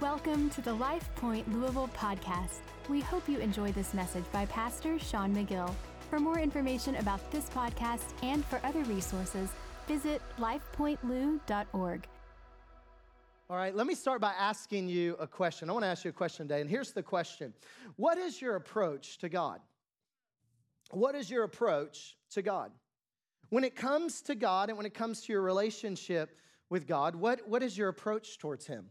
Welcome 0.00 0.48
to 0.50 0.60
the 0.60 0.74
Life 0.74 1.12
Point 1.16 1.52
Louisville 1.52 1.90
podcast. 1.92 2.60
We 2.88 3.00
hope 3.00 3.28
you 3.28 3.38
enjoy 3.38 3.72
this 3.72 3.94
message 3.94 4.22
by 4.30 4.46
Pastor 4.46 4.96
Sean 4.96 5.34
McGill. 5.34 5.74
For 6.08 6.20
more 6.20 6.38
information 6.38 6.94
about 6.96 7.32
this 7.32 7.48
podcast 7.48 8.04
and 8.22 8.44
for 8.44 8.60
other 8.62 8.84
resources, 8.84 9.50
visit 9.88 10.22
lifepointlou.org. 10.38 12.06
All 13.50 13.56
right, 13.56 13.74
let 13.74 13.88
me 13.88 13.96
start 13.96 14.20
by 14.20 14.34
asking 14.38 14.88
you 14.88 15.16
a 15.18 15.26
question. 15.26 15.68
I 15.68 15.72
want 15.72 15.82
to 15.82 15.88
ask 15.88 16.04
you 16.04 16.10
a 16.10 16.12
question 16.12 16.46
today, 16.46 16.60
and 16.60 16.70
here's 16.70 16.92
the 16.92 17.02
question 17.02 17.52
What 17.96 18.18
is 18.18 18.40
your 18.40 18.54
approach 18.54 19.18
to 19.18 19.28
God? 19.28 19.58
What 20.92 21.16
is 21.16 21.28
your 21.28 21.42
approach 21.42 22.16
to 22.30 22.42
God? 22.42 22.70
When 23.48 23.64
it 23.64 23.74
comes 23.74 24.22
to 24.22 24.36
God 24.36 24.68
and 24.68 24.76
when 24.76 24.86
it 24.86 24.94
comes 24.94 25.22
to 25.22 25.32
your 25.32 25.42
relationship 25.42 26.38
with 26.70 26.86
God, 26.86 27.16
what, 27.16 27.48
what 27.48 27.64
is 27.64 27.76
your 27.76 27.88
approach 27.88 28.38
towards 28.38 28.64
Him? 28.64 28.84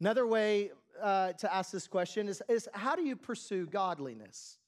Another 0.00 0.26
way 0.26 0.70
uh, 1.02 1.32
to 1.32 1.52
ask 1.52 1.72
this 1.72 1.88
question 1.88 2.28
is, 2.28 2.42
is 2.48 2.68
how 2.72 2.94
do 2.94 3.02
you 3.02 3.16
pursue 3.16 3.66
godliness? 3.66 4.58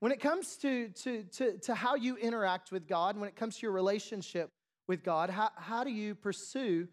When 0.00 0.12
it 0.12 0.20
comes 0.20 0.56
to, 0.58 0.88
to, 0.88 1.22
to, 1.24 1.58
to 1.58 1.74
how 1.74 1.94
you 1.94 2.16
interact 2.16 2.72
with 2.72 2.88
God, 2.88 3.16
when 3.16 3.28
it 3.28 3.36
comes 3.36 3.56
to 3.56 3.62
your 3.62 3.72
relationship 3.72 4.50
with 4.88 5.04
God, 5.04 5.30
how, 5.30 5.50
how 5.56 5.84
do 5.84 5.90
you 5.90 6.14
pursue 6.14 6.88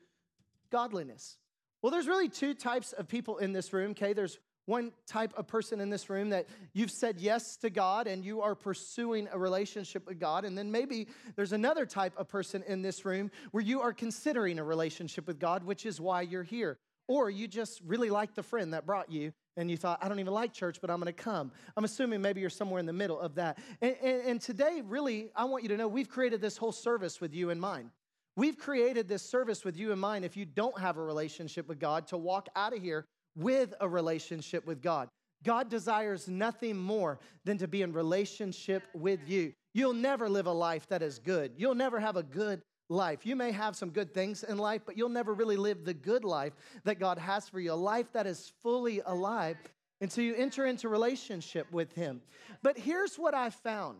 godliness? 0.71 1.37
Well, 1.81 1.91
there's 1.91 2.07
really 2.07 2.29
two 2.29 2.53
types 2.53 2.93
of 2.93 3.07
people 3.07 3.37
in 3.37 3.53
this 3.53 3.73
room, 3.73 3.91
okay? 3.91 4.13
There's 4.13 4.37
one 4.65 4.91
type 5.07 5.33
of 5.35 5.47
person 5.47 5.81
in 5.81 5.89
this 5.89 6.09
room 6.09 6.29
that 6.29 6.47
you've 6.73 6.91
said 6.91 7.19
yes 7.19 7.57
to 7.57 7.71
God 7.71 8.05
and 8.05 8.23
you 8.23 8.41
are 8.41 8.53
pursuing 8.53 9.27
a 9.31 9.39
relationship 9.39 10.07
with 10.07 10.19
God. 10.19 10.45
And 10.45 10.55
then 10.55 10.71
maybe 10.71 11.07
there's 11.35 11.53
another 11.53 11.87
type 11.87 12.13
of 12.17 12.27
person 12.27 12.63
in 12.67 12.83
this 12.83 13.03
room 13.05 13.31
where 13.49 13.63
you 13.63 13.81
are 13.81 13.93
considering 13.93 14.59
a 14.59 14.63
relationship 14.63 15.25
with 15.25 15.39
God, 15.39 15.63
which 15.63 15.87
is 15.87 15.99
why 15.99 16.21
you're 16.21 16.43
here. 16.43 16.77
Or 17.09 17.29
you 17.31 17.47
just 17.47 17.81
really 17.85 18.11
like 18.11 18.35
the 18.35 18.43
friend 18.43 18.71
that 18.73 18.85
brought 18.85 19.11
you 19.11 19.33
and 19.57 19.69
you 19.69 19.77
thought, 19.77 19.97
I 19.99 20.07
don't 20.07 20.19
even 20.19 20.31
like 20.31 20.53
church, 20.53 20.77
but 20.79 20.91
I'm 20.91 20.99
gonna 20.99 21.11
come. 21.11 21.51
I'm 21.75 21.83
assuming 21.83 22.21
maybe 22.21 22.39
you're 22.39 22.51
somewhere 22.51 22.79
in 22.79 22.85
the 22.85 22.93
middle 22.93 23.19
of 23.19 23.33
that. 23.35 23.57
And, 23.81 23.95
and, 24.01 24.21
and 24.21 24.41
today, 24.41 24.83
really, 24.85 25.31
I 25.35 25.45
want 25.45 25.63
you 25.63 25.69
to 25.69 25.77
know 25.77 25.87
we've 25.87 26.07
created 26.07 26.39
this 26.39 26.55
whole 26.55 26.71
service 26.71 27.19
with 27.19 27.33
you 27.33 27.49
in 27.49 27.59
mind. 27.59 27.89
We've 28.35 28.59
created 28.59 29.07
this 29.07 29.23
service 29.23 29.65
with 29.65 29.75
you 29.75 29.91
in 29.91 29.97
mind 29.97 30.23
if 30.23 30.37
you 30.37 30.45
don't 30.45 30.79
have 30.79 30.97
a 30.97 31.03
relationship 31.03 31.67
with 31.67 31.79
God 31.79 32.05
to 32.07 32.17
walk 32.17 32.47
out 32.55 32.73
of 32.73 32.81
here 32.81 33.05
with 33.35 33.73
a 33.81 33.89
relationship 33.89 34.67
with 34.67 34.79
God. 34.79 35.09
God 35.43 35.67
desires 35.67 36.27
nothing 36.27 36.77
more 36.77 37.19
than 37.43 37.57
to 37.57 37.67
be 37.67 37.81
in 37.81 37.91
relationship 37.91 38.83
with 38.93 39.19
you. 39.27 39.53
You'll 39.73 39.93
never 39.93 40.29
live 40.29 40.45
a 40.45 40.51
life 40.51 40.87
that 40.89 41.01
is 41.01 41.17
good. 41.17 41.53
You'll 41.57 41.75
never 41.75 41.99
have 41.99 42.17
a 42.17 42.23
good 42.23 42.61
life. 42.89 43.25
You 43.25 43.35
may 43.35 43.51
have 43.51 43.75
some 43.75 43.91
good 43.91 44.13
things 44.13 44.43
in 44.43 44.57
life, 44.57 44.81
but 44.85 44.97
you'll 44.97 45.09
never 45.09 45.33
really 45.33 45.57
live 45.57 45.85
the 45.85 45.93
good 45.93 46.23
life 46.23 46.53
that 46.83 46.99
God 46.99 47.17
has 47.17 47.47
for 47.47 47.59
you, 47.59 47.71
a 47.71 47.73
life 47.73 48.11
that 48.13 48.27
is 48.27 48.51
fully 48.61 49.01
alive 49.05 49.57
until 50.01 50.23
you 50.23 50.35
enter 50.35 50.65
into 50.65 50.89
relationship 50.89 51.71
with 51.71 51.93
Him. 51.93 52.21
But 52.63 52.77
here's 52.77 53.17
what 53.17 53.33
I 53.33 53.49
found. 53.49 53.97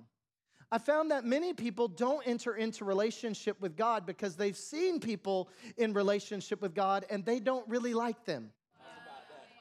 I 0.72 0.78
found 0.78 1.09
that 1.12 1.26
many 1.26 1.54
people 1.54 1.88
don't 1.88 2.26
enter 2.28 2.56
into 2.56 2.86
relationship 2.86 3.59
with 3.59 3.76
God 3.76 4.06
because 4.06 4.36
they've 4.36 4.58
seen 4.58 5.00
people 5.00 5.50
in 5.78 5.94
relationship 5.94 6.62
with 6.62 6.76
God 6.76 7.06
and 7.09 7.26
they 7.26 7.40
don't 7.40 7.68
really 7.68 7.96
like 7.96 8.26
them. 8.26 8.52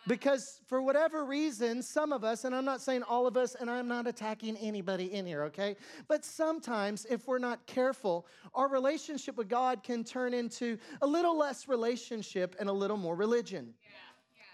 Because 0.09 0.62
for 0.67 0.81
whatever 0.81 1.27
reason, 1.27 1.83
some 1.83 2.14
of 2.14 2.25
us, 2.25 2.45
and 2.45 2.55
I'm 2.55 2.64
not 2.64 2.81
saying 2.81 3.03
all 3.03 3.27
of 3.27 3.37
us, 3.37 3.55
and 3.55 3.70
I'm 3.70 3.87
not 3.87 4.06
attacking 4.06 4.56
anybody 4.56 5.12
in 5.12 5.27
here, 5.27 5.45
okay? 5.45 5.77
But 6.09 6.25
sometimes, 6.25 7.06
if 7.11 7.28
we're 7.28 7.39
not 7.39 7.67
careful, 7.67 8.27
our 8.55 8.69
relationship 8.69 9.36
with 9.36 9.48
God 9.51 9.83
can 9.83 10.03
turn 10.05 10.33
into 10.33 10.79
a 11.03 11.06
little 11.06 11.36
less 11.36 11.69
relationship 11.69 12.56
and 12.59 12.70
a 12.70 12.73
little 12.73 12.97
more 12.97 13.14
religion. 13.14 13.75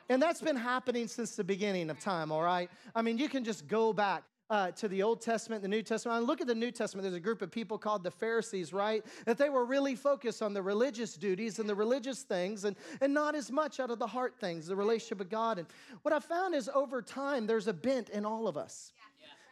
And 0.08 0.20
that's 0.20 0.40
been 0.40 0.56
happening 0.56 1.06
since 1.06 1.36
the 1.36 1.44
beginning 1.44 1.88
of 1.88 2.00
time, 2.00 2.32
all 2.32 2.42
right? 2.42 2.68
I 2.94 3.02
mean, 3.02 3.16
you 3.16 3.28
can 3.28 3.44
just 3.44 3.68
go 3.68 3.92
back 3.92 4.24
uh, 4.50 4.70
to 4.72 4.88
the 4.88 5.02
Old 5.02 5.20
Testament, 5.20 5.62
the 5.62 5.68
New 5.68 5.82
Testament. 5.82 6.18
And 6.18 6.26
look 6.26 6.40
at 6.40 6.46
the 6.46 6.54
New 6.54 6.70
Testament. 6.70 7.04
There's 7.04 7.14
a 7.14 7.20
group 7.20 7.42
of 7.42 7.50
people 7.50 7.78
called 7.78 8.02
the 8.02 8.10
Pharisees, 8.10 8.72
right? 8.72 9.04
That 9.24 9.38
they 9.38 9.48
were 9.48 9.64
really 9.64 9.94
focused 9.94 10.42
on 10.42 10.52
the 10.52 10.62
religious 10.62 11.14
duties 11.14 11.58
and 11.58 11.68
the 11.68 11.74
religious 11.74 12.22
things 12.22 12.64
and, 12.64 12.76
and 13.00 13.14
not 13.14 13.34
as 13.34 13.50
much 13.50 13.80
out 13.80 13.90
of 13.90 13.98
the 13.98 14.06
heart 14.06 14.34
things, 14.38 14.66
the 14.66 14.76
relationship 14.76 15.18
with 15.18 15.30
God. 15.30 15.58
And 15.58 15.66
what 16.02 16.12
I 16.12 16.20
found 16.20 16.54
is 16.54 16.68
over 16.74 17.00
time, 17.00 17.46
there's 17.46 17.68
a 17.68 17.72
bent 17.72 18.10
in 18.10 18.24
all 18.24 18.46
of 18.46 18.56
us. 18.56 18.92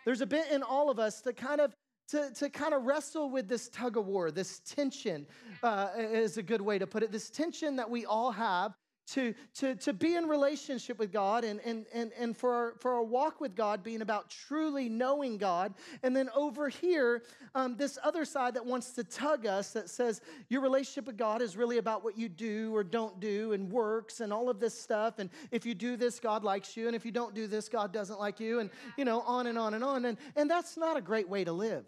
There's 0.05 0.21
a 0.21 0.27
bent 0.27 0.51
in 0.51 0.63
all 0.63 0.91
of 0.91 0.99
us 0.99 1.21
to 1.23 1.33
kind 1.33 1.61
of 1.61 1.75
to, 2.09 2.31
to 2.35 2.51
kind 2.51 2.75
of 2.75 2.85
wrestle 2.85 3.31
with 3.31 3.49
this 3.49 3.69
tug 3.69 3.97
of 3.97 4.07
war, 4.07 4.31
this 4.31 4.61
tension 4.67 5.27
uh, 5.63 5.89
is 5.97 6.37
a 6.37 6.43
good 6.43 6.61
way 6.61 6.79
to 6.79 6.87
put 6.87 7.03
it. 7.03 7.11
This 7.11 7.31
tension 7.31 7.77
that 7.77 7.89
we 7.89 8.05
all 8.05 8.31
have 8.33 8.77
to, 9.09 9.35
to, 9.55 9.75
to 9.77 9.93
be 9.93 10.15
in 10.15 10.27
relationship 10.27 10.99
with 10.99 11.13
God 11.13 11.45
and, 11.45 11.61
and, 11.65 11.87
and, 11.93 12.13
and 12.19 12.37
for, 12.37 12.55
our, 12.55 12.75
for 12.79 12.95
our 12.95 13.03
walk 13.03 13.41
with 13.41 13.55
God 13.55 13.83
being 13.83 14.03
about 14.03 14.31
truly 14.31 14.89
knowing 14.89 15.39
God. 15.39 15.75
And 16.03 16.15
then 16.15 16.31
over 16.35 16.69
here, 16.69 17.23
um, 17.55 17.77
this 17.77 17.99
other 18.03 18.25
side 18.25 18.55
that 18.55 18.65
wants 18.65 18.93
to 18.93 19.05
tug 19.05 19.47
us 19.47 19.73
that 19.73 19.91
says 19.91 20.21
your 20.49 20.61
relationship 20.61 21.07
with 21.07 21.17
God 21.17 21.43
is 21.43 21.57
really 21.57 21.79
about 21.79 22.05
what 22.05 22.17
you 22.17 22.29
do 22.29 22.75
or 22.75 22.85
don't 22.85 23.21
do 23.21 23.53
and 23.53 23.71
works 23.71 24.21
and 24.21 24.33
all 24.33 24.49
of 24.49 24.61
this 24.61 24.79
stuff. 24.79 25.19
And 25.19 25.31
if 25.51 25.67
you 25.67 25.75
do 25.75 25.97
this, 25.97 26.21
God 26.21 26.45
likes 26.45 26.77
you. 26.77 26.87
And 26.87 26.97
if 26.97 27.05
you 27.05 27.13
don't 27.13 27.35
do 27.35 27.47
this, 27.47 27.69
God 27.69 27.93
doesn't 27.93 28.19
like 28.19 28.41
you. 28.41 28.61
And, 28.61 28.71
you 28.97 29.05
know, 29.05 29.21
on 29.23 29.47
and 29.49 29.59
on 29.59 29.75
and 29.75 29.85
on. 29.85 30.05
And, 30.05 30.19
and 30.37 30.51
that's 30.51 30.77
not 30.77 30.97
a 30.97 31.01
great 31.01 31.29
way 31.29 31.45
to 31.45 31.53
live. 31.53 31.85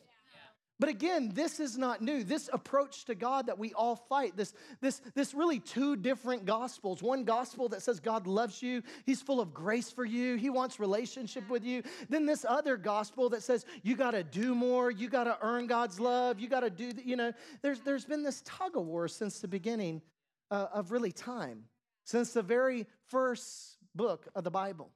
But 0.80 0.88
again, 0.88 1.30
this 1.32 1.60
is 1.60 1.78
not 1.78 2.02
new. 2.02 2.24
This 2.24 2.50
approach 2.52 3.04
to 3.04 3.14
God 3.14 3.46
that 3.46 3.58
we 3.58 3.72
all 3.74 3.94
fight, 3.94 4.36
this, 4.36 4.52
this, 4.80 5.00
this 5.14 5.32
really 5.32 5.60
two 5.60 5.94
different 5.94 6.46
gospels. 6.46 7.00
One 7.00 7.22
gospel 7.22 7.68
that 7.68 7.82
says 7.82 8.00
God 8.00 8.26
loves 8.26 8.60
you, 8.60 8.82
He's 9.06 9.22
full 9.22 9.40
of 9.40 9.54
grace 9.54 9.92
for 9.92 10.04
you, 10.04 10.34
He 10.34 10.50
wants 10.50 10.80
relationship 10.80 11.48
with 11.48 11.64
you. 11.64 11.84
Then 12.08 12.26
this 12.26 12.44
other 12.48 12.76
gospel 12.76 13.28
that 13.30 13.44
says 13.44 13.64
you 13.82 13.94
got 13.94 14.12
to 14.12 14.24
do 14.24 14.52
more, 14.54 14.90
you 14.90 15.08
got 15.08 15.24
to 15.24 15.38
earn 15.42 15.68
God's 15.68 16.00
love, 16.00 16.40
you 16.40 16.48
got 16.48 16.60
to 16.60 16.70
do, 16.70 16.90
you 17.04 17.14
know, 17.14 17.32
there's, 17.62 17.80
there's 17.80 18.04
been 18.04 18.24
this 18.24 18.42
tug 18.44 18.76
of 18.76 18.84
war 18.84 19.06
since 19.06 19.38
the 19.38 19.48
beginning 19.48 20.02
uh, 20.50 20.66
of 20.72 20.90
really 20.90 21.12
time, 21.12 21.64
since 22.04 22.32
the 22.32 22.42
very 22.42 22.86
first 23.06 23.76
book 23.94 24.26
of 24.34 24.42
the 24.42 24.50
Bible. 24.50 24.90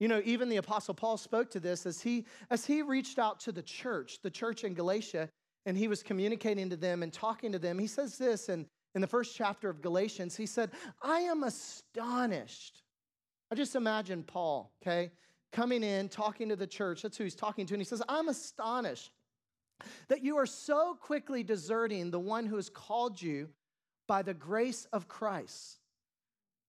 You 0.00 0.08
know, 0.08 0.22
even 0.24 0.48
the 0.48 0.56
apostle 0.56 0.94
Paul 0.94 1.16
spoke 1.16 1.50
to 1.50 1.60
this 1.60 1.84
as 1.84 2.00
he 2.00 2.24
as 2.50 2.64
he 2.64 2.82
reached 2.82 3.18
out 3.18 3.40
to 3.40 3.52
the 3.52 3.62
church, 3.62 4.20
the 4.22 4.30
church 4.30 4.64
in 4.64 4.74
Galatia, 4.74 5.28
and 5.66 5.76
he 5.76 5.88
was 5.88 6.02
communicating 6.02 6.70
to 6.70 6.76
them 6.76 7.02
and 7.02 7.12
talking 7.12 7.52
to 7.52 7.58
them. 7.58 7.78
He 7.78 7.86
says 7.86 8.16
this 8.16 8.48
in, 8.48 8.66
in 8.94 9.00
the 9.00 9.06
first 9.06 9.36
chapter 9.36 9.68
of 9.68 9.82
Galatians. 9.82 10.36
He 10.36 10.46
said, 10.46 10.70
I 11.02 11.20
am 11.20 11.42
astonished. 11.42 12.82
I 13.50 13.54
just 13.54 13.76
imagine 13.76 14.22
Paul, 14.22 14.72
okay, 14.82 15.10
coming 15.52 15.82
in, 15.82 16.08
talking 16.08 16.48
to 16.50 16.56
the 16.56 16.66
church. 16.66 17.02
That's 17.02 17.16
who 17.16 17.24
he's 17.24 17.34
talking 17.34 17.66
to. 17.66 17.74
And 17.74 17.80
he 17.80 17.86
says, 17.86 18.02
I'm 18.08 18.28
astonished 18.28 19.10
that 20.08 20.22
you 20.22 20.36
are 20.36 20.46
so 20.46 20.96
quickly 21.00 21.42
deserting 21.42 22.10
the 22.10 22.18
one 22.18 22.46
who 22.46 22.56
has 22.56 22.68
called 22.68 23.20
you 23.20 23.48
by 24.06 24.22
the 24.22 24.34
grace 24.34 24.86
of 24.92 25.08
Christ. 25.08 25.80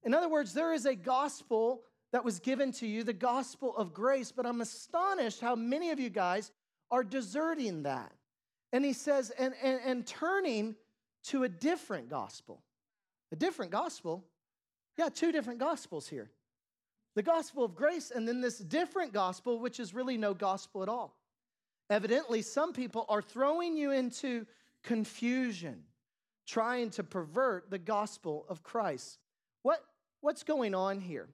In 0.04 0.14
other 0.14 0.30
words, 0.30 0.54
there 0.54 0.74
is 0.74 0.86
a 0.86 0.96
gospel 0.96 1.84
that 2.12 2.26
was 2.26 2.40
given 2.40 2.72
to 2.74 2.88
you, 2.88 3.04
the 3.04 3.14
gospel 3.14 3.76
of 3.78 3.94
grace, 3.94 4.32
but 4.32 4.46
I'm 4.46 4.62
astonished 4.62 5.42
how 5.42 5.56
many 5.56 5.92
of 5.92 6.00
you 6.00 6.10
guys 6.10 6.52
are 6.92 7.04
deserting 7.04 7.84
that. 7.84 8.12
And 8.72 8.84
he 8.84 8.94
says, 8.94 9.32
and, 9.32 9.54
and, 9.62 9.80
and 9.86 10.08
turning 10.08 10.76
to 11.26 11.44
a 11.44 11.50
different 11.50 12.10
gospel. 12.10 12.62
A 13.32 13.36
different 13.36 13.72
gospel? 13.72 14.24
Yeah, 14.98 15.10
two 15.10 15.32
different 15.32 15.60
gospels 15.60 16.08
here. 16.08 16.30
The 17.16 17.24
gospel 17.24 17.64
of 17.64 17.76
grace, 17.76 18.12
and 18.12 18.28
then 18.28 18.42
this 18.42 18.58
different 18.58 19.14
gospel, 19.14 19.60
which 19.60 19.80
is 19.80 19.94
really 19.94 20.18
no 20.18 20.34
gospel 20.34 20.84
at 20.84 20.90
all. 20.90 21.16
Evidently, 21.90 22.42
some 22.42 22.74
people 22.74 23.06
are 23.10 23.22
throwing 23.22 23.76
you 23.76 23.92
into 23.92 24.46
confusion, 24.84 25.84
trying 26.48 26.92
to 26.92 27.04
pervert 27.04 27.70
the 27.70 27.80
gospel 27.80 28.46
of 28.48 28.64
Christ. 28.64 29.18
What, 29.64 29.84
what's 30.22 30.44
going 30.44 30.76
on 30.76 31.00
here? 31.00 31.28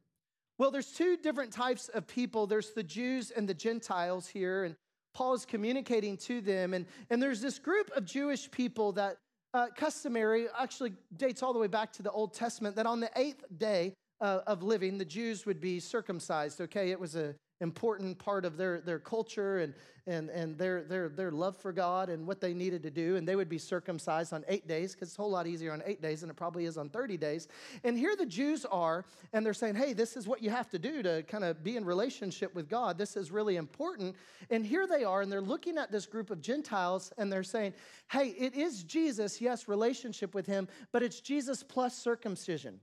Well, 0.57 0.71
there's 0.71 0.91
two 0.91 1.17
different 1.17 1.51
types 1.51 1.89
of 1.89 2.07
people 2.07 2.47
there's 2.47 2.71
the 2.71 2.83
Jews 2.83 3.31
and 3.31 3.47
the 3.47 3.53
Gentiles 3.53 4.27
here, 4.27 4.63
and 4.63 4.75
Paul 5.13 5.33
is 5.33 5.45
communicating 5.45 6.17
to 6.17 6.41
them. 6.41 6.73
And, 6.73 6.85
and 7.09 7.21
there's 7.21 7.41
this 7.41 7.59
group 7.59 7.91
of 7.95 8.05
Jewish 8.05 8.49
people 8.51 8.91
that 8.93 9.17
uh, 9.53 9.67
customary 9.75 10.47
actually 10.57 10.93
dates 11.15 11.41
all 11.41 11.53
the 11.53 11.59
way 11.59 11.67
back 11.67 11.91
to 11.93 12.03
the 12.03 12.11
Old 12.11 12.33
Testament 12.33 12.75
that 12.75 12.85
on 12.85 12.99
the 12.99 13.09
eighth 13.15 13.43
day 13.57 13.93
uh, 14.21 14.41
of 14.47 14.63
living, 14.63 14.97
the 14.97 15.05
Jews 15.05 15.45
would 15.45 15.61
be 15.61 15.79
circumcised, 15.79 16.61
okay? 16.61 16.91
It 16.91 16.99
was 16.99 17.15
a 17.15 17.35
important 17.61 18.17
part 18.19 18.45
of 18.45 18.57
their, 18.57 18.81
their 18.81 18.99
culture 18.99 19.59
and, 19.59 19.73
and, 20.07 20.29
and 20.29 20.57
their, 20.57 20.83
their, 20.83 21.09
their 21.09 21.31
love 21.31 21.55
for 21.55 21.71
God 21.71 22.09
and 22.09 22.27
what 22.27 22.41
they 22.41 22.53
needed 22.53 22.83
to 22.83 22.91
do. 22.91 23.15
And 23.15 23.27
they 23.27 23.35
would 23.35 23.49
be 23.49 23.57
circumcised 23.57 24.33
on 24.33 24.43
eight 24.47 24.67
days 24.67 24.93
because 24.93 25.09
it's 25.09 25.17
a 25.17 25.21
whole 25.21 25.31
lot 25.31 25.47
easier 25.47 25.71
on 25.71 25.81
eight 25.85 26.01
days 26.01 26.21
than 26.21 26.29
it 26.29 26.35
probably 26.35 26.65
is 26.65 26.77
on 26.77 26.89
30 26.89 27.17
days. 27.17 27.47
And 27.83 27.97
here 27.97 28.15
the 28.15 28.25
Jews 28.25 28.65
are, 28.65 29.05
and 29.33 29.45
they're 29.45 29.53
saying, 29.53 29.75
hey, 29.75 29.93
this 29.93 30.17
is 30.17 30.27
what 30.27 30.43
you 30.43 30.49
have 30.49 30.69
to 30.71 30.79
do 30.79 31.01
to 31.03 31.23
kind 31.23 31.43
of 31.43 31.63
be 31.63 31.77
in 31.77 31.85
relationship 31.85 32.53
with 32.53 32.69
God. 32.69 32.97
This 32.97 33.15
is 33.15 33.31
really 33.31 33.55
important. 33.55 34.15
And 34.49 34.65
here 34.65 34.85
they 34.85 35.03
are, 35.03 35.21
and 35.21 35.31
they're 35.31 35.41
looking 35.41 35.77
at 35.77 35.91
this 35.91 36.05
group 36.05 36.29
of 36.29 36.41
Gentiles, 36.41 37.13
and 37.17 37.31
they're 37.31 37.43
saying, 37.43 37.73
hey, 38.11 38.29
it 38.37 38.53
is 38.53 38.83
Jesus, 38.83 39.39
yes, 39.39 39.67
relationship 39.67 40.35
with 40.35 40.45
Him, 40.45 40.67
but 40.91 41.03
it's 41.03 41.21
Jesus 41.21 41.63
plus 41.63 41.97
circumcision. 41.97 42.79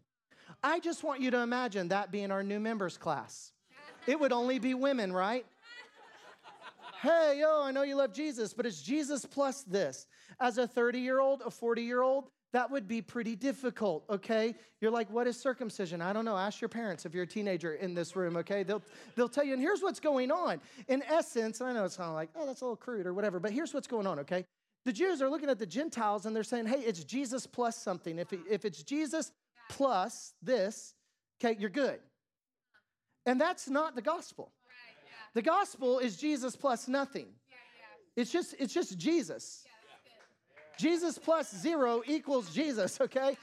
I 0.63 0.81
just 0.81 1.05
want 1.05 1.21
you 1.21 1.31
to 1.31 1.39
imagine 1.39 1.89
that 1.89 2.11
being 2.11 2.31
our 2.31 2.43
new 2.43 2.61
members 2.61 2.97
class. 2.97 3.53
It 4.06 4.19
would 4.19 4.32
only 4.32 4.58
be 4.58 4.75
women, 4.75 5.12
right? 5.12 5.46
Hey, 7.02 7.38
yo, 7.40 7.62
I 7.62 7.72
know 7.72 7.82
you 7.82 7.96
love 7.96 8.12
Jesus, 8.12 8.52
but 8.52 8.64
it's 8.64 8.81
Jesus 8.81 9.25
plus 9.25 9.62
this. 9.62 10.06
As 10.40 10.58
a 10.58 10.66
30 10.66 11.00
year 11.00 11.20
old, 11.20 11.43
a 11.44 11.50
40 11.50 11.82
year 11.82 12.02
old, 12.02 12.28
that 12.52 12.70
would 12.70 12.87
be 12.87 13.00
pretty 13.00 13.34
difficult, 13.34 14.04
okay? 14.10 14.54
You're 14.81 14.90
like, 14.90 15.10
what 15.10 15.26
is 15.26 15.40
circumcision? 15.40 16.02
I 16.02 16.12
don't 16.12 16.25
know. 16.25 16.37
Ask 16.37 16.60
your 16.60 16.69
parents 16.69 17.06
if 17.06 17.14
you're 17.14 17.25
a 17.25 17.26
teenager 17.26 17.75
in 17.75 17.94
this 17.94 18.14
room, 18.14 18.37
okay? 18.37 18.62
They'll, 18.62 18.82
they'll 19.16 19.28
tell 19.28 19.44
you, 19.44 19.54
and 19.54 19.62
here's 19.62 19.82
what's 19.82 20.00
going 20.00 20.31
on. 20.31 20.60
In 20.88 21.02
essence, 21.04 21.60
I 21.60 21.72
know 21.72 21.84
it's 21.84 21.96
kind 21.96 22.08
of 22.08 22.14
like, 22.14 22.28
oh, 22.37 22.46
that's 22.46 22.60
a 22.60 22.64
little 22.64 22.76
crude 22.76 23.06
or 23.06 23.14
whatever, 23.14 23.40
but 23.40 23.52
here's 23.52 23.72
what's 23.72 23.87
going 23.87 24.06
on, 24.06 24.19
okay? 24.20 24.44
The 24.84 24.93
Jews 24.93 25.22
are 25.22 25.31
looking 25.31 25.49
at 25.49 25.58
the 25.58 25.66
Gentiles 25.66 26.26
and 26.26 26.37
they're 26.37 26.43
saying, 26.43 26.66
hey, 26.66 26.81
it's 26.81 27.04
Jesus 27.04 27.46
plus 27.46 27.76
something. 27.76 28.19
If, 28.19 28.32
it, 28.32 28.40
if 28.50 28.64
it's 28.64 28.82
Jesus 28.82 29.32
plus 29.70 30.34
this, 30.43 30.94
okay, 31.43 31.56
you're 31.58 31.70
good. 31.70 32.00
And 33.27 33.41
that's 33.41 33.69
not 33.69 33.95
the 33.95 34.03
gospel. 34.03 34.51
The 35.35 35.43
gospel 35.43 35.99
is 35.99 36.17
Jesus 36.17 36.57
plus 36.57 36.89
nothing. 36.89 37.29
It's 38.17 38.31
just, 38.31 38.55
it's 38.59 38.75
just 38.75 38.99
Jesus. 38.99 39.65
Jesus 40.79 41.19
plus 41.19 41.55
zero 41.55 42.03
equals 42.07 42.53
Jesus, 42.53 43.01
okay? 43.01 43.37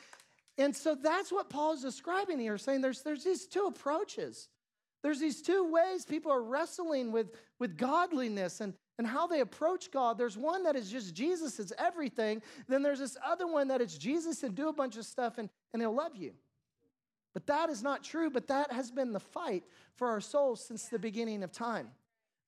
And 0.58 0.76
so 0.76 0.96
that's 0.96 1.32
what 1.32 1.50
Paul 1.50 1.74
is 1.74 1.82
describing 1.82 2.40
here, 2.40 2.58
saying 2.58 2.82
there's, 2.82 3.02
there's 3.02 3.24
these 3.24 3.48
two 3.48 3.66
approaches. 3.66 4.50
There's 5.02 5.20
these 5.20 5.42
two 5.42 5.72
ways 5.72 6.06
people 6.06 6.32
are 6.32 6.44
wrestling 6.44 7.12
with, 7.12 7.32
with 7.60 7.78
godliness 7.78 8.60
and, 8.60 8.74
and 8.98 9.08
how 9.08 9.28
they 9.28 9.40
approach 9.40 9.92
God. 9.92 10.18
There's 10.18 10.38
one 10.38 10.64
that 10.64 10.76
is 10.76 10.92
just 10.92 11.16
Jesus 11.16 11.60
is 11.60 11.74
everything. 11.78 12.42
Then 12.68 12.84
there's 12.84 13.00
this 13.00 13.16
other 13.26 13.48
one 13.48 13.70
that 13.70 13.80
it's 13.80 13.98
Jesus 13.98 14.44
and 14.44 14.54
do 14.54 14.68
a 14.68 14.74
bunch 14.74 14.98
of 14.98 15.06
stuff 15.06 15.38
and, 15.38 15.50
and 15.74 15.82
he'll 15.82 15.96
love 15.96 16.16
you. 16.18 16.34
But 17.34 17.46
that 17.48 17.70
is 17.70 17.84
not 17.84 18.04
true, 18.04 18.30
but 18.30 18.48
that 18.48 18.72
has 18.72 18.92
been 18.92 19.14
the 19.14 19.20
fight 19.20 19.64
for 19.96 20.08
our 20.08 20.22
souls 20.22 20.64
since 20.66 20.86
the 20.86 21.00
beginning 21.00 21.44
of 21.44 21.52
time. 21.52 21.90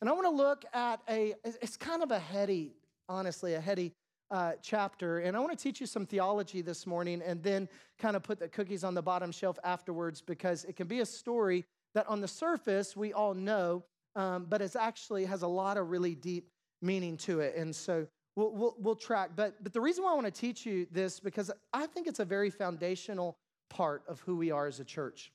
And 0.01 0.09
I 0.09 0.13
want 0.13 0.25
to 0.25 0.31
look 0.31 0.65
at 0.73 0.99
a, 1.07 1.35
it's 1.43 1.77
kind 1.77 2.01
of 2.01 2.11
a 2.11 2.19
heady, 2.19 2.73
honestly, 3.07 3.53
a 3.53 3.61
heady 3.61 3.93
uh, 4.31 4.53
chapter. 4.61 5.19
And 5.19 5.37
I 5.37 5.39
want 5.39 5.51
to 5.51 5.61
teach 5.61 5.79
you 5.79 5.85
some 5.85 6.05
theology 6.05 6.61
this 6.61 6.87
morning 6.87 7.21
and 7.23 7.43
then 7.43 7.69
kind 7.99 8.15
of 8.15 8.23
put 8.23 8.39
the 8.39 8.47
cookies 8.47 8.83
on 8.83 8.95
the 8.95 9.01
bottom 9.01 9.31
shelf 9.31 9.59
afterwards 9.63 10.21
because 10.21 10.63
it 10.65 10.75
can 10.75 10.87
be 10.87 11.01
a 11.01 11.05
story 11.05 11.65
that 11.93 12.07
on 12.07 12.21
the 12.21 12.27
surface 12.27 12.95
we 12.95 13.13
all 13.13 13.33
know, 13.33 13.83
um, 14.15 14.47
but 14.49 14.61
it 14.61 14.75
actually 14.75 15.25
has 15.25 15.41
a 15.41 15.47
lot 15.47 15.77
of 15.77 15.91
really 15.91 16.15
deep 16.15 16.49
meaning 16.81 17.17
to 17.17 17.41
it. 17.41 17.55
And 17.55 17.75
so 17.75 18.07
we'll, 18.35 18.51
we'll, 18.51 18.75
we'll 18.79 18.95
track. 18.95 19.31
But, 19.35 19.61
but 19.61 19.73
the 19.73 19.81
reason 19.81 20.03
why 20.03 20.11
I 20.11 20.15
want 20.15 20.25
to 20.25 20.31
teach 20.31 20.65
you 20.65 20.87
this, 20.91 21.19
because 21.19 21.51
I 21.73 21.85
think 21.85 22.07
it's 22.07 22.19
a 22.19 22.25
very 22.25 22.49
foundational 22.49 23.37
part 23.71 24.03
of 24.07 24.19
who 24.19 24.35
we 24.35 24.51
are 24.51 24.67
as 24.67 24.79
a 24.79 24.85
church. 24.85 25.31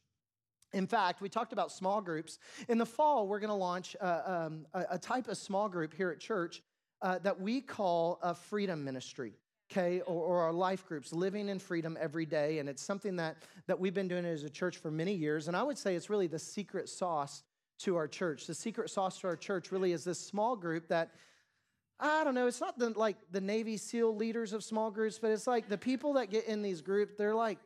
In 0.73 0.87
fact, 0.87 1.21
we 1.21 1.29
talked 1.29 1.53
about 1.53 1.73
small 1.73 2.01
groups. 2.01 2.39
In 2.69 2.77
the 2.77 2.87
fall, 2.87 3.27
we're 3.27 3.41
going 3.41 3.49
to 3.49 3.55
launch 3.55 3.97
um, 4.01 4.67
a, 4.75 4.85
a, 4.91 4.99
type 4.99 5.27
of 5.29 5.39
small 5.39 5.69
group 5.69 5.95
here 5.95 6.11
at 6.11 6.21
church 6.21 6.63
uh, 7.01 7.19
that 7.21 7.41
we 7.41 7.61
call 7.61 8.19
a 8.23 8.35
freedom 8.35 8.85
ministry 8.85 9.35
okay 9.71 10.01
or, 10.03 10.23
or, 10.23 10.43
our 10.43 10.53
life 10.53 10.87
groups 10.87 11.13
living 11.13 11.49
in 11.49 11.59
freedom 11.59 11.97
every 12.01 12.25
day 12.25 12.59
and 12.59 12.69
it's 12.69 12.83
something 12.83 13.17
that 13.17 13.37
that 13.67 13.79
we've 13.79 13.95
been 13.95 14.07
doing 14.09 14.25
as 14.25 14.45
a 14.45 14.51
church 14.51 14.77
for 14.77 14.91
many 14.91 15.13
years 15.13 15.49
and 15.49 15.57
i 15.57 15.63
would 15.63 15.77
say 15.77 15.97
it's 15.97 16.09
really 16.09 16.29
the 16.29 16.39
secret 16.39 16.89
sauce 16.89 17.43
to 17.79 17.97
our 17.97 18.07
church 18.07 18.47
the 18.47 18.55
secret 18.55 18.89
sauce 18.91 19.19
to 19.19 19.27
our 19.27 19.37
church 19.37 19.73
really 19.73 19.93
is 19.93 20.05
this 20.05 20.21
small 20.21 20.55
group 20.55 20.87
that 20.89 21.11
i 21.99 22.23
don't 22.23 22.35
know 22.35 22.47
it's 22.47 22.61
not 22.61 22.79
the, 22.79 22.91
like 22.91 23.17
the 23.33 23.41
navy 23.41 23.77
seal 23.77 24.15
leaders 24.15 24.53
of 24.53 24.63
small 24.63 24.91
groups 24.91 25.19
but 25.19 25.33
it's 25.33 25.49
like 25.49 25.69
the 25.69 25.79
people 25.79 26.13
that 26.13 26.31
get 26.31 26.47
in 26.47 26.63
these 26.63 26.81
groups 26.81 27.15
they're 27.19 27.35
like 27.35 27.59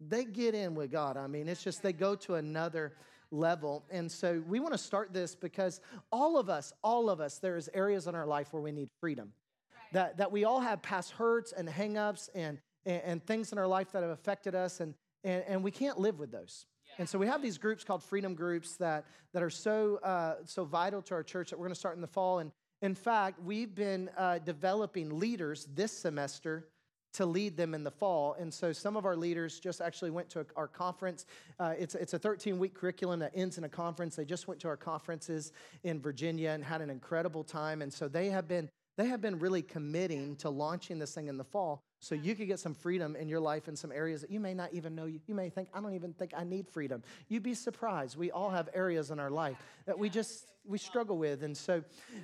they 0.00 0.24
get 0.24 0.54
in 0.54 0.74
with 0.74 0.90
god 0.90 1.16
i 1.16 1.26
mean 1.26 1.48
it's 1.48 1.62
just 1.62 1.82
they 1.82 1.92
go 1.92 2.14
to 2.14 2.36
another 2.36 2.92
level. 3.30 3.84
And 3.90 4.10
so 4.10 4.42
we 4.46 4.60
want 4.60 4.72
to 4.74 4.78
start 4.78 5.12
this 5.12 5.34
because 5.34 5.80
all 6.10 6.38
of 6.38 6.48
us, 6.48 6.72
all 6.82 7.10
of 7.10 7.20
us, 7.20 7.38
there's 7.38 7.68
areas 7.74 8.06
in 8.06 8.14
our 8.14 8.26
life 8.26 8.52
where 8.52 8.62
we 8.62 8.72
need 8.72 8.88
freedom. 9.00 9.32
Right. 9.70 9.92
That, 9.92 10.16
that 10.18 10.32
we 10.32 10.44
all 10.44 10.60
have 10.60 10.82
past 10.82 11.12
hurts 11.12 11.52
and 11.52 11.68
hangups 11.68 12.28
and, 12.34 12.58
and, 12.86 13.02
and, 13.04 13.26
things 13.26 13.52
in 13.52 13.58
our 13.58 13.66
life 13.66 13.92
that 13.92 14.02
have 14.02 14.10
affected 14.10 14.54
us, 14.54 14.80
and, 14.80 14.94
and, 15.24 15.44
and 15.46 15.64
we 15.64 15.70
can't 15.70 15.98
live 15.98 16.18
with 16.18 16.30
those. 16.30 16.66
And 16.98 17.08
so 17.08 17.18
we 17.18 17.26
have 17.26 17.42
these 17.42 17.58
groups 17.58 17.84
called 17.84 18.02
freedom 18.02 18.34
groups 18.34 18.76
that, 18.76 19.04
that 19.32 19.42
are 19.42 19.50
so, 19.50 19.96
uh, 20.02 20.36
so 20.44 20.64
vital 20.64 21.02
to 21.02 21.14
our 21.14 21.22
church 21.22 21.50
that 21.50 21.58
we're 21.58 21.66
going 21.66 21.74
to 21.74 21.78
start 21.78 21.94
in 21.94 22.00
the 22.00 22.08
fall. 22.08 22.40
And 22.40 22.50
in 22.82 22.94
fact, 22.94 23.40
we've 23.42 23.74
been 23.74 24.10
uh, 24.16 24.38
developing 24.38 25.18
leaders 25.18 25.68
this 25.74 25.92
semester 25.92 26.68
to 27.18 27.26
lead 27.26 27.56
them 27.56 27.74
in 27.74 27.82
the 27.82 27.90
fall. 27.90 28.36
And 28.38 28.54
so 28.54 28.72
some 28.72 28.96
of 28.96 29.04
our 29.04 29.16
leaders 29.16 29.58
just 29.58 29.80
actually 29.80 30.12
went 30.12 30.30
to 30.30 30.46
our 30.54 30.68
conference. 30.68 31.26
Uh, 31.58 31.74
it's, 31.76 31.96
it's 31.96 32.14
a 32.14 32.18
13 32.18 32.60
week 32.60 32.74
curriculum 32.74 33.18
that 33.18 33.32
ends 33.34 33.58
in 33.58 33.64
a 33.64 33.68
conference. 33.68 34.14
They 34.14 34.24
just 34.24 34.46
went 34.46 34.60
to 34.60 34.68
our 34.68 34.76
conferences 34.76 35.50
in 35.82 36.00
Virginia 36.00 36.50
and 36.50 36.62
had 36.62 36.80
an 36.80 36.90
incredible 36.90 37.42
time. 37.42 37.82
And 37.82 37.92
so 37.92 38.06
they 38.06 38.30
have 38.30 38.46
been, 38.46 38.70
they 38.96 39.06
have 39.06 39.20
been 39.20 39.40
really 39.40 39.62
committing 39.62 40.36
to 40.36 40.48
launching 40.48 41.00
this 41.00 41.12
thing 41.12 41.26
in 41.26 41.36
the 41.36 41.44
fall 41.44 41.82
so 41.98 42.14
you 42.14 42.36
could 42.36 42.46
get 42.46 42.60
some 42.60 42.72
freedom 42.72 43.16
in 43.16 43.28
your 43.28 43.40
life 43.40 43.66
in 43.66 43.74
some 43.74 43.90
areas 43.90 44.20
that 44.20 44.30
you 44.30 44.38
may 44.38 44.54
not 44.54 44.72
even 44.72 44.94
know. 44.94 45.06
You, 45.06 45.18
you 45.26 45.34
may 45.34 45.50
think, 45.50 45.70
I 45.74 45.80
don't 45.80 45.96
even 45.96 46.12
think 46.12 46.30
I 46.36 46.44
need 46.44 46.68
freedom. 46.68 47.02
You'd 47.28 47.42
be 47.42 47.54
surprised. 47.54 48.16
We 48.16 48.30
all 48.30 48.50
have 48.50 48.68
areas 48.74 49.10
in 49.10 49.18
our 49.18 49.30
life 49.30 49.56
that 49.86 49.98
we 49.98 50.08
just, 50.08 50.52
we 50.64 50.78
struggle 50.78 51.18
with. 51.18 51.42
And 51.42 51.56
so 51.56 51.82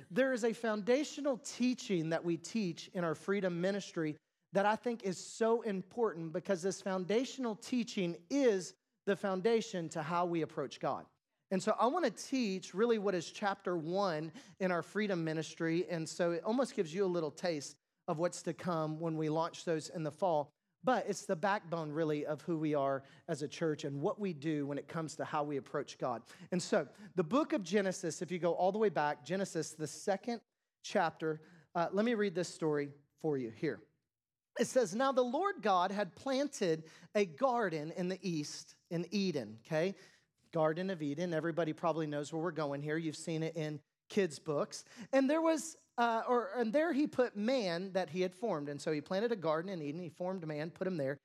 there 0.09 0.31
is 0.31 0.45
a 0.45 0.53
foundational 0.53 1.35
teaching 1.43 2.11
that 2.11 2.23
we 2.23 2.37
teach 2.37 2.89
in 2.93 3.03
our 3.03 3.15
freedom 3.15 3.59
ministry 3.59 4.15
that 4.53 4.65
I 4.65 4.75
think 4.75 5.03
is 5.03 5.17
so 5.17 5.61
important 5.61 6.31
because 6.31 6.61
this 6.61 6.81
foundational 6.81 7.55
teaching 7.55 8.15
is 8.29 8.73
the 9.05 9.15
foundation 9.15 9.89
to 9.89 10.01
how 10.01 10.25
we 10.25 10.41
approach 10.41 10.79
God. 10.79 11.05
And 11.51 11.61
so 11.61 11.75
I 11.79 11.87
want 11.87 12.05
to 12.05 12.11
teach 12.11 12.73
really 12.73 12.97
what 12.97 13.13
is 13.13 13.29
chapter 13.29 13.77
one 13.77 14.31
in 14.59 14.71
our 14.71 14.81
freedom 14.81 15.23
ministry. 15.23 15.85
And 15.89 16.07
so 16.07 16.31
it 16.31 16.43
almost 16.43 16.75
gives 16.75 16.93
you 16.93 17.05
a 17.05 17.07
little 17.07 17.31
taste 17.31 17.75
of 18.07 18.17
what's 18.17 18.41
to 18.43 18.53
come 18.53 18.99
when 18.99 19.17
we 19.17 19.29
launch 19.29 19.65
those 19.65 19.89
in 19.89 20.03
the 20.03 20.11
fall. 20.11 20.51
But 20.83 21.05
it's 21.07 21.25
the 21.25 21.35
backbone, 21.35 21.91
really, 21.91 22.25
of 22.27 22.41
who 22.41 22.57
we 22.57 22.75
are 22.75 23.03
as 23.27 23.41
a 23.41 23.47
church 23.47 23.85
and 23.85 24.01
what 24.01 24.19
we 24.19 24.33
do 24.33 24.67
when 24.67 24.77
it 24.77 24.87
comes 24.87 25.15
to 25.15 25.25
how 25.25 25.43
we 25.43 25.57
approach 25.57 25.97
God. 25.97 26.21
And 26.51 26.61
so, 26.61 26.87
the 27.15 27.23
book 27.23 27.53
of 27.53 27.63
Genesis, 27.63 28.21
if 28.21 28.31
you 28.31 28.37
go 28.37 28.51
all 28.53 28.71
the 28.71 28.77
way 28.77 28.89
back, 28.89 29.25
Genesis, 29.25 29.71
the 29.71 29.87
second 29.87 30.41
chapter, 30.83 31.41
uh, 31.73 31.87
let 31.91 32.05
me 32.05 32.13
read 32.13 32.35
this 32.35 32.49
story 32.49 32.89
for 33.19 33.35
you 33.35 33.49
here. 33.49 33.79
It 34.59 34.67
says, 34.67 34.95
Now 34.95 35.11
the 35.11 35.21
Lord 35.21 35.55
God 35.61 35.91
had 35.91 36.15
planted 36.15 36.83
a 37.13 37.25
garden 37.25 37.91
in 37.97 38.07
the 38.07 38.19
east 38.21 38.75
in 38.89 39.05
Eden, 39.11 39.57
okay? 39.65 39.95
Garden 40.53 40.89
of 40.89 41.01
Eden. 41.01 41.33
Everybody 41.33 41.73
probably 41.73 42.07
knows 42.07 42.31
where 42.31 42.41
we're 42.41 42.51
going 42.51 42.81
here. 42.81 42.97
You've 42.97 43.17
seen 43.17 43.43
it 43.43 43.55
in 43.55 43.79
kids' 44.09 44.39
books. 44.39 44.85
And 45.11 45.29
there 45.29 45.41
was, 45.41 45.75
uh, 45.97 46.23
or 46.27 46.49
and 46.55 46.71
there 46.71 46.93
he 46.93 47.07
put 47.07 47.35
man 47.35 47.91
that 47.93 48.09
he 48.09 48.21
had 48.21 48.33
formed. 48.33 48.69
And 48.69 48.79
so 48.79 48.91
he 48.91 49.01
planted 49.01 49.31
a 49.31 49.35
garden 49.35 49.69
in 49.69 49.81
Eden. 49.81 50.01
He 50.01 50.09
formed 50.09 50.47
man, 50.47 50.69
put 50.69 50.87
him 50.87 50.97
there. 50.97 51.17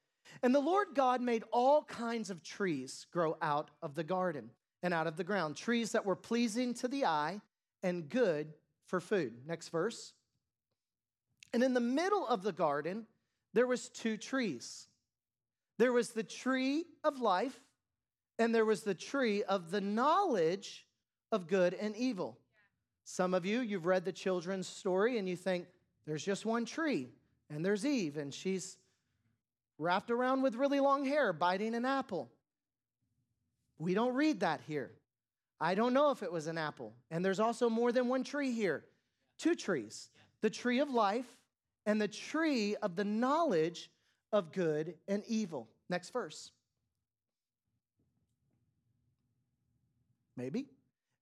And 0.42 0.54
the 0.54 0.60
Lord 0.60 0.88
God 0.94 1.20
made 1.20 1.44
all 1.52 1.84
kinds 1.84 2.30
of 2.30 2.42
trees 2.42 3.06
grow 3.12 3.36
out 3.42 3.70
of 3.82 3.94
the 3.94 4.04
garden 4.04 4.50
and 4.82 4.94
out 4.94 5.06
of 5.06 5.16
the 5.16 5.24
ground, 5.24 5.56
trees 5.56 5.92
that 5.92 6.06
were 6.06 6.16
pleasing 6.16 6.72
to 6.74 6.88
the 6.88 7.04
eye 7.04 7.40
and 7.82 8.08
good 8.08 8.54
for 8.86 9.00
food. 9.00 9.34
Next 9.46 9.68
verse. 9.68 10.14
And 11.52 11.62
in 11.62 11.74
the 11.74 11.80
middle 11.80 12.26
of 12.26 12.42
the 12.42 12.52
garden, 12.52 13.06
there 13.52 13.66
was 13.66 13.88
two 13.88 14.16
trees. 14.16 14.86
There 15.78 15.92
was 15.92 16.10
the 16.10 16.22
tree 16.22 16.84
of 17.04 17.20
life 17.20 17.58
and 18.38 18.54
there 18.54 18.64
was 18.64 18.82
the 18.82 18.94
tree 18.94 19.42
of 19.42 19.70
the 19.70 19.80
knowledge 19.80 20.86
of 21.32 21.46
good 21.46 21.74
and 21.74 21.96
evil. 21.96 22.38
Some 23.04 23.34
of 23.34 23.44
you, 23.44 23.60
you've 23.60 23.86
read 23.86 24.04
the 24.04 24.12
children's 24.12 24.68
story 24.68 25.18
and 25.18 25.28
you 25.28 25.36
think 25.36 25.66
there's 26.06 26.24
just 26.24 26.46
one 26.46 26.64
tree 26.64 27.08
and 27.48 27.64
there's 27.64 27.84
Eve 27.84 28.16
and 28.16 28.32
she's 28.32 28.76
wrapped 29.78 30.10
around 30.10 30.42
with 30.42 30.54
really 30.54 30.80
long 30.80 31.04
hair 31.04 31.32
biting 31.32 31.74
an 31.74 31.84
apple. 31.84 32.30
We 33.78 33.94
don't 33.94 34.14
read 34.14 34.40
that 34.40 34.60
here. 34.66 34.90
I 35.60 35.74
don't 35.74 35.94
know 35.94 36.10
if 36.10 36.22
it 36.22 36.32
was 36.32 36.46
an 36.46 36.58
apple. 36.58 36.92
And 37.10 37.24
there's 37.24 37.40
also 37.40 37.68
more 37.68 37.92
than 37.92 38.08
one 38.08 38.24
tree 38.24 38.52
here. 38.52 38.84
Two 39.38 39.54
trees. 39.54 40.10
The 40.40 40.50
tree 40.50 40.80
of 40.80 40.90
life 40.90 41.26
and 41.86 42.00
the 42.00 42.08
tree 42.08 42.76
of 42.76 42.96
the 42.96 43.04
knowledge 43.04 43.90
of 44.32 44.52
good 44.52 44.94
and 45.08 45.22
evil. 45.26 45.68
Next 45.88 46.12
verse. 46.12 46.50
Maybe. 50.36 50.66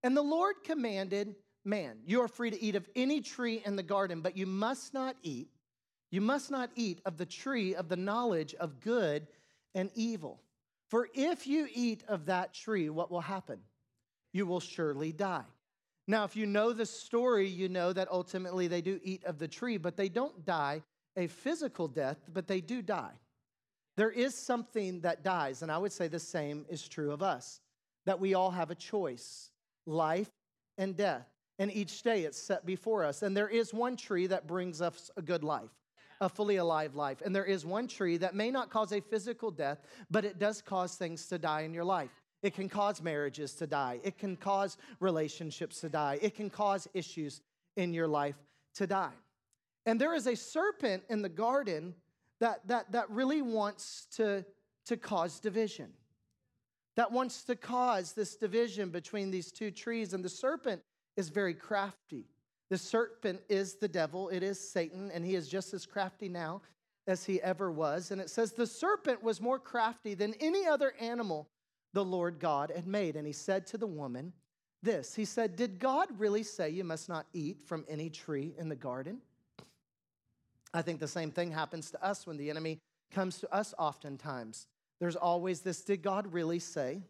And 0.03 0.17
the 0.17 0.23
Lord 0.23 0.57
commanded 0.65 1.35
man, 1.65 1.99
You 2.07 2.21
are 2.23 2.29
free 2.29 2.51
to 2.51 2.63
eat 2.63 2.77
of 2.77 2.89
any 2.95 3.21
tree 3.21 3.63
in 3.65 3.77
the 3.77 3.83
garden, 3.83 4.21
but 4.21 4.37
you 4.37 4.47
must 4.47 4.95
not 4.95 5.17
eat. 5.23 5.49
You 6.11 6.21
must 6.21 6.51
not 6.51 6.71
eat 6.75 7.01
of 7.05 7.19
the 7.19 7.27
tree 7.27 7.75
of 7.75 7.89
the 7.89 7.97
knowledge 7.97 8.55
of 8.55 8.81
good 8.81 9.27
and 9.75 9.91
evil. 9.95 10.41
For 10.89 11.09
if 11.15 11.47
you 11.47 11.69
eat 11.75 12.03
of 12.09 12.27
that 12.27 12.55
tree, 12.55 12.89
what 12.89 13.11
will 13.11 13.21
happen? 13.21 13.59
You 14.33 14.47
will 14.47 14.61
surely 14.61 15.13
die. 15.13 15.45
Now, 16.11 16.25
if 16.25 16.35
you 16.35 16.47
know 16.47 16.73
the 16.73 16.87
story, 16.87 17.47
you 17.47 17.69
know 17.69 17.93
that 17.93 18.09
ultimately 18.11 18.67
they 18.67 18.81
do 18.81 18.99
eat 19.05 19.23
of 19.25 19.39
the 19.39 19.47
tree, 19.47 19.77
but 19.77 19.95
they 19.95 20.09
don't 20.09 20.45
die 20.47 20.83
a 21.17 21.27
physical 21.27 21.87
death, 21.87 22.17
but 22.33 22.49
they 22.49 22.61
do 22.61 22.81
die. 22.83 23.13
there 23.97 24.11
is 24.11 24.35
something 24.35 25.01
that 25.01 25.25
dies. 25.25 25.63
And 25.63 25.73
I 25.73 25.77
would 25.77 25.93
say 25.93 26.07
the 26.07 26.21
same 26.21 26.65
is 26.69 26.89
true 26.89 27.11
of 27.11 27.21
us 27.21 27.61
that 28.07 28.21
we 28.21 28.33
all 28.35 28.53
have 28.53 28.71
a 28.71 28.75
choice 28.77 29.51
life 29.87 30.31
and 30.79 30.97
death. 30.97 31.27
And 31.59 31.73
each 31.73 32.03
day 32.03 32.23
it's 32.23 32.39
set 32.39 32.65
before 32.65 33.05
us. 33.05 33.23
And 33.23 33.37
there 33.37 33.49
is 33.49 33.75
one 33.75 33.97
tree 33.97 34.29
that 34.29 34.47
brings 34.47 34.81
us 34.81 35.11
a 35.17 35.23
good 35.23 35.43
life, 35.43 35.73
a 36.21 36.29
fully 36.29 36.57
alive 36.57 36.95
life. 36.95 37.21
And 37.25 37.35
there 37.35 37.45
is 37.45 37.67
one 37.67 37.89
tree 37.89 38.17
that 38.19 38.37
may 38.37 38.53
not 38.53 38.71
cause 38.71 38.93
a 38.93 39.01
physical 39.01 39.51
death, 39.51 39.83
but 40.11 40.25
it 40.25 40.39
does 40.39 40.63
cause 40.63 40.95
things 40.95 41.27
to 41.27 41.39
die 41.39 41.63
in 41.63 41.75
your 41.75 41.85
life. 41.85 42.18
It 42.43 42.55
can 42.55 42.69
cause 42.69 43.03
marriages 43.03 43.55
to 43.55 43.67
die. 43.67 44.01
It 44.05 44.19
can 44.19 44.37
cause 44.37 44.77
relationships 45.01 45.81
to 45.81 45.89
die. 45.89 46.19
It 46.23 46.35
can 46.37 46.51
cause 46.51 46.89
issues 46.95 47.41
in 47.77 47.93
your 47.93 48.07
life 48.07 48.37
to 48.75 48.87
die. 48.87 49.15
And 49.87 50.01
there 50.01 50.15
is 50.15 50.27
a 50.27 50.37
serpent 50.37 51.03
in 51.09 51.23
the 51.23 51.29
garden 51.29 51.95
that, 52.41 52.67
that, 52.69 52.93
that 52.93 53.11
really 53.11 53.43
wants 53.43 54.07
to, 54.17 54.45
to 54.87 54.97
cause 54.97 55.41
division, 55.41 55.93
that 56.97 57.11
wants 57.11 57.43
to 57.45 57.57
cause 57.57 58.13
this 58.13 58.37
division 58.37 58.91
between 58.91 59.31
these 59.31 59.51
two 59.51 59.71
trees. 59.71 60.13
And 60.13 60.25
the 60.25 60.29
serpent 60.29 60.83
is 61.17 61.31
very 61.31 61.55
crafty. 61.55 62.27
The 62.71 62.79
serpent 62.79 63.41
is 63.49 63.75
the 63.77 63.89
devil, 63.89 64.29
it 64.29 64.43
is 64.43 64.61
Satan, 64.61 65.11
and 65.13 65.25
he 65.25 65.35
is 65.35 65.49
just 65.49 65.73
as 65.73 65.87
crafty 65.87 66.29
now 66.29 66.61
as 67.07 67.25
he 67.25 67.41
ever 67.41 67.73
was. 67.73 68.11
And 68.11 68.21
it 68.21 68.29
says, 68.29 68.53
The 68.53 68.67
serpent 68.67 69.23
was 69.23 69.41
more 69.41 69.59
crafty 69.59 70.15
than 70.15 70.35
any 70.35 70.67
other 70.67 70.93
animal 71.01 71.49
the 71.93 72.05
Lord 72.05 72.39
God 72.39 72.73
had 72.75 72.87
made. 72.87 73.17
And 73.17 73.27
he 73.27 73.33
said 73.33 73.67
to 73.69 73.79
the 73.79 73.87
woman, 73.87 74.33
This, 74.83 75.15
he 75.15 75.25
said, 75.25 75.57
Did 75.57 75.79
God 75.79 76.09
really 76.19 76.43
say 76.43 76.71
you 76.71 76.85
must 76.85 77.09
not 77.09 77.27
eat 77.33 77.61
from 77.63 77.85
any 77.89 78.11
tree 78.11 78.55
in 78.59 78.69
the 78.69 78.77
garden? 78.77 79.19
I 80.75 80.83
think 80.83 81.01
the 81.01 81.09
same 81.09 81.31
thing 81.31 81.51
happens 81.51 81.91
to 81.93 82.05
us 82.05 82.27
when 82.27 82.37
the 82.37 82.51
enemy 82.51 82.79
comes 83.11 83.39
to 83.39 83.55
us 83.55 83.75
oftentimes. 83.79 84.67
There's 85.01 85.17
always 85.17 85.61
this 85.61 85.83
Did 85.83 86.03
God 86.03 86.33
really 86.33 86.59
say? 86.59 87.03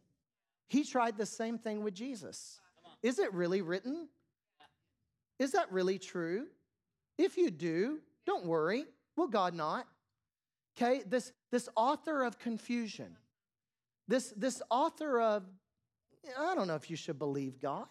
He 0.69 0.85
tried 0.85 1.17
the 1.17 1.27
same 1.27 1.59
thing 1.59 1.83
with 1.83 1.95
Jesus. 1.95 2.61
Is 3.03 3.19
it 3.19 3.33
really 3.33 3.63
written? 3.63 4.09
Is 5.39 5.53
that 5.53 5.73
really 5.73 5.99
true? 5.99 6.47
If 7.17 7.37
you 7.37 7.51
do, 7.51 8.01
don't 8.27 8.45
worry. 8.45 8.85
Will 9.17 9.29
God 9.29 9.55
not? 9.55 9.87
Okay, 10.77 11.03
this, 11.07 11.33
this 11.51 11.69
author 11.75 12.23
of 12.23 12.39
confusion, 12.39 13.17
this, 14.09 14.33
this 14.37 14.63
author 14.71 15.21
of, 15.21 15.45
I 16.39 16.55
don't 16.55 16.67
know 16.67 16.75
if 16.75 16.91
you 16.91 16.97
should 16.97 17.19
believe 17.19 17.61
God. 17.61 17.87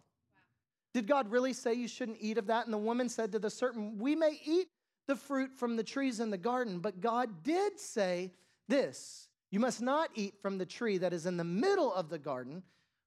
Did 0.94 1.08
God 1.08 1.32
really 1.32 1.54
say 1.54 1.74
you 1.74 1.88
shouldn't 1.88 2.18
eat 2.20 2.38
of 2.38 2.48
that? 2.48 2.66
And 2.66 2.74
the 2.74 2.78
woman 2.78 3.08
said 3.08 3.32
to 3.34 3.40
the 3.40 3.50
serpent, 3.50 3.98
We 3.98 4.16
may 4.16 4.40
eat 4.44 4.68
the 5.08 5.16
fruit 5.16 5.52
from 5.56 5.76
the 5.76 5.84
trees 5.84 6.20
in 6.20 6.30
the 6.30 6.38
garden, 6.38 6.80
but 6.80 7.00
God 7.00 7.44
did 7.44 7.80
say 7.80 8.34
this 8.68 9.30
You 9.52 9.60
must 9.60 9.82
not 9.82 10.10
eat 10.16 10.36
from 10.42 10.58
the 10.58 10.66
tree 10.66 10.98
that 10.98 11.14
is 11.14 11.26
in 11.26 11.38
the 11.38 11.44
middle 11.44 11.94
of 11.94 12.10
the 12.10 12.18
garden, 12.18 12.64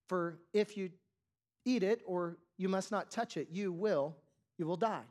for 0.09 0.39
if 0.53 0.77
you 0.77 0.91
eat 1.65 1.83
it 1.83 2.01
or 2.07 2.39
you 2.59 2.69
must 2.69 2.91
not 2.91 3.11
touch 3.11 3.37
it, 3.37 3.49
you 3.51 3.73
will, 3.73 4.17
you 4.57 4.67
will 4.67 4.77
die. 4.77 5.03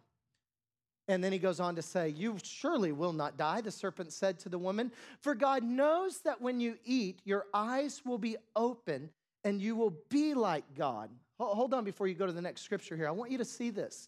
And 1.10 1.24
then 1.24 1.32
he 1.32 1.40
goes 1.40 1.60
on 1.60 1.76
to 1.76 1.82
say, 1.82 2.10
You 2.10 2.38
surely 2.44 2.92
will 2.92 3.14
not 3.14 3.36
die, 3.36 3.62
the 3.62 3.72
serpent 3.72 4.14
said 4.14 4.38
to 4.40 4.50
the 4.50 4.60
woman, 4.60 4.92
for 5.22 5.34
God 5.34 5.64
knows 5.64 6.20
that 6.20 6.40
when 6.40 6.62
you 6.62 6.78
eat, 6.86 7.20
your 7.26 7.48
eyes 7.52 8.04
will 8.06 8.20
be 8.20 8.38
open 8.56 9.10
and 9.44 9.60
you 9.60 9.76
will 9.76 9.96
be 10.10 10.36
like 10.36 10.64
God. 10.78 11.10
Hold 11.40 11.74
on 11.74 11.84
before 11.84 12.08
you 12.08 12.14
go 12.14 12.28
to 12.28 12.32
the 12.32 12.42
next 12.42 12.62
scripture 12.62 12.96
here. 12.96 13.08
I 13.08 13.12
want 13.12 13.32
you 13.32 13.40
to 13.40 13.46
see 13.46 13.72
this. 13.72 14.08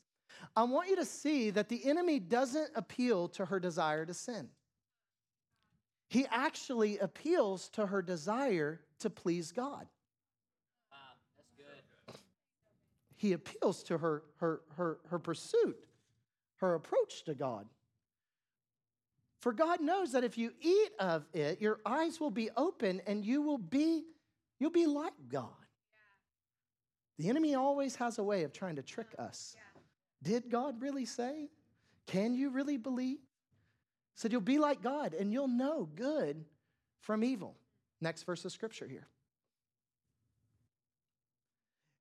I 0.56 0.64
want 0.64 0.90
you 0.90 0.96
to 0.98 1.06
see 1.06 1.50
that 1.50 1.70
the 1.70 1.84
enemy 1.86 2.20
doesn't 2.20 2.70
appeal 2.76 3.30
to 3.30 3.46
her 3.46 3.60
desire 3.60 4.06
to 4.06 4.14
sin. 4.14 4.50
He 6.08 6.28
actually 6.30 7.00
appeals 7.00 7.70
to 7.70 7.88
her 7.88 8.04
desire 8.04 8.82
to 9.00 9.10
please 9.10 9.52
God. 9.52 9.88
he 13.22 13.34
appeals 13.34 13.84
to 13.84 14.00
her, 14.00 14.24
her, 14.38 14.62
her, 14.76 14.98
her 15.10 15.20
pursuit, 15.20 15.86
her 16.62 16.76
approach 16.76 17.24
to 17.26 17.34
God. 17.34 17.68
For 19.42 19.52
God 19.52 19.82
knows 19.82 20.12
that 20.12 20.24
if 20.24 20.38
you 20.38 20.54
eat 20.62 20.92
of 21.00 21.26
it, 21.34 21.60
your 21.60 21.80
eyes 21.86 22.20
will 22.20 22.32
be 22.32 22.50
open 22.56 23.02
and 23.08 23.26
you 23.26 23.42
will 23.42 23.58
be, 23.58 24.04
you'll 24.60 24.70
be 24.70 24.86
like 24.86 25.14
God. 25.30 25.50
The 27.18 27.30
enemy 27.30 27.56
always 27.56 27.96
has 27.96 28.20
a 28.20 28.24
way 28.24 28.44
of 28.44 28.54
trying 28.54 28.76
to 28.76 28.84
trick 28.84 29.08
us. 29.18 29.56
Did 30.24 30.50
God 30.50 30.80
really 30.80 31.06
say? 31.06 31.50
Can 32.06 32.36
you 32.36 32.52
really 32.52 32.78
believe? 32.78 33.18
Said 34.16 34.32
you'll 34.32 34.42
be 34.42 34.60
like 34.60 34.84
God 34.84 35.16
and 35.16 35.34
you'll 35.34 35.48
know 35.48 35.90
good 35.96 36.46
from 37.00 37.24
evil. 37.24 37.56
Next 38.00 38.24
verse 38.24 38.46
of 38.46 38.52
scripture 38.52 38.88
here. 38.88 39.08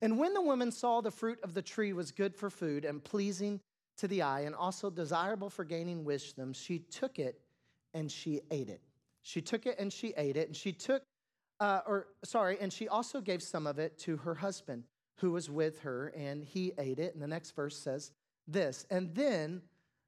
And 0.02 0.18
when 0.18 0.34
the 0.34 0.42
woman 0.42 0.72
saw 0.72 1.00
the 1.00 1.10
fruit 1.10 1.38
of 1.42 1.54
the 1.54 1.62
tree 1.62 1.92
was 1.94 2.10
good 2.10 2.34
for 2.34 2.50
food 2.50 2.84
and 2.84 3.02
pleasing 3.02 3.60
to 4.00 4.08
the 4.08 4.22
eye 4.22 4.40
and 4.40 4.54
also 4.54 4.90
desirable 4.90 5.48
for 5.48 5.64
gaining 5.64 6.04
wisdom, 6.04 6.52
she 6.52 6.78
took 6.78 7.18
it 7.18 7.40
and 7.94 8.10
she 8.10 8.40
ate 8.50 8.68
it. 8.68 8.80
She 9.22 9.40
took 9.40 9.66
it 9.66 9.78
and 9.78 9.92
she 9.92 10.12
ate 10.16 10.36
it. 10.36 10.48
And 10.48 10.56
she 10.56 10.72
took, 10.72 11.02
uh, 11.60 11.80
or 11.86 12.08
sorry, 12.24 12.58
and 12.60 12.72
she 12.72 12.88
also 12.88 13.20
gave 13.20 13.42
some 13.42 13.66
of 13.66 13.78
it 13.78 13.98
to 14.00 14.16
her 14.18 14.34
husband 14.34 14.84
who 15.16 15.32
was 15.32 15.50
with 15.50 15.80
her, 15.80 16.08
and 16.16 16.42
he 16.42 16.72
ate 16.78 16.98
it. 16.98 17.12
And 17.12 17.22
the 17.22 17.28
next 17.28 17.50
verse 17.50 17.76
says 17.76 18.10
this 18.48 18.86
And 18.90 19.14
then 19.14 19.60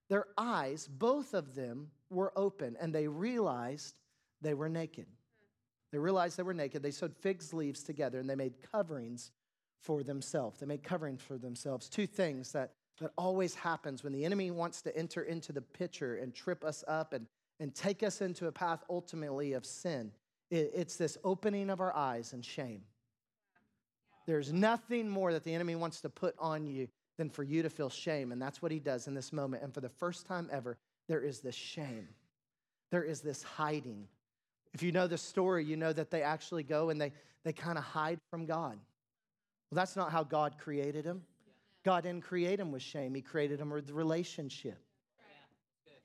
their 0.08 0.26
eyes, 0.38 0.88
both 0.88 1.34
of 1.34 1.54
them, 1.54 1.90
were 2.08 2.32
open, 2.34 2.76
and 2.80 2.94
they 2.94 3.08
realized 3.08 3.94
they 4.40 4.54
were 4.54 4.68
naked. 4.68 5.06
They 5.92 5.98
realized 5.98 6.38
they 6.38 6.42
were 6.42 6.54
naked. 6.54 6.82
They 6.82 6.90
sewed 6.90 7.14
figs 7.14 7.52
leaves 7.52 7.82
together 7.82 8.18
and 8.18 8.28
they 8.28 8.34
made 8.34 8.54
coverings 8.72 9.30
for 9.82 10.02
themselves. 10.02 10.58
They 10.58 10.66
made 10.66 10.82
coverings 10.82 11.20
for 11.20 11.36
themselves. 11.36 11.88
Two 11.88 12.06
things 12.06 12.52
that, 12.52 12.72
that 13.02 13.12
always 13.18 13.54
happens 13.54 14.02
when 14.02 14.12
the 14.12 14.24
enemy 14.24 14.50
wants 14.50 14.82
to 14.82 14.96
enter 14.96 15.22
into 15.22 15.52
the 15.52 15.60
picture 15.60 16.16
and 16.16 16.34
trip 16.34 16.64
us 16.64 16.84
up 16.88 17.12
and, 17.12 17.26
and 17.60 17.74
take 17.74 18.02
us 18.02 18.20
into 18.20 18.46
a 18.46 18.52
path 18.52 18.84
ultimately 18.88 19.52
of 19.52 19.66
sin. 19.66 20.12
It, 20.50 20.70
it's 20.74 20.96
this 20.96 21.18
opening 21.24 21.68
of 21.68 21.80
our 21.80 21.94
eyes 21.94 22.32
and 22.32 22.44
shame. 22.44 22.82
There's 24.26 24.52
nothing 24.52 25.08
more 25.08 25.32
that 25.32 25.42
the 25.42 25.52
enemy 25.54 25.74
wants 25.74 26.00
to 26.02 26.08
put 26.08 26.34
on 26.38 26.66
you 26.66 26.88
than 27.18 27.28
for 27.28 27.42
you 27.42 27.62
to 27.62 27.70
feel 27.70 27.90
shame. 27.90 28.32
And 28.32 28.40
that's 28.40 28.62
what 28.62 28.72
he 28.72 28.78
does 28.78 29.08
in 29.08 29.14
this 29.14 29.32
moment. 29.32 29.62
And 29.62 29.74
for 29.74 29.80
the 29.80 29.88
first 29.88 30.26
time 30.26 30.48
ever, 30.52 30.78
there 31.08 31.20
is 31.20 31.40
this 31.40 31.56
shame. 31.56 32.08
There 32.90 33.02
is 33.02 33.20
this 33.20 33.42
hiding. 33.42 34.06
If 34.74 34.82
you 34.82 34.92
know 34.92 35.06
the 35.06 35.18
story, 35.18 35.64
you 35.64 35.76
know 35.76 35.92
that 35.92 36.10
they 36.10 36.22
actually 36.22 36.62
go 36.62 36.90
and 36.90 37.00
they, 37.00 37.12
they 37.44 37.52
kind 37.52 37.78
of 37.78 37.84
hide 37.84 38.18
from 38.30 38.46
God. 38.46 38.78
Well, 39.70 39.76
that's 39.76 39.96
not 39.96 40.12
how 40.12 40.22
God 40.22 40.56
created 40.58 41.04
him. 41.04 41.22
God 41.84 42.04
didn't 42.04 42.24
create 42.24 42.60
him 42.60 42.70
with 42.72 42.82
shame, 42.82 43.14
He 43.14 43.22
created 43.22 43.60
him 43.60 43.70
with 43.70 43.90
relationship. 43.90 44.78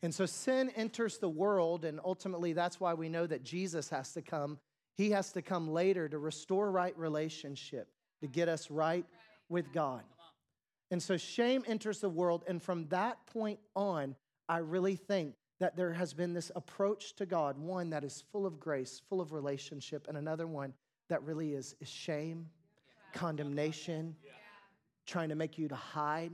And 0.03 0.13
so 0.13 0.25
sin 0.25 0.71
enters 0.75 1.17
the 1.17 1.29
world, 1.29 1.83
and 1.83 1.99
ultimately 2.05 2.53
that's 2.53 2.79
why 2.79 2.93
we 2.93 3.09
know 3.09 3.25
that 3.25 3.43
Jesus 3.43 3.89
has 3.89 4.13
to 4.13 4.21
come. 4.21 4.59
He 4.95 5.11
has 5.11 5.31
to 5.33 5.41
come 5.41 5.71
later 5.71 6.07
to 6.07 6.19
restore 6.19 6.71
right 6.71 6.97
relationship, 6.97 7.87
to 8.21 8.27
get 8.27 8.47
us 8.47 8.69
right 8.69 9.05
with 9.49 9.73
God. 9.73 10.03
And 10.91 11.01
so 11.01 11.17
shame 11.17 11.63
enters 11.67 11.99
the 11.99 12.09
world, 12.09 12.43
and 12.47 12.61
from 12.61 12.87
that 12.89 13.25
point 13.25 13.59
on, 13.75 14.15
I 14.47 14.59
really 14.59 14.95
think 14.95 15.33
that 15.59 15.75
there 15.75 15.93
has 15.93 16.13
been 16.13 16.33
this 16.33 16.51
approach 16.55 17.15
to 17.15 17.25
God, 17.25 17.57
one 17.57 17.89
that 17.89 18.03
is 18.03 18.23
full 18.31 18.45
of 18.45 18.59
grace, 18.59 19.01
full 19.09 19.19
of 19.19 19.33
relationship, 19.33 20.05
and 20.07 20.15
another 20.15 20.45
one 20.45 20.73
that 21.09 21.23
really 21.23 21.53
is, 21.53 21.75
is 21.81 21.89
shame 21.89 22.47
condemnation, 23.13 24.15
trying 25.07 25.29
to 25.29 25.35
make 25.35 25.57
you 25.57 25.67
to 25.67 25.75
hide. 25.75 26.31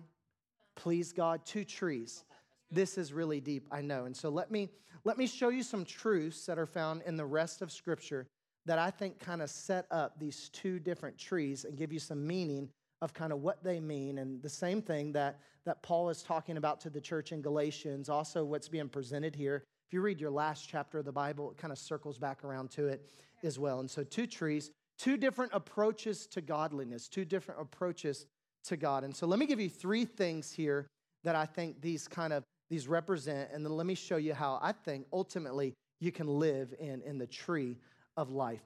Please 0.76 1.14
God, 1.14 1.46
two 1.46 1.64
trees. 1.64 2.26
This 2.72 2.98
is 2.98 3.14
really 3.14 3.40
deep, 3.40 3.68
I 3.72 3.82
know. 3.82 4.06
And 4.06 4.18
so 4.18 4.30
let 4.30 4.52
me 4.52 4.70
let 5.06 5.18
me 5.18 5.28
show 5.28 5.50
you 5.50 5.64
some 5.64 5.86
truths 5.86 6.46
that 6.46 6.58
are 6.58 6.66
found 6.66 7.02
in 7.06 7.18
the 7.18 7.26
rest 7.26 7.62
of 7.62 7.72
scripture 7.72 8.28
that 8.66 8.80
I 8.80 8.90
think 8.90 9.20
kind 9.20 9.42
of 9.42 9.50
set 9.50 9.86
up 9.92 10.18
these 10.18 10.50
two 10.50 10.80
different 10.80 11.18
trees 11.18 11.66
and 11.66 11.78
give 11.78 11.92
you 11.92 12.00
some 12.00 12.26
meaning 12.26 12.70
of 13.02 13.14
kind 13.14 13.34
of 13.34 13.40
what 13.40 13.64
they 13.64 13.82
mean 13.82 14.20
and 14.20 14.42
the 14.42 14.50
same 14.50 14.82
thing 14.82 15.12
that 15.12 15.40
that 15.66 15.82
Paul 15.82 16.10
is 16.10 16.24
talking 16.24 16.58
about 16.58 16.82
to 16.82 16.90
the 16.90 17.00
church 17.00 17.32
in 17.32 17.42
Galatians, 17.42 18.10
also 18.10 18.44
what's 18.44 18.68
being 18.68 18.90
presented 18.90 19.36
here. 19.36 19.64
If 19.88 19.94
you 19.94 20.02
read 20.02 20.20
your 20.20 20.32
last 20.32 20.68
chapter 20.68 21.00
of 21.00 21.06
the 21.06 21.12
Bible, 21.12 21.52
it 21.52 21.58
kind 21.58 21.72
of 21.72 21.78
circles 21.78 22.18
back 22.18 22.44
around 22.44 22.72
to 22.72 22.88
it 22.88 23.08
as 23.44 23.60
well. 23.60 23.80
And 23.80 23.90
so 23.90 24.04
two 24.04 24.28
trees 24.28 24.72
two 24.98 25.18
different 25.18 25.52
approaches 25.54 26.28
to 26.28 26.40
godliness, 26.40 27.08
two 27.08 27.26
different 27.26 27.60
approaches 27.60 28.26
to 28.66 28.78
God. 28.78 29.04
And 29.04 29.16
so 29.16 29.28
let 29.28 29.40
me 29.40 29.46
give 29.46 29.60
you 29.60 29.70
three 29.70 30.06
things 30.06 30.52
here 30.52 30.88
that 31.24 31.36
I 31.36 31.46
think 31.46 31.82
these 31.82 32.08
kind 32.08 32.34
of 32.34 32.44
these 32.70 32.88
represent 32.88 33.52
and 33.54 33.64
then 33.64 33.76
let 33.76 33.86
me 33.86 33.96
show 33.96 34.18
you 34.18 34.34
how 34.34 34.60
I 34.62 34.72
think 34.72 35.06
ultimately 35.14 35.74
you 36.00 36.12
can 36.12 36.28
live 36.28 36.74
in 36.80 37.02
in 37.02 37.18
the 37.18 37.28
tree 37.28 37.78
of 38.18 38.32
life. 38.32 38.64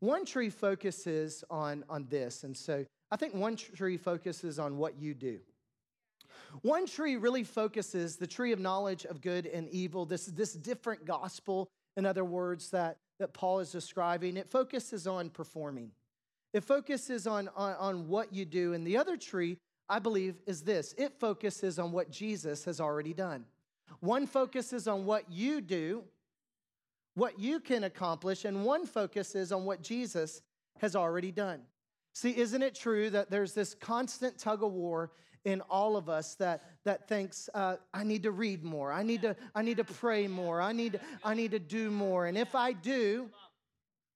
One 0.00 0.24
tree 0.24 0.50
focuses 0.50 1.42
on 1.50 1.84
on 1.88 2.06
this 2.08 2.44
and 2.44 2.56
so 2.56 2.84
I 3.10 3.16
think 3.16 3.34
one 3.34 3.56
tree 3.56 3.96
focuses 3.96 4.58
on 4.58 4.76
what 4.76 5.00
you 5.00 5.14
do. 5.14 5.40
One 6.62 6.86
tree 6.86 7.16
really 7.16 7.44
focuses 7.44 8.16
the 8.16 8.26
tree 8.26 8.52
of 8.52 8.60
knowledge 8.60 9.04
of 9.04 9.20
good 9.20 9.46
and 9.46 9.68
evil, 9.70 10.06
this, 10.06 10.26
this 10.26 10.52
different 10.52 11.04
gospel 11.04 11.68
in 11.96 12.06
other 12.06 12.24
words, 12.24 12.70
that, 12.70 12.96
that 13.18 13.32
Paul 13.32 13.60
is 13.60 13.72
describing, 13.72 14.36
it 14.36 14.48
focuses 14.48 15.06
on 15.06 15.30
performing. 15.30 15.90
It 16.52 16.64
focuses 16.64 17.26
on, 17.26 17.48
on, 17.56 17.74
on 17.74 18.08
what 18.08 18.32
you 18.32 18.44
do. 18.44 18.72
And 18.72 18.86
the 18.86 18.96
other 18.96 19.16
tree, 19.16 19.58
I 19.88 19.98
believe, 19.98 20.36
is 20.46 20.62
this 20.62 20.94
it 20.98 21.12
focuses 21.18 21.78
on 21.78 21.92
what 21.92 22.10
Jesus 22.10 22.64
has 22.64 22.80
already 22.80 23.14
done. 23.14 23.44
One 24.00 24.26
focuses 24.26 24.86
on 24.86 25.04
what 25.04 25.30
you 25.30 25.60
do, 25.60 26.04
what 27.14 27.38
you 27.38 27.60
can 27.60 27.84
accomplish, 27.84 28.44
and 28.44 28.64
one 28.64 28.86
focuses 28.86 29.52
on 29.52 29.64
what 29.64 29.82
Jesus 29.82 30.42
has 30.78 30.96
already 30.96 31.32
done. 31.32 31.60
See, 32.14 32.36
isn't 32.36 32.62
it 32.62 32.74
true 32.74 33.10
that 33.10 33.30
there's 33.30 33.54
this 33.54 33.74
constant 33.74 34.38
tug 34.38 34.62
of 34.62 34.72
war 34.72 35.12
in 35.44 35.60
all 35.62 35.96
of 35.96 36.08
us 36.08 36.34
that, 36.36 36.62
that 36.84 37.08
thinks, 37.08 37.48
uh, 37.54 37.76
I 37.94 38.04
need 38.04 38.22
to 38.24 38.30
read 38.30 38.62
more, 38.62 38.92
I 38.92 39.02
need 39.02 39.22
to, 39.22 39.36
I 39.54 39.62
need 39.62 39.78
to 39.78 39.84
pray 39.84 40.26
more, 40.26 40.60
I 40.60 40.72
need, 40.72 41.00
I 41.24 41.34
need 41.34 41.52
to 41.52 41.58
do 41.58 41.90
more. 41.90 42.26
And 42.26 42.36
if 42.36 42.54
I 42.54 42.72
do, 42.72 43.28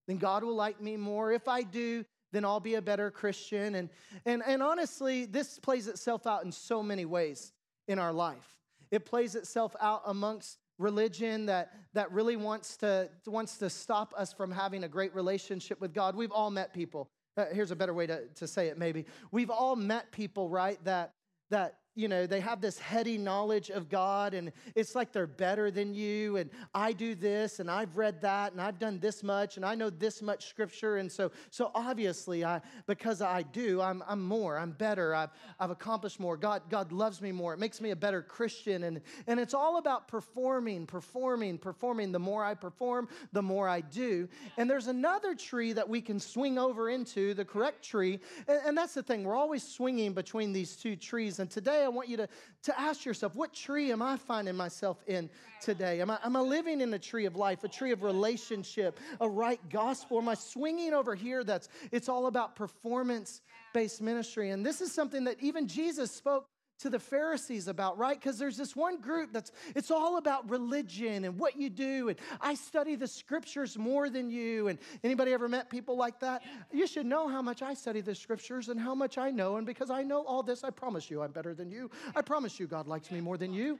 then 0.06 0.18
God 0.18 0.44
will 0.44 0.54
like 0.54 0.80
me 0.80 0.96
more. 0.96 1.32
If 1.32 1.48
I 1.48 1.62
do, 1.62 2.04
then 2.34 2.44
I'll 2.44 2.60
be 2.60 2.74
a 2.74 2.82
better 2.82 3.10
Christian. 3.10 3.74
And, 3.76 3.88
and, 4.26 4.42
and 4.46 4.62
honestly, 4.62 5.24
this 5.24 5.58
plays 5.58 5.88
itself 5.88 6.26
out 6.26 6.44
in 6.44 6.52
so 6.52 6.82
many 6.82 7.04
ways 7.04 7.52
in 7.88 7.98
our 7.98 8.12
life. 8.12 8.56
It 8.90 9.04
plays 9.04 9.34
itself 9.34 9.74
out 9.80 10.02
amongst 10.06 10.58
religion 10.78 11.46
that, 11.46 11.72
that 11.92 12.10
really 12.10 12.36
wants 12.36 12.76
to, 12.78 13.08
wants 13.26 13.58
to 13.58 13.70
stop 13.70 14.12
us 14.16 14.32
from 14.32 14.50
having 14.50 14.84
a 14.84 14.88
great 14.88 15.14
relationship 15.14 15.80
with 15.80 15.94
God. 15.94 16.16
We've 16.16 16.32
all 16.32 16.50
met 16.50 16.72
people. 16.72 17.08
Uh, 17.36 17.46
here's 17.52 17.70
a 17.70 17.76
better 17.76 17.94
way 17.94 18.06
to, 18.06 18.26
to 18.36 18.46
say 18.46 18.68
it, 18.68 18.78
maybe. 18.78 19.06
We've 19.30 19.50
all 19.50 19.76
met 19.76 20.12
people, 20.12 20.48
right, 20.48 20.78
that, 20.84 21.12
that 21.50 21.78
you 21.94 22.08
know, 22.08 22.26
they 22.26 22.40
have 22.40 22.60
this 22.60 22.78
heady 22.78 23.16
knowledge 23.16 23.70
of 23.70 23.88
God 23.88 24.34
and 24.34 24.52
it's 24.74 24.94
like 24.94 25.12
they're 25.12 25.26
better 25.26 25.70
than 25.70 25.94
you. 25.94 26.36
And 26.36 26.50
I 26.74 26.92
do 26.92 27.14
this 27.14 27.60
and 27.60 27.70
I've 27.70 27.96
read 27.96 28.20
that 28.22 28.52
and 28.52 28.60
I've 28.60 28.78
done 28.78 28.98
this 28.98 29.22
much 29.22 29.56
and 29.56 29.64
I 29.64 29.74
know 29.74 29.90
this 29.90 30.20
much 30.20 30.48
scripture. 30.48 30.96
And 30.96 31.10
so, 31.10 31.30
so 31.50 31.70
obviously, 31.74 32.44
I, 32.44 32.60
because 32.86 33.22
I 33.22 33.42
do, 33.42 33.80
I'm, 33.80 34.02
I'm 34.08 34.22
more, 34.22 34.58
I'm 34.58 34.72
better, 34.72 35.14
I've, 35.14 35.30
I've 35.60 35.70
accomplished 35.70 36.18
more. 36.18 36.36
God, 36.36 36.62
God 36.68 36.90
loves 36.90 37.20
me 37.22 37.30
more. 37.30 37.54
It 37.54 37.60
makes 37.60 37.80
me 37.80 37.90
a 37.90 37.96
better 37.96 38.22
Christian. 38.22 38.84
And, 38.84 39.00
and 39.28 39.38
it's 39.38 39.54
all 39.54 39.76
about 39.76 40.08
performing, 40.08 40.86
performing, 40.86 41.58
performing. 41.58 42.10
The 42.10 42.18
more 42.18 42.44
I 42.44 42.54
perform, 42.54 43.08
the 43.32 43.42
more 43.42 43.68
I 43.68 43.82
do. 43.82 44.28
And 44.56 44.68
there's 44.68 44.88
another 44.88 45.34
tree 45.34 45.72
that 45.72 45.88
we 45.88 46.00
can 46.00 46.18
swing 46.18 46.58
over 46.58 46.90
into, 46.90 47.34
the 47.34 47.44
correct 47.44 47.84
tree. 47.84 48.18
And, 48.48 48.60
and 48.66 48.78
that's 48.78 48.94
the 48.94 49.02
thing, 49.02 49.22
we're 49.22 49.36
always 49.36 49.62
swinging 49.62 50.12
between 50.12 50.52
these 50.52 50.74
two 50.74 50.96
trees. 50.96 51.38
And 51.38 51.48
today, 51.84 51.92
I 51.92 51.96
want 51.96 52.08
you 52.08 52.16
to, 52.18 52.28
to 52.64 52.80
ask 52.80 53.04
yourself, 53.04 53.34
what 53.34 53.52
tree 53.52 53.92
am 53.92 54.02
I 54.02 54.16
finding 54.16 54.56
myself 54.56 55.02
in 55.06 55.28
today? 55.60 56.00
Am 56.00 56.10
I, 56.10 56.18
am 56.24 56.36
I 56.36 56.40
living 56.40 56.80
in 56.80 56.92
a 56.94 56.98
tree 56.98 57.26
of 57.26 57.36
life, 57.36 57.64
a 57.64 57.68
tree 57.68 57.92
of 57.92 58.02
relationship, 58.02 58.98
a 59.20 59.28
right 59.28 59.60
gospel? 59.68 60.18
Am 60.18 60.28
I 60.28 60.34
swinging 60.34 60.94
over 60.94 61.14
here 61.14 61.44
that's, 61.44 61.68
it's 61.92 62.08
all 62.08 62.26
about 62.26 62.56
performance 62.56 63.42
based 63.72 64.00
ministry? 64.00 64.50
And 64.50 64.64
this 64.64 64.80
is 64.80 64.92
something 64.92 65.24
that 65.24 65.36
even 65.40 65.68
Jesus 65.68 66.10
spoke 66.10 66.46
to 66.84 66.90
the 66.90 66.98
Pharisees 66.98 67.66
about, 67.66 67.96
right? 67.96 68.20
Because 68.20 68.38
there's 68.38 68.58
this 68.58 68.76
one 68.76 69.00
group 69.00 69.32
that's 69.32 69.52
it's 69.74 69.90
all 69.90 70.18
about 70.18 70.50
religion 70.50 71.24
and 71.24 71.38
what 71.38 71.56
you 71.56 71.70
do, 71.70 72.10
and 72.10 72.18
I 72.42 72.54
study 72.54 72.94
the 72.94 73.06
scriptures 73.06 73.78
more 73.78 74.10
than 74.10 74.28
you. 74.28 74.68
And 74.68 74.78
anybody 75.02 75.32
ever 75.32 75.48
met 75.48 75.70
people 75.70 75.96
like 75.96 76.20
that? 76.20 76.42
You 76.70 76.86
should 76.86 77.06
know 77.06 77.26
how 77.26 77.40
much 77.40 77.62
I 77.62 77.72
study 77.72 78.02
the 78.02 78.14
scriptures 78.14 78.68
and 78.68 78.78
how 78.78 78.94
much 78.94 79.16
I 79.16 79.30
know. 79.30 79.56
And 79.56 79.66
because 79.66 79.90
I 79.90 80.02
know 80.02 80.24
all 80.24 80.42
this, 80.42 80.62
I 80.62 80.68
promise 80.68 81.10
you 81.10 81.22
I'm 81.22 81.32
better 81.32 81.54
than 81.54 81.70
you. 81.70 81.90
I 82.14 82.20
promise 82.20 82.60
you 82.60 82.66
God 82.66 82.86
likes 82.86 83.10
me 83.10 83.22
more 83.22 83.38
than 83.38 83.54
you. 83.54 83.78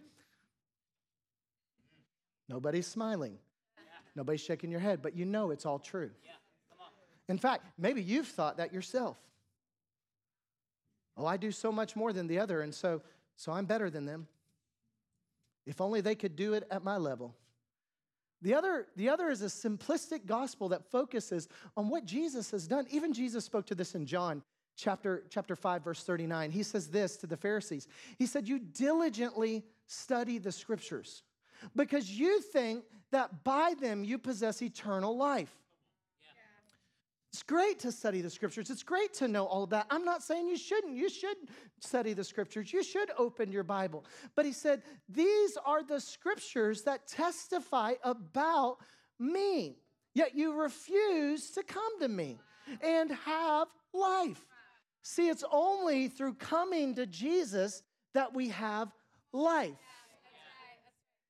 Nobody's 2.49 2.87
smiling. 2.87 3.37
Nobody's 4.17 4.41
shaking 4.41 4.71
your 4.71 4.81
head, 4.81 5.03
but 5.03 5.15
you 5.15 5.27
know 5.27 5.51
it's 5.51 5.67
all 5.67 5.79
true. 5.79 6.11
In 7.29 7.37
fact, 7.37 7.67
maybe 7.77 8.03
you've 8.03 8.29
thought 8.29 8.57
that 8.57 8.73
yourself. 8.73 9.19
Oh, 11.17 11.27
I 11.27 11.37
do 11.37 11.51
so 11.51 11.71
much 11.71 11.97
more 11.97 12.13
than 12.13 12.27
the 12.27 12.39
other, 12.39 12.61
and 12.61 12.75
so, 12.75 13.03
so 13.37 13.53
I'm 13.53 13.67
better 13.67 13.91
than 13.91 14.05
them. 14.05 14.27
If 15.67 15.81
only 15.81 16.01
they 16.01 16.15
could 16.15 16.37
do 16.37 16.55
it 16.55 16.67
at 16.71 16.85
my 16.85 16.97
level. 16.97 17.35
The 18.43 18.55
other, 18.55 18.87
the 18.97 19.09
other 19.09 19.31
is 19.31 19.41
a 19.41 19.47
simplistic 19.47 20.27
gospel 20.27 20.69
that 20.71 20.91
focuses 20.91 21.49
on 21.77 21.89
what 21.89 22.05
Jesus 22.05 22.51
has 22.51 22.67
done. 22.67 22.87
Even 22.91 23.15
Jesus 23.15 23.45
spoke 23.45 23.67
to 23.67 23.75
this 23.75 23.95
in 23.95 24.05
John 24.05 24.43
chapter, 24.77 25.25
chapter 25.31 25.57
5, 25.57 25.85
verse 25.85 26.03
39. 26.03 26.51
He 26.51 26.63
says 26.63 26.89
this 26.89 27.17
to 27.19 27.27
the 27.27 27.37
Pharisees 27.37 27.89
He 28.19 28.27
said, 28.27 28.47
You 28.47 28.59
diligently 28.59 29.65
study 29.87 30.39
the 30.39 30.53
scriptures 30.53 31.23
because 31.75 32.11
you 32.11 32.41
think 32.41 32.85
that 33.11 33.45
by 33.45 33.75
them 33.81 34.05
you 34.05 34.19
possess 34.19 34.61
eternal 34.61 35.17
life. 35.17 35.55
It's 37.35 37.43
great 37.43 37.81
to 37.81 37.91
study 37.91 38.21
the 38.21 38.31
scriptures. 38.31 38.71
It's 38.71 38.85
great 38.85 39.13
to 39.15 39.27
know 39.27 39.45
all 39.45 39.65
of 39.65 39.71
that. 39.71 39.87
I'm 39.91 40.05
not 40.05 40.23
saying 40.23 40.47
you 40.47 40.57
shouldn't. 40.57 40.95
You 40.95 41.09
should 41.09 41.37
study 41.81 42.13
the 42.13 42.23
scriptures. 42.23 42.73
You 42.73 42.85
should 42.85 43.11
open 43.19 43.51
your 43.51 43.65
Bible. 43.65 44.05
But 44.37 44.47
he 44.47 44.53
said, 44.53 44.83
These 45.09 45.59
are 45.67 45.83
the 45.83 45.99
scriptures 45.99 46.83
that 46.83 47.09
testify 47.09 47.95
about 48.05 48.77
me. 49.19 49.79
Yet 50.15 50.37
you 50.37 50.55
refuse 50.55 51.51
to 51.51 51.65
come 51.65 51.99
to 51.99 52.07
me 52.07 52.39
and 52.81 53.11
have 53.11 53.67
life. 53.93 54.47
See, 55.03 55.29
it's 55.29 55.43
only 55.51 56.07
through 56.07 56.35
coming 56.35 56.95
to 56.95 57.05
Jesus 57.05 57.83
that 58.13 58.33
we 58.33 58.51
have 58.51 58.93
life. 59.33 59.73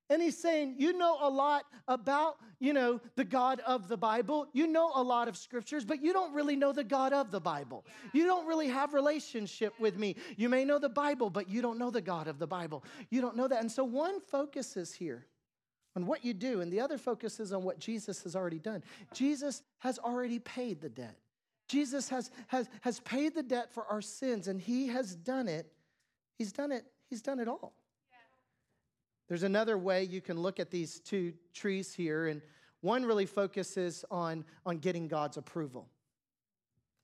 And 0.09 0.21
he's 0.21 0.37
saying, 0.37 0.75
You 0.77 0.93
know 0.93 1.17
a 1.21 1.29
lot 1.29 1.65
about, 1.87 2.37
you 2.59 2.73
know, 2.73 3.01
the 3.15 3.23
God 3.23 3.59
of 3.65 3.87
the 3.87 3.97
Bible. 3.97 4.47
You 4.53 4.67
know 4.67 4.91
a 4.93 5.01
lot 5.01 5.27
of 5.27 5.35
scriptures, 5.35 5.83
but 5.83 6.03
you 6.03 6.13
don't 6.13 6.33
really 6.33 6.55
know 6.55 6.71
the 6.71 6.83
God 6.83 7.13
of 7.13 7.31
the 7.31 7.39
Bible. 7.39 7.85
You 8.13 8.25
don't 8.25 8.47
really 8.47 8.67
have 8.67 8.93
relationship 8.93 9.73
with 9.79 9.97
me. 9.97 10.15
You 10.37 10.49
may 10.49 10.63
know 10.63 10.79
the 10.79 10.89
Bible, 10.89 11.29
but 11.29 11.49
you 11.49 11.61
don't 11.61 11.79
know 11.79 11.89
the 11.89 12.01
God 12.01 12.27
of 12.27 12.37
the 12.37 12.47
Bible. 12.47 12.83
You 13.09 13.21
don't 13.21 13.35
know 13.35 13.47
that. 13.47 13.61
And 13.61 13.71
so 13.71 13.83
one 13.83 14.21
focuses 14.21 14.93
here 14.93 15.25
on 15.95 16.05
what 16.05 16.25
you 16.25 16.33
do, 16.33 16.61
and 16.61 16.71
the 16.71 16.81
other 16.81 16.97
focuses 16.97 17.53
on 17.53 17.63
what 17.63 17.79
Jesus 17.79 18.23
has 18.23 18.35
already 18.35 18.59
done. 18.59 18.83
Jesus 19.13 19.63
has 19.79 19.97
already 19.97 20.39
paid 20.39 20.81
the 20.81 20.89
debt. 20.89 21.17
Jesus 21.67 22.09
has, 22.09 22.29
has, 22.47 22.69
has 22.81 22.99
paid 22.99 23.33
the 23.33 23.41
debt 23.41 23.73
for 23.73 23.85
our 23.87 24.01
sins, 24.01 24.47
and 24.47 24.61
he 24.61 24.87
has 24.87 25.15
done 25.15 25.47
it. 25.47 25.71
He's 26.37 26.51
done 26.51 26.71
it, 26.71 26.85
he's 27.09 27.21
done 27.21 27.39
it 27.39 27.47
all. 27.47 27.73
There's 29.27 29.43
another 29.43 29.77
way 29.77 30.03
you 30.03 30.21
can 30.21 30.39
look 30.39 30.59
at 30.59 30.69
these 30.69 30.99
two 30.99 31.33
trees 31.53 31.93
here, 31.93 32.27
and 32.27 32.41
one 32.81 33.05
really 33.05 33.25
focuses 33.25 34.05
on, 34.11 34.45
on 34.65 34.77
getting 34.77 35.07
God's 35.07 35.37
approval. 35.37 35.87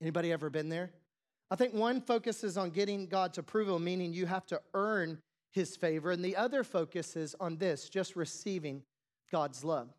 Anybody 0.02 0.32
ever 0.32 0.50
been 0.50 0.70
there? 0.70 0.92
I 1.50 1.56
think 1.56 1.74
one 1.74 2.00
focuses 2.00 2.58
on 2.58 2.70
getting 2.70 3.08
God's 3.08 3.38
approval, 3.38 3.80
meaning 3.80 4.14
you 4.14 4.26
have 4.26 4.46
to 4.48 4.62
earn 4.74 5.20
his 5.52 5.76
favor, 5.76 6.12
and 6.12 6.24
the 6.24 6.36
other 6.38 6.64
focuses 6.64 7.36
on 7.40 7.58
this, 7.58 7.90
just 7.90 8.16
receiving 8.16 8.84
God's 9.32 9.64
love. 9.64 9.90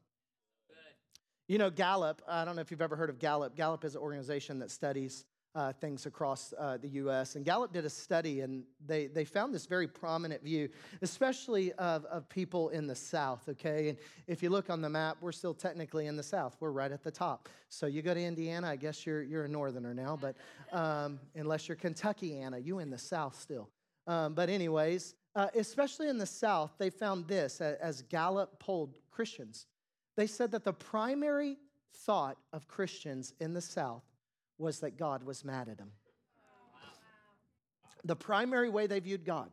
You 1.49 1.59
know, 1.59 1.71
Gallup, 1.71 2.23
I 2.27 2.45
don't 2.45 2.55
know 2.57 2.63
if 2.63 2.71
you've 2.71 2.81
ever 2.81 2.97
heard 2.97 3.11
of 3.11 3.19
Gallup. 3.19 3.55
Gallup 3.57 3.85
is 3.85 3.95
an 3.95 4.01
organization 4.01 4.61
that 4.61 4.71
studies 4.71 5.27
uh, 5.55 5.73
things 5.73 6.07
across 6.07 6.55
uh, 6.59 6.79
the 6.79 6.89
US. 6.89 7.37
And 7.37 7.45
Gallup 7.45 7.73
did 7.73 7.85
a 7.85 7.91
study, 7.91 8.41
and 8.41 8.65
they, 8.87 9.07
they 9.07 9.25
found 9.25 9.55
this 9.55 9.67
very 9.67 9.87
prominent 9.87 10.43
view, 10.43 10.69
especially 11.03 11.73
of, 11.75 12.05
of 12.07 12.29
people 12.29 12.71
in 12.71 12.87
the 12.87 12.95
South, 12.95 13.49
okay? 13.49 13.91
And 13.91 13.99
if 14.27 14.43
you 14.43 14.51
look 14.51 14.71
on 14.71 14.81
the 14.81 14.89
map, 14.89 15.19
we're 15.21 15.33
still 15.33 15.55
technically 15.55 16.07
in 16.07 16.17
the 16.17 16.23
South. 16.23 16.57
We're 16.61 16.71
right 16.71 16.91
at 16.91 17.03
the 17.03 17.11
top. 17.11 17.49
So 17.69 17.87
you 17.87 18.03
go 18.03 18.15
to 18.15 18.23
Indiana, 18.23 18.69
I 18.69 18.77
guess 18.77 19.05
you're, 19.05 19.23
you're 19.23 19.45
a 19.45 19.49
northerner 19.49 19.93
now, 19.93 20.19
but 20.21 20.37
um, 20.73 21.21
unless 21.35 21.69
you're 21.69 21.77
Kentuckiana, 21.77 22.65
you 22.65 22.79
in 22.79 22.91
the 22.91 22.99
South 22.99 23.39
still. 23.39 23.69
Um, 24.07 24.35
but, 24.35 24.49
anyways, 24.49 25.15
uh, 25.37 25.49
especially 25.55 26.09
in 26.09 26.19
the 26.19 26.27
South, 26.27 26.73
they 26.79 26.91
found 26.91 27.29
this 27.29 27.61
as 27.61 28.03
Gallup 28.03 28.59
polled 28.59 28.97
Christians. 29.11 29.67
They 30.17 30.27
said 30.27 30.51
that 30.53 30.65
the 30.65 30.73
primary 30.73 31.57
thought 31.95 32.37
of 32.53 32.67
Christians 32.69 33.35
in 33.39 33.55
the 33.55 33.61
South 33.61 34.03
was 34.63 34.81
that 34.81 34.97
God 34.97 35.25
was 35.25 35.45
mad 35.45 35.69
at 35.69 35.77
them. 35.77 35.91
The 38.05 38.17
primary 38.17 38.71
way 38.71 38.87
they 38.87 39.01
viewed 39.01 39.25
God, 39.25 39.51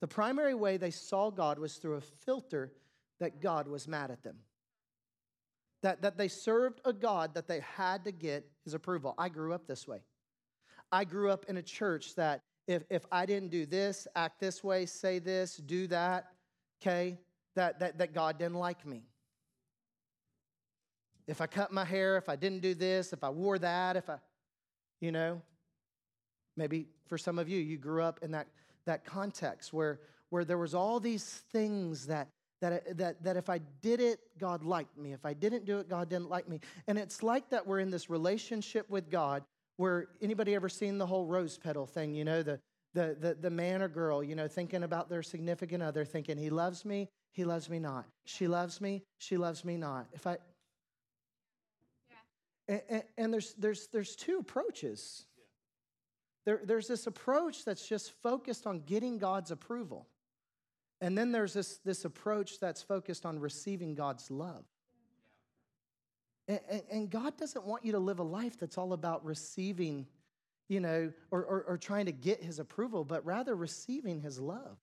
the 0.00 0.08
primary 0.08 0.54
way 0.54 0.76
they 0.76 0.90
saw 0.90 1.30
God 1.30 1.58
was 1.58 1.76
through 1.76 1.96
a 1.96 2.00
filter 2.00 2.72
that 3.20 3.40
God 3.40 3.68
was 3.68 3.86
mad 3.86 4.10
at 4.10 4.22
them. 4.22 4.36
That, 5.82 6.02
that 6.02 6.16
they 6.16 6.28
served 6.28 6.80
a 6.84 6.92
God 6.92 7.34
that 7.34 7.46
they 7.46 7.60
had 7.60 8.04
to 8.04 8.12
get 8.12 8.46
his 8.64 8.74
approval. 8.74 9.14
I 9.18 9.28
grew 9.28 9.52
up 9.52 9.66
this 9.66 9.86
way. 9.86 9.98
I 10.90 11.04
grew 11.04 11.30
up 11.30 11.44
in 11.48 11.58
a 11.58 11.62
church 11.62 12.14
that 12.14 12.40
if, 12.66 12.84
if 12.88 13.04
I 13.12 13.26
didn't 13.26 13.50
do 13.50 13.66
this, 13.66 14.08
act 14.16 14.40
this 14.40 14.64
way, 14.64 14.86
say 14.86 15.18
this, 15.18 15.56
do 15.56 15.86
that, 15.88 16.32
okay, 16.80 17.18
that, 17.54 17.78
that, 17.80 17.98
that 17.98 18.14
God 18.14 18.38
didn't 18.38 18.56
like 18.56 18.86
me 18.86 19.02
if 21.26 21.40
I 21.40 21.46
cut 21.46 21.72
my 21.72 21.84
hair, 21.84 22.16
if 22.16 22.28
I 22.28 22.36
didn't 22.36 22.60
do 22.60 22.74
this, 22.74 23.12
if 23.12 23.24
I 23.24 23.30
wore 23.30 23.58
that, 23.58 23.96
if 23.96 24.08
I, 24.10 24.16
you 25.00 25.12
know, 25.12 25.40
maybe 26.56 26.86
for 27.06 27.18
some 27.18 27.38
of 27.38 27.48
you, 27.48 27.58
you 27.58 27.76
grew 27.76 28.02
up 28.02 28.20
in 28.22 28.30
that, 28.32 28.46
that 28.86 29.04
context 29.04 29.72
where, 29.72 30.00
where 30.30 30.44
there 30.44 30.58
was 30.58 30.74
all 30.74 31.00
these 31.00 31.42
things 31.52 32.06
that, 32.06 32.28
that, 32.60 32.96
that, 32.96 33.22
that 33.22 33.36
if 33.36 33.48
I 33.48 33.58
did 33.82 34.00
it, 34.00 34.20
God 34.38 34.64
liked 34.64 34.96
me. 34.96 35.12
If 35.12 35.26
I 35.26 35.32
didn't 35.32 35.64
do 35.64 35.78
it, 35.78 35.88
God 35.88 36.08
didn't 36.08 36.30
like 36.30 36.48
me. 36.48 36.60
And 36.86 36.98
it's 36.98 37.22
like 37.22 37.50
that 37.50 37.66
we're 37.66 37.80
in 37.80 37.90
this 37.90 38.08
relationship 38.08 38.88
with 38.88 39.10
God 39.10 39.42
where 39.76 40.08
anybody 40.22 40.54
ever 40.54 40.68
seen 40.68 40.98
the 40.98 41.06
whole 41.06 41.26
rose 41.26 41.58
petal 41.58 41.86
thing, 41.86 42.14
you 42.14 42.24
know, 42.24 42.42
the, 42.42 42.60
the, 42.94 43.16
the, 43.20 43.34
the 43.34 43.50
man 43.50 43.82
or 43.82 43.88
girl, 43.88 44.22
you 44.22 44.36
know, 44.36 44.46
thinking 44.46 44.84
about 44.84 45.08
their 45.08 45.22
significant 45.22 45.82
other, 45.82 46.04
thinking, 46.04 46.38
he 46.38 46.48
loves 46.48 46.84
me, 46.84 47.08
he 47.32 47.44
loves 47.44 47.68
me 47.68 47.80
not. 47.80 48.06
She 48.24 48.46
loves 48.46 48.80
me, 48.80 49.02
she 49.18 49.36
loves 49.36 49.64
me 49.64 49.76
not. 49.76 50.06
If 50.12 50.26
I, 50.26 50.38
yeah. 52.68 52.78
and, 52.88 53.02
and, 53.16 53.32
there's, 53.32 53.54
there's, 53.54 53.88
there's 53.88 54.16
two 54.16 54.38
approaches. 54.38 55.24
There, 56.44 56.60
there's 56.64 56.88
this 56.88 57.06
approach 57.06 57.64
that's 57.64 57.86
just 57.86 58.12
focused 58.22 58.66
on 58.66 58.80
getting 58.80 59.18
God's 59.18 59.50
approval. 59.50 60.06
And 61.00 61.16
then 61.16 61.32
there's 61.32 61.52
this, 61.52 61.78
this 61.78 62.04
approach 62.04 62.60
that's 62.60 62.82
focused 62.82 63.26
on 63.26 63.38
receiving 63.38 63.94
God's 63.94 64.30
love. 64.30 64.64
And, 66.46 66.60
and, 66.90 67.10
God 67.10 67.38
doesn't 67.38 67.64
want 67.64 67.86
you 67.86 67.92
to 67.92 67.98
live 67.98 68.18
a 68.18 68.24
life 68.24 68.58
that's 68.58 68.76
all 68.76 68.92
about 68.92 69.24
receiving, 69.24 70.06
you 70.68 70.78
know, 70.78 71.10
or, 71.30 71.42
or, 71.42 71.64
or 71.68 71.78
trying 71.78 72.04
to 72.04 72.12
get 72.12 72.42
his 72.42 72.58
approval, 72.58 73.02
but 73.02 73.24
rather 73.24 73.54
receiving 73.54 74.20
his 74.20 74.38
love. 74.38 74.76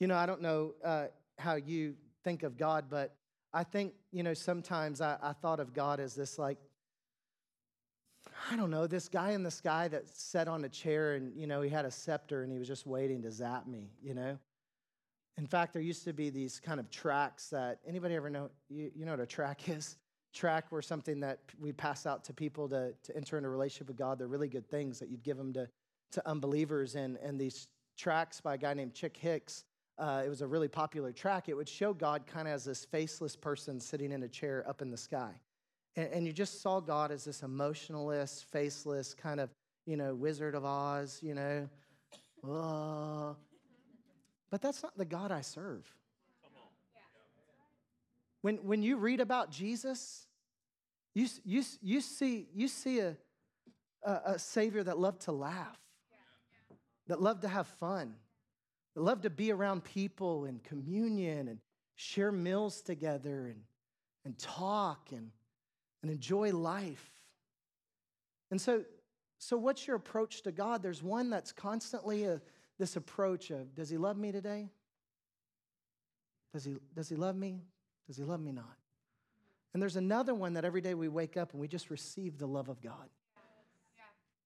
You 0.00 0.08
know, 0.08 0.16
I 0.16 0.26
don't 0.26 0.42
know 0.42 0.74
uh, 0.84 1.06
how 1.38 1.54
you 1.54 1.94
think 2.24 2.42
of 2.42 2.56
God, 2.56 2.86
but 2.90 3.14
I 3.54 3.64
think, 3.64 3.92
you 4.10 4.22
know, 4.22 4.34
sometimes 4.34 5.00
I, 5.00 5.16
I 5.22 5.32
thought 5.32 5.60
of 5.60 5.74
God 5.74 6.00
as 6.00 6.14
this 6.14 6.38
like 6.38 6.58
I 8.50 8.56
don't 8.56 8.70
know, 8.70 8.86
this 8.86 9.08
guy 9.08 9.32
in 9.32 9.42
the 9.42 9.50
sky 9.50 9.88
that 9.88 10.08
sat 10.08 10.48
on 10.48 10.64
a 10.64 10.68
chair 10.68 11.14
and, 11.14 11.34
you 11.36 11.46
know, 11.46 11.60
he 11.60 11.70
had 11.70 11.84
a 11.84 11.90
scepter 11.90 12.42
and 12.42 12.52
he 12.52 12.58
was 12.58 12.68
just 12.68 12.86
waiting 12.86 13.22
to 13.22 13.30
zap 13.30 13.66
me, 13.66 13.90
you 14.02 14.14
know? 14.14 14.38
In 15.38 15.46
fact, 15.46 15.72
there 15.72 15.82
used 15.82 16.04
to 16.04 16.12
be 16.12 16.30
these 16.30 16.60
kind 16.60 16.78
of 16.78 16.90
tracks 16.90 17.48
that 17.48 17.78
anybody 17.86 18.14
ever 18.14 18.30
know, 18.30 18.50
you, 18.68 18.90
you 18.94 19.04
know 19.04 19.12
what 19.12 19.20
a 19.20 19.26
track 19.26 19.68
is? 19.68 19.96
Track 20.32 20.70
were 20.72 20.82
something 20.82 21.20
that 21.20 21.40
we 21.58 21.72
pass 21.72 22.06
out 22.06 22.24
to 22.24 22.32
people 22.32 22.68
to, 22.68 22.94
to 23.02 23.16
enter 23.16 23.36
into 23.36 23.48
a 23.48 23.52
relationship 23.52 23.88
with 23.88 23.96
God. 23.96 24.18
They're 24.18 24.28
really 24.28 24.48
good 24.48 24.68
things 24.68 24.98
that 24.98 25.08
you'd 25.08 25.22
give 25.22 25.36
them 25.36 25.52
to, 25.54 25.68
to 26.12 26.28
unbelievers. 26.28 26.94
And, 26.94 27.18
and 27.18 27.38
these 27.38 27.68
tracks 27.98 28.40
by 28.40 28.54
a 28.54 28.58
guy 28.58 28.74
named 28.74 28.94
Chick 28.94 29.16
Hicks, 29.16 29.64
uh, 29.98 30.22
it 30.24 30.28
was 30.28 30.40
a 30.40 30.46
really 30.46 30.68
popular 30.68 31.12
track. 31.12 31.48
It 31.48 31.54
would 31.54 31.68
show 31.68 31.92
God 31.92 32.26
kind 32.26 32.48
of 32.48 32.54
as 32.54 32.64
this 32.64 32.84
faceless 32.84 33.36
person 33.36 33.78
sitting 33.78 34.12
in 34.12 34.22
a 34.22 34.28
chair 34.28 34.64
up 34.68 34.82
in 34.82 34.90
the 34.90 34.96
sky. 34.96 35.32
And, 35.96 36.08
and 36.12 36.26
you 36.26 36.32
just 36.32 36.62
saw 36.62 36.80
God 36.80 37.12
as 37.12 37.24
this 37.24 37.42
emotionalist, 37.42 38.44
faceless, 38.46 39.14
kind 39.14 39.40
of, 39.40 39.50
you 39.86 39.96
know, 39.96 40.14
Wizard 40.14 40.54
of 40.54 40.64
Oz, 40.64 41.20
you 41.22 41.34
know. 41.34 41.68
But 44.50 44.60
that's 44.60 44.82
not 44.82 44.96
the 44.96 45.04
God 45.04 45.30
I 45.30 45.42
serve. 45.42 45.86
When, 48.40 48.56
when 48.56 48.82
you 48.82 48.96
read 48.96 49.20
about 49.20 49.50
Jesus, 49.50 50.26
you, 51.14 51.28
you, 51.44 51.62
you 51.80 52.00
see, 52.00 52.48
you 52.52 52.66
see 52.66 52.98
a, 52.98 53.16
a, 54.02 54.20
a 54.26 54.38
Savior 54.38 54.82
that 54.82 54.98
loved 54.98 55.22
to 55.22 55.32
laugh, 55.32 55.78
that 57.06 57.22
loved 57.22 57.42
to 57.42 57.48
have 57.48 57.68
fun, 57.68 58.14
that 58.94 59.02
loved 59.02 59.22
to 59.22 59.30
be 59.30 59.52
around 59.52 59.84
people 59.84 60.44
and 60.44 60.62
communion 60.62 61.48
and 61.48 61.58
share 61.94 62.32
meals 62.32 62.82
together 62.82 63.46
and, 63.46 63.62
and 64.24 64.38
talk 64.38 65.10
and 65.12 65.30
and 66.02 66.10
enjoy 66.10 66.52
life. 66.52 67.10
And 68.50 68.60
so, 68.60 68.84
so 69.38 69.56
what's 69.56 69.86
your 69.86 69.96
approach 69.96 70.42
to 70.42 70.52
God? 70.52 70.82
There's 70.82 71.02
one 71.02 71.30
that's 71.30 71.52
constantly 71.52 72.24
a, 72.24 72.40
this 72.78 72.96
approach 72.96 73.50
of, 73.50 73.74
does 73.74 73.88
he 73.88 73.96
love 73.96 74.16
me 74.16 74.32
today? 74.32 74.68
Does 76.52 76.64
he, 76.64 76.76
does 76.94 77.08
he 77.08 77.16
love 77.16 77.36
me? 77.36 77.62
Does 78.06 78.16
he 78.16 78.24
love 78.24 78.40
me 78.40 78.52
not? 78.52 78.76
And 79.72 79.80
there's 79.80 79.96
another 79.96 80.34
one 80.34 80.52
that 80.54 80.64
every 80.64 80.82
day 80.82 80.92
we 80.92 81.08
wake 81.08 81.36
up 81.36 81.52
and 81.52 81.60
we 81.60 81.68
just 81.68 81.88
receive 81.88 82.36
the 82.36 82.46
love 82.46 82.68
of 82.68 82.82
God. 82.82 83.08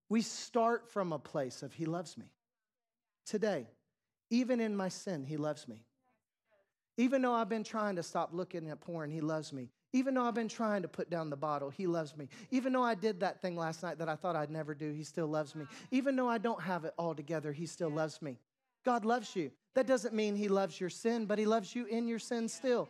We 0.08 0.22
start 0.22 0.88
from 0.88 1.12
a 1.12 1.18
place 1.18 1.64
of 1.64 1.72
He 1.72 1.84
loves 1.84 2.16
me. 2.16 2.26
Today, 3.24 3.66
even 4.30 4.60
in 4.60 4.76
my 4.76 4.88
sin, 4.88 5.24
He 5.24 5.36
loves 5.36 5.68
me. 5.68 5.84
Even 6.98 7.22
though 7.22 7.34
I've 7.34 7.48
been 7.48 7.64
trying 7.64 7.96
to 7.96 8.02
stop 8.02 8.30
looking 8.32 8.70
at 8.70 8.80
porn, 8.80 9.10
He 9.10 9.20
loves 9.20 9.52
me. 9.52 9.70
Even 9.92 10.14
though 10.14 10.24
I've 10.24 10.34
been 10.34 10.48
trying 10.48 10.82
to 10.82 10.88
put 10.88 11.10
down 11.10 11.30
the 11.30 11.36
bottle, 11.36 11.70
He 11.70 11.86
loves 11.86 12.16
me. 12.16 12.28
Even 12.50 12.72
though 12.72 12.82
I 12.82 12.94
did 12.94 13.20
that 13.20 13.40
thing 13.40 13.56
last 13.56 13.82
night 13.82 13.98
that 13.98 14.08
I 14.08 14.16
thought 14.16 14.36
I'd 14.36 14.50
never 14.50 14.74
do, 14.74 14.92
He 14.92 15.04
still 15.04 15.26
loves 15.26 15.54
me. 15.54 15.66
Even 15.90 16.16
though 16.16 16.28
I 16.28 16.38
don't 16.38 16.60
have 16.60 16.84
it 16.84 16.94
all 16.98 17.14
together, 17.14 17.52
He 17.52 17.66
still 17.66 17.90
loves 17.90 18.20
me. 18.22 18.38
God 18.84 19.04
loves 19.04 19.34
you. 19.36 19.50
That 19.74 19.86
doesn't 19.86 20.14
mean 20.14 20.36
He 20.36 20.48
loves 20.48 20.80
your 20.80 20.90
sin, 20.90 21.26
but 21.26 21.38
He 21.38 21.46
loves 21.46 21.74
you 21.74 21.86
in 21.86 22.08
your 22.08 22.18
sin 22.18 22.48
still. 22.48 22.88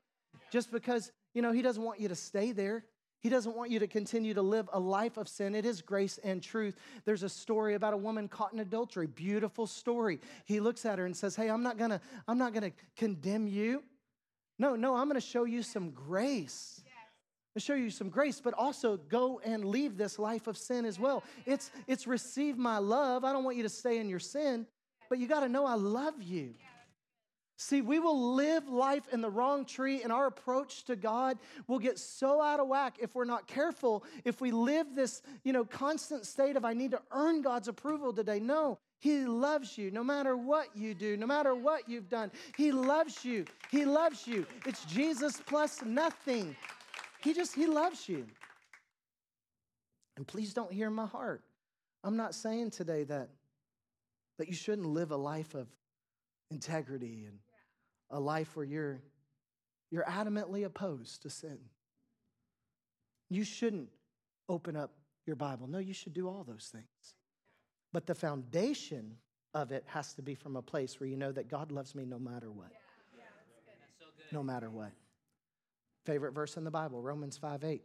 Just 0.50 0.70
because, 0.70 1.10
you 1.34 1.42
know, 1.42 1.52
He 1.52 1.62
doesn't 1.62 1.82
want 1.82 2.00
you 2.00 2.08
to 2.08 2.14
stay 2.14 2.52
there. 2.52 2.84
He 3.26 3.30
doesn't 3.30 3.56
want 3.56 3.72
you 3.72 3.80
to 3.80 3.88
continue 3.88 4.34
to 4.34 4.40
live 4.40 4.70
a 4.72 4.78
life 4.78 5.16
of 5.16 5.26
sin. 5.26 5.56
It 5.56 5.66
is 5.66 5.82
grace 5.82 6.20
and 6.22 6.40
truth. 6.40 6.76
There's 7.04 7.24
a 7.24 7.28
story 7.28 7.74
about 7.74 7.92
a 7.92 7.96
woman 7.96 8.28
caught 8.28 8.52
in 8.52 8.60
adultery. 8.60 9.08
Beautiful 9.08 9.66
story. 9.66 10.20
He 10.44 10.60
looks 10.60 10.86
at 10.86 11.00
her 11.00 11.06
and 11.06 11.16
says, 11.16 11.34
"Hey, 11.34 11.50
I'm 11.50 11.64
not 11.64 11.76
going 11.76 11.90
to 11.90 12.00
I'm 12.28 12.38
not 12.38 12.52
going 12.52 12.70
to 12.70 12.72
condemn 12.96 13.48
you. 13.48 13.82
No, 14.60 14.76
no, 14.76 14.94
I'm 14.94 15.08
going 15.08 15.20
to 15.20 15.26
show 15.26 15.42
you 15.42 15.64
some 15.64 15.90
grace." 15.90 16.80
show 17.56 17.74
you 17.74 17.90
some 17.90 18.10
grace, 18.10 18.38
but 18.38 18.54
also 18.54 18.98
go 19.08 19.40
and 19.42 19.64
leave 19.64 19.96
this 19.96 20.18
life 20.18 20.46
of 20.46 20.58
sin 20.58 20.84
as 20.84 21.00
well. 21.00 21.24
It's, 21.46 21.70
it's 21.86 22.06
receive 22.06 22.58
my 22.58 22.76
love. 22.76 23.24
I 23.24 23.32
don't 23.32 23.44
want 23.44 23.56
you 23.56 23.62
to 23.62 23.70
stay 23.70 23.98
in 23.98 24.10
your 24.10 24.18
sin, 24.18 24.66
but 25.08 25.18
you 25.18 25.26
got 25.26 25.40
to 25.40 25.48
know 25.48 25.64
I 25.64 25.74
love 25.74 26.20
you. 26.20 26.52
See, 27.58 27.80
we 27.80 27.98
will 27.98 28.34
live 28.34 28.68
life 28.68 29.08
in 29.12 29.22
the 29.22 29.30
wrong 29.30 29.64
tree, 29.64 30.02
and 30.02 30.12
our 30.12 30.26
approach 30.26 30.84
to 30.84 30.96
God 30.96 31.38
will 31.66 31.78
get 31.78 31.98
so 31.98 32.42
out 32.42 32.60
of 32.60 32.68
whack 32.68 32.96
if 33.00 33.14
we're 33.14 33.24
not 33.24 33.46
careful. 33.46 34.04
If 34.24 34.42
we 34.42 34.50
live 34.50 34.94
this, 34.94 35.22
you 35.42 35.54
know, 35.54 35.64
constant 35.64 36.26
state 36.26 36.56
of 36.56 36.66
I 36.66 36.74
need 36.74 36.90
to 36.90 37.00
earn 37.12 37.40
God's 37.40 37.68
approval 37.68 38.12
today. 38.12 38.40
No, 38.40 38.78
He 38.98 39.24
loves 39.24 39.78
you 39.78 39.90
no 39.90 40.04
matter 40.04 40.36
what 40.36 40.68
you 40.76 40.92
do, 40.92 41.16
no 41.16 41.26
matter 41.26 41.54
what 41.54 41.88
you've 41.88 42.10
done. 42.10 42.30
He 42.58 42.72
loves 42.72 43.24
you. 43.24 43.46
He 43.70 43.86
loves 43.86 44.26
you. 44.26 44.46
It's 44.66 44.84
Jesus 44.84 45.40
plus 45.46 45.82
nothing. 45.82 46.54
He 47.24 47.32
just, 47.32 47.54
He 47.54 47.66
loves 47.66 48.06
you. 48.06 48.26
And 50.18 50.26
please 50.26 50.52
don't 50.52 50.72
hear 50.72 50.90
my 50.90 51.06
heart. 51.06 51.42
I'm 52.04 52.18
not 52.18 52.34
saying 52.34 52.72
today 52.72 53.04
that, 53.04 53.30
that 54.36 54.48
you 54.48 54.54
shouldn't 54.54 54.86
live 54.86 55.10
a 55.10 55.16
life 55.16 55.54
of 55.54 55.68
integrity 56.50 57.24
and 57.26 57.38
a 58.10 58.20
life 58.20 58.56
where 58.56 58.64
you're, 58.64 59.00
you're 59.90 60.04
adamantly 60.04 60.64
opposed 60.64 61.22
to 61.22 61.30
sin. 61.30 61.58
You 63.28 63.44
shouldn't 63.44 63.88
open 64.48 64.76
up 64.76 64.92
your 65.26 65.36
Bible. 65.36 65.66
No, 65.66 65.78
you 65.78 65.94
should 65.94 66.14
do 66.14 66.28
all 66.28 66.44
those 66.44 66.68
things. 66.72 67.14
But 67.92 68.06
the 68.06 68.14
foundation 68.14 69.16
of 69.54 69.72
it 69.72 69.84
has 69.86 70.14
to 70.14 70.22
be 70.22 70.34
from 70.34 70.56
a 70.56 70.62
place 70.62 71.00
where 71.00 71.08
you 71.08 71.16
know 71.16 71.32
that 71.32 71.48
God 71.48 71.72
loves 71.72 71.94
me 71.94 72.04
no 72.04 72.18
matter 72.18 72.50
what. 72.50 72.70
no 74.32 74.42
matter 74.42 74.70
what. 74.70 74.92
Favorite 76.04 76.32
verse 76.32 76.56
in 76.56 76.64
the 76.64 76.70
Bible, 76.70 77.02
Romans 77.02 77.36
5 77.36 77.64
8 77.64 77.82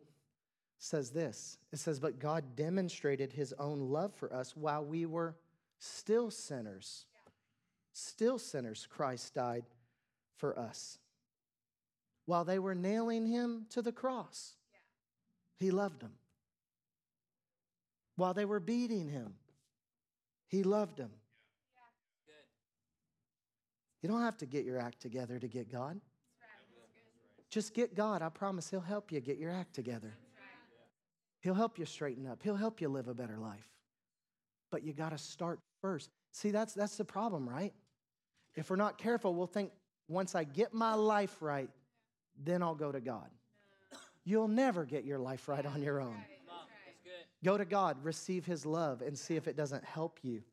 says 0.78 1.12
this. 1.12 1.58
It 1.72 1.80
says, 1.80 2.00
But 2.00 2.20
God 2.20 2.56
demonstrated 2.56 3.32
his 3.32 3.54
own 3.58 3.80
love 3.80 4.14
for 4.14 4.32
us 4.34 4.56
while 4.56 4.84
we 4.84 5.06
were 5.06 5.36
still 5.80 6.30
sinners. 6.30 7.06
Still 7.94 8.38
sinners, 8.38 8.88
Christ 8.90 9.34
died 9.34 9.64
for 10.38 10.58
us. 10.58 10.98
While 12.26 12.46
they 12.46 12.60
were 12.60 12.76
nailing 12.76 13.26
him 13.26 13.66
to 13.72 13.82
the 13.82 13.92
cross, 13.92 14.56
he 15.60 15.72
loved 15.72 16.02
them. 16.02 16.14
While 18.16 18.34
they 18.34 18.46
were 18.46 18.60
beating 18.60 19.10
him, 19.10 19.36
he 20.48 20.64
loved 20.64 20.98
them. 20.98 21.12
You 24.02 24.10
don't 24.10 24.22
have 24.22 24.38
to 24.38 24.46
get 24.46 24.66
your 24.66 24.80
act 24.80 25.00
together 25.00 25.38
to 25.40 25.48
get 25.48 25.72
God. 25.72 26.00
Just 27.50 27.74
get 27.74 27.96
God. 27.96 28.22
I 28.22 28.30
promise 28.30 28.70
He'll 28.70 28.80
help 28.80 29.12
you 29.12 29.20
get 29.20 29.38
your 29.38 29.52
act 29.52 29.74
together. 29.74 30.14
He'll 31.42 31.54
help 31.54 31.78
you 31.78 31.86
straighten 31.86 32.26
up. 32.28 32.42
He'll 32.44 32.56
help 32.56 32.82
you 32.82 32.88
live 32.88 33.08
a 33.08 33.14
better 33.14 33.38
life. 33.38 33.68
But 34.72 34.84
you 34.84 34.94
got 34.94 35.10
to 35.10 35.18
start 35.18 35.60
first. 35.82 36.10
See, 36.32 36.52
that's, 36.52 36.74
that's 36.74 36.98
the 36.98 37.06
problem, 37.06 37.50
right? 37.50 37.74
If 38.56 38.70
we're 38.70 38.76
not 38.76 38.98
careful, 38.98 39.34
we'll 39.34 39.48
think 39.48 39.72
once 40.12 40.36
I 40.36 40.44
get 40.44 40.74
my 40.74 40.94
life 40.94 41.38
right, 41.42 41.70
then 42.44 42.62
I'll 42.62 42.76
go 42.76 42.92
to 42.92 43.00
God. 43.00 43.30
You'll 44.24 44.48
never 44.48 44.86
get 44.86 45.04
your 45.04 45.20
life 45.20 45.48
right 45.48 45.66
on 45.66 45.82
your 45.82 46.00
own. 46.00 46.16
Go 47.44 47.58
to 47.58 47.66
God, 47.66 47.98
receive 48.04 48.46
His 48.46 48.66
love, 48.66 49.02
and 49.02 49.18
see 49.18 49.36
if 49.36 49.48
it 49.48 49.58
doesn't 49.58 49.84
help 49.84 50.20
you 50.22 50.44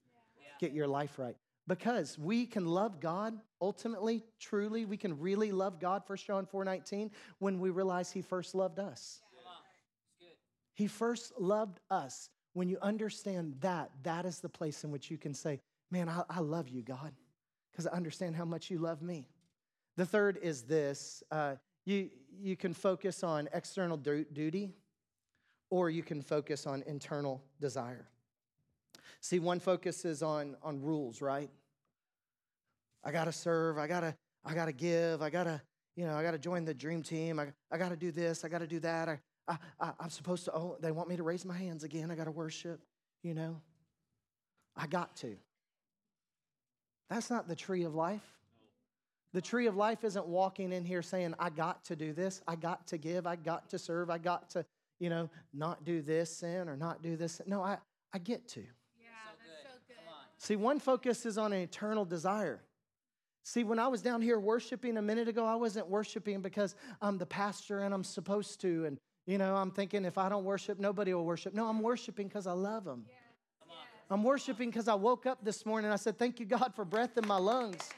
get 0.59 0.73
your 0.73 0.87
life 0.87 1.19
right. 1.19 1.37
Because 1.67 2.19
we 2.19 2.47
can 2.47 2.65
love 2.65 2.99
God 2.99 3.35
ultimately, 3.61 4.25
truly, 4.41 4.87
we 4.87 4.97
can 4.97 5.19
really 5.19 5.53
love 5.53 5.79
God, 5.79 6.03
1 6.07 6.19
John 6.19 6.47
4 6.47 6.65
19, 6.65 7.11
when 7.41 7.59
we 7.59 7.69
realize 7.69 8.11
He 8.11 8.23
first 8.23 8.55
loved 8.55 8.79
us. 8.79 9.21
He 10.73 10.87
first 10.87 11.33
loved 11.39 11.81
us. 11.91 12.31
When 12.55 12.69
you 12.69 12.79
understand 12.81 13.57
that, 13.61 13.91
that 14.05 14.25
is 14.25 14.41
the 14.41 14.49
place 14.49 14.83
in 14.83 14.91
which 14.91 15.11
you 15.11 15.19
can 15.19 15.35
say, 15.35 15.61
Man, 15.91 16.09
I, 16.09 16.23
I 16.31 16.41
love 16.41 16.69
you, 16.69 16.83
God, 16.83 17.13
because 17.71 17.87
I 17.87 17.93
understand 17.93 18.37
how 18.37 18.45
much 18.45 18.71
you 18.71 18.79
love 18.79 19.03
me. 19.03 19.27
The 19.99 20.07
third 20.07 20.39
is 20.41 20.63
this 20.63 21.25
uh, 21.33 21.57
you, 21.85 22.09
you 22.41 22.55
can 22.55 22.73
focus 22.73 23.25
on 23.25 23.49
external 23.53 23.97
du- 23.97 24.27
duty, 24.33 24.71
or 25.71 25.91
you 25.91 26.05
can 26.05 26.23
focus 26.23 26.69
on 26.69 26.85
internal 26.87 27.43
desire. 27.61 28.07
See, 29.21 29.41
one 29.41 29.59
focuses 29.59 30.23
on, 30.23 30.57
on 30.63 30.81
rules, 30.81 31.21
right? 31.21 31.51
I 33.03 33.11
gotta 33.11 33.33
serve, 33.33 33.77
I 33.77 33.89
gotta, 33.89 34.15
I 34.45 34.55
gotta 34.55 34.71
give, 34.71 35.21
I 35.21 35.31
gotta, 35.31 35.61
you 35.97 36.07
know, 36.07 36.15
I 36.15 36.23
gotta 36.23 36.39
join 36.39 36.65
the 36.65 36.75
dream 36.75 37.03
team, 37.03 37.41
I, 37.41 37.49
I 37.69 37.77
gotta 37.77 37.97
do 37.97 38.13
this, 38.13 38.45
I 38.45 38.49
gotta 38.49 38.69
do 38.69 38.79
that. 38.79 39.09
I, 39.09 39.19
I, 39.49 39.59
I, 39.81 39.93
I'm 39.99 40.11
supposed 40.11 40.45
to, 40.45 40.55
oh, 40.55 40.77
they 40.81 40.93
want 40.93 41.09
me 41.09 41.17
to 41.17 41.25
raise 41.25 41.45
my 41.45 41.57
hands 41.57 41.83
again, 41.83 42.13
I 42.13 42.15
gotta 42.15 42.31
worship, 42.31 42.81
you 43.25 43.35
know. 43.35 43.61
I 44.77 44.87
got 44.87 45.17
to. 45.17 45.37
That's 47.11 47.31
not 47.31 47.49
the 47.49 47.57
tree 47.57 47.83
of 47.83 47.97
life. 47.97 48.38
The 49.39 49.43
tree 49.43 49.69
of 49.69 49.77
life 49.77 50.03
isn't 50.03 50.27
walking 50.27 50.73
in 50.73 50.85
here 50.85 51.01
saying, 51.01 51.33
I 51.39 51.51
got 51.51 51.85
to 51.85 51.95
do 51.95 52.13
this, 52.13 52.43
I 52.49 52.57
got 52.57 52.89
to 52.89 52.99
give, 52.99 53.25
I 53.25 53.37
got 53.37 53.69
to 53.69 53.79
serve, 53.79 54.11
I 54.11 54.19
got 54.19 54.51
to, 54.51 54.65
you 54.99 55.11
know, 55.11 55.31
not 55.55 55.85
do 55.85 56.03
this 56.03 56.39
sin 56.39 56.69
or 56.69 56.77
not 56.77 57.05
do 57.05 57.17
this. 57.17 57.41
No, 57.47 57.63
I, 57.63 57.79
I 58.13 58.19
get 58.19 58.49
to. 58.49 58.63
Yeah, 58.63 59.07
that's 59.39 59.63
so 59.63 59.79
good. 59.87 59.97
See, 60.39 60.57
one 60.57 60.81
focus 60.81 61.25
is 61.25 61.39
on 61.39 61.53
an 61.53 61.61
eternal 61.61 62.05
desire. 62.05 62.65
See, 63.45 63.63
when 63.63 63.79
I 63.79 63.87
was 63.87 64.03
down 64.03 64.23
here 64.23 64.41
worshiping 64.41 64.97
a 64.97 65.03
minute 65.03 65.29
ago, 65.29 65.47
I 65.47 65.55
wasn't 65.55 65.89
worshiping 65.89 66.41
because 66.41 66.75
I'm 67.01 67.17
the 67.17 67.27
pastor 67.27 67.83
and 67.83 67.95
I'm 67.95 68.03
supposed 68.03 68.61
to. 68.63 68.87
And, 68.87 68.99
you 69.29 69.39
know, 69.39 69.55
I'm 69.55 69.71
thinking 69.71 70.05
if 70.05 70.19
I 70.19 70.29
don't 70.29 70.43
worship, 70.43 70.81
nobody 70.81 71.15
will 71.15 71.25
worship. 71.25 71.55
No, 71.55 71.69
I'm 71.69 71.81
worshiping 71.81 72.27
because 72.27 72.49
I 72.49 72.55
love 72.55 72.83
them. 72.83 73.05
I'm 74.11 74.25
worshiping 74.25 74.71
because 74.71 74.89
I 74.89 74.95
woke 74.95 75.27
up 75.27 75.45
this 75.45 75.65
morning 75.65 75.85
and 75.85 75.93
I 75.93 75.97
said, 75.97 76.19
Thank 76.19 76.41
you, 76.41 76.47
God, 76.47 76.73
for 76.75 76.85
breath 76.85 77.17
in 77.17 77.25
my 77.29 77.39
lungs. 77.39 77.89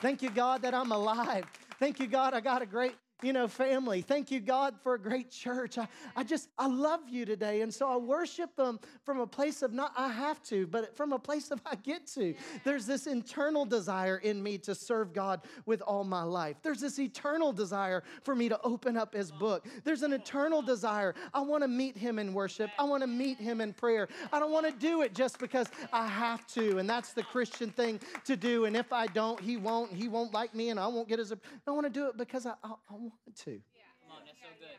Thank 0.00 0.22
you, 0.22 0.30
God, 0.30 0.62
that 0.62 0.72
I'm 0.72 0.92
alive. 0.92 1.44
Thank 1.78 2.00
you, 2.00 2.06
God, 2.06 2.32
I 2.32 2.40
got 2.40 2.62
a 2.62 2.66
great 2.66 2.94
you 3.22 3.32
know, 3.32 3.48
family. 3.48 4.02
Thank 4.02 4.30
you, 4.30 4.40
God, 4.40 4.74
for 4.82 4.94
a 4.94 4.98
great 4.98 5.30
church. 5.30 5.78
I, 5.78 5.88
I 6.16 6.24
just, 6.24 6.48
I 6.58 6.66
love 6.66 7.00
you 7.08 7.24
today. 7.24 7.62
And 7.62 7.72
so 7.72 7.88
I 7.88 7.96
worship 7.96 8.54
them 8.56 8.80
from 9.04 9.20
a 9.20 9.26
place 9.26 9.62
of 9.62 9.72
not 9.72 9.92
I 9.96 10.08
have 10.08 10.42
to, 10.44 10.66
but 10.66 10.96
from 10.96 11.12
a 11.12 11.18
place 11.18 11.50
of 11.50 11.60
I 11.66 11.76
get 11.76 12.06
to. 12.08 12.34
There's 12.64 12.86
this 12.86 13.06
internal 13.06 13.64
desire 13.64 14.18
in 14.18 14.42
me 14.42 14.58
to 14.58 14.74
serve 14.74 15.12
God 15.12 15.42
with 15.66 15.82
all 15.82 16.04
my 16.04 16.22
life. 16.22 16.56
There's 16.62 16.80
this 16.80 16.98
eternal 16.98 17.52
desire 17.52 18.02
for 18.22 18.34
me 18.34 18.48
to 18.48 18.60
open 18.62 18.96
up 18.96 19.14
His 19.14 19.30
book. 19.30 19.66
There's 19.84 20.02
an 20.02 20.12
eternal 20.12 20.62
desire. 20.62 21.14
I 21.34 21.40
want 21.40 21.62
to 21.62 21.68
meet 21.68 21.96
Him 21.96 22.18
in 22.18 22.32
worship, 22.32 22.70
I 22.78 22.84
want 22.84 23.02
to 23.02 23.06
meet 23.06 23.38
Him 23.38 23.60
in 23.60 23.72
prayer. 23.72 24.08
I 24.32 24.38
don't 24.38 24.52
want 24.52 24.66
to 24.66 24.72
do 24.72 25.02
it 25.02 25.14
just 25.14 25.38
because 25.38 25.68
I 25.92 26.06
have 26.06 26.46
to. 26.48 26.78
And 26.78 26.88
that's 26.88 27.12
the 27.12 27.22
Christian 27.22 27.70
thing 27.70 28.00
to 28.24 28.36
do. 28.36 28.64
And 28.64 28.76
if 28.76 28.92
I 28.92 29.06
don't, 29.06 29.40
He 29.40 29.56
won't. 29.56 29.92
He 29.92 30.08
won't 30.08 30.32
like 30.32 30.54
me, 30.54 30.70
and 30.70 30.80
I 30.80 30.86
won't 30.86 31.08
get 31.08 31.18
His. 31.18 31.32
I 31.66 31.70
want 31.70 31.86
to 31.86 31.90
do 31.90 32.06
it 32.08 32.16
because 32.16 32.46
I, 32.46 32.54
I, 32.62 32.72
I 32.90 32.94
want 33.10 33.36
to. 33.36 33.50
Come 33.50 34.16
on, 34.16 34.22
that's 34.24 34.38
so 34.40 34.46
good. 34.58 34.76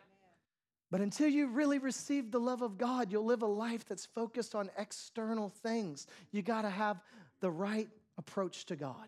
But 0.91 0.99
until 0.99 1.29
you 1.29 1.47
really 1.47 1.79
receive 1.79 2.31
the 2.31 2.39
love 2.39 2.61
of 2.61 2.77
God, 2.77 3.11
you'll 3.11 3.25
live 3.25 3.41
a 3.41 3.47
life 3.47 3.85
that's 3.87 4.05
focused 4.05 4.55
on 4.55 4.69
external 4.77 5.47
things. 5.47 6.05
You 6.31 6.41
got 6.41 6.63
to 6.63 6.69
have 6.69 7.01
the 7.39 7.49
right 7.49 7.87
approach 8.17 8.65
to 8.65 8.75
God. 8.75 9.07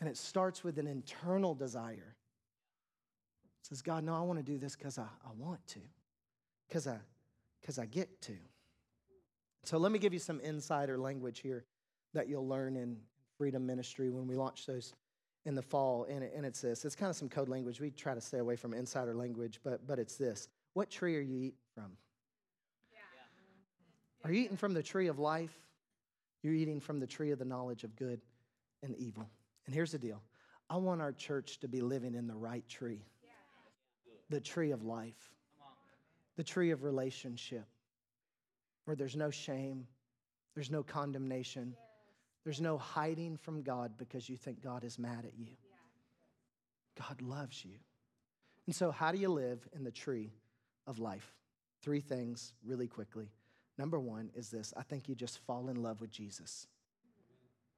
And 0.00 0.08
it 0.08 0.16
starts 0.16 0.64
with 0.64 0.78
an 0.78 0.86
internal 0.86 1.54
desire. 1.54 2.16
It 3.62 3.68
says, 3.68 3.82
God, 3.82 4.04
no, 4.04 4.14
I 4.14 4.20
want 4.20 4.38
to 4.38 4.42
do 4.42 4.58
this 4.58 4.74
because 4.74 4.98
I, 4.98 5.02
I 5.02 5.30
want 5.36 5.64
to, 5.68 5.80
because 6.66 6.86
I, 6.86 6.96
because 7.60 7.78
I 7.78 7.84
get 7.84 8.22
to. 8.22 8.34
So 9.64 9.76
let 9.78 9.92
me 9.92 9.98
give 9.98 10.12
you 10.12 10.18
some 10.18 10.40
insider 10.40 10.96
language 10.96 11.40
here 11.40 11.64
that 12.14 12.28
you'll 12.28 12.48
learn 12.48 12.76
in 12.76 12.96
Freedom 13.36 13.66
Ministry 13.66 14.10
when 14.10 14.26
we 14.26 14.34
launch 14.34 14.64
those 14.64 14.94
in 15.46 15.54
the 15.54 15.62
fall, 15.62 16.06
and, 16.10 16.24
it, 16.24 16.32
and 16.36 16.44
it's 16.44 16.60
this. 16.60 16.84
It's 16.84 16.96
kind 16.96 17.08
of 17.08 17.16
some 17.16 17.28
code 17.28 17.48
language. 17.48 17.80
We 17.80 17.90
try 17.90 18.14
to 18.14 18.20
stay 18.20 18.38
away 18.38 18.56
from 18.56 18.74
insider 18.74 19.14
language, 19.14 19.60
but, 19.64 19.86
but 19.86 19.98
it's 19.98 20.16
this. 20.16 20.48
What 20.74 20.90
tree 20.90 21.16
are 21.16 21.20
you 21.20 21.38
eating 21.38 21.58
from? 21.74 21.92
Are 24.24 24.32
you 24.32 24.42
eating 24.42 24.56
from 24.56 24.74
the 24.74 24.82
tree 24.82 25.06
of 25.06 25.20
life? 25.20 25.56
You're 26.42 26.54
eating 26.54 26.80
from 26.80 26.98
the 26.98 27.06
tree 27.06 27.30
of 27.30 27.38
the 27.38 27.44
knowledge 27.44 27.84
of 27.84 27.94
good 27.94 28.20
and 28.82 28.94
evil. 28.96 29.30
And 29.66 29.74
here's 29.74 29.92
the 29.92 29.98
deal 29.98 30.20
I 30.68 30.76
want 30.76 31.00
our 31.00 31.12
church 31.12 31.60
to 31.60 31.68
be 31.68 31.80
living 31.80 32.14
in 32.14 32.26
the 32.26 32.34
right 32.34 32.68
tree 32.68 33.06
the 34.28 34.40
tree 34.40 34.72
of 34.72 34.82
life, 34.82 35.30
the 36.36 36.42
tree 36.42 36.72
of 36.72 36.82
relationship, 36.82 37.66
where 38.84 38.96
there's 38.96 39.14
no 39.14 39.30
shame, 39.30 39.86
there's 40.54 40.72
no 40.72 40.82
condemnation, 40.82 41.76
there's 42.46 42.60
no 42.60 42.78
hiding 42.78 43.36
from 43.36 43.62
God 43.62 43.98
because 43.98 44.28
you 44.28 44.36
think 44.36 44.62
God 44.62 44.84
is 44.84 45.00
mad 45.00 45.24
at 45.24 45.36
you. 45.36 45.48
God 46.96 47.20
loves 47.20 47.64
you. 47.64 47.72
And 48.66 48.74
so, 48.74 48.92
how 48.92 49.10
do 49.10 49.18
you 49.18 49.30
live 49.30 49.68
in 49.74 49.82
the 49.82 49.90
tree 49.90 50.30
of 50.86 51.00
life? 51.00 51.34
Three 51.82 51.98
things 51.98 52.52
really 52.64 52.86
quickly. 52.86 53.32
Number 53.78 53.98
one 53.98 54.30
is 54.36 54.48
this 54.48 54.72
I 54.76 54.84
think 54.84 55.08
you 55.08 55.16
just 55.16 55.40
fall 55.40 55.68
in 55.68 55.82
love 55.82 56.00
with 56.00 56.12
Jesus. 56.12 56.68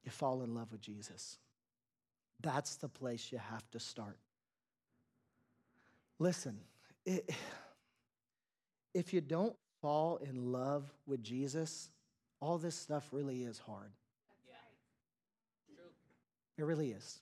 You 0.04 0.10
fall 0.10 0.42
in 0.42 0.54
love 0.54 0.70
with 0.70 0.82
Jesus. 0.82 1.38
That's 2.42 2.76
the 2.76 2.90
place 2.90 3.32
you 3.32 3.38
have 3.38 3.68
to 3.70 3.80
start. 3.80 4.18
Listen, 6.18 6.58
it, 7.06 7.30
if 8.92 9.14
you 9.14 9.22
don't 9.22 9.56
fall 9.80 10.18
in 10.18 10.52
love 10.52 10.84
with 11.06 11.22
Jesus, 11.22 11.88
all 12.38 12.58
this 12.58 12.74
stuff 12.74 13.08
really 13.12 13.44
is 13.44 13.58
hard. 13.58 13.92
It 16.58 16.64
really 16.64 16.90
is. 16.90 17.20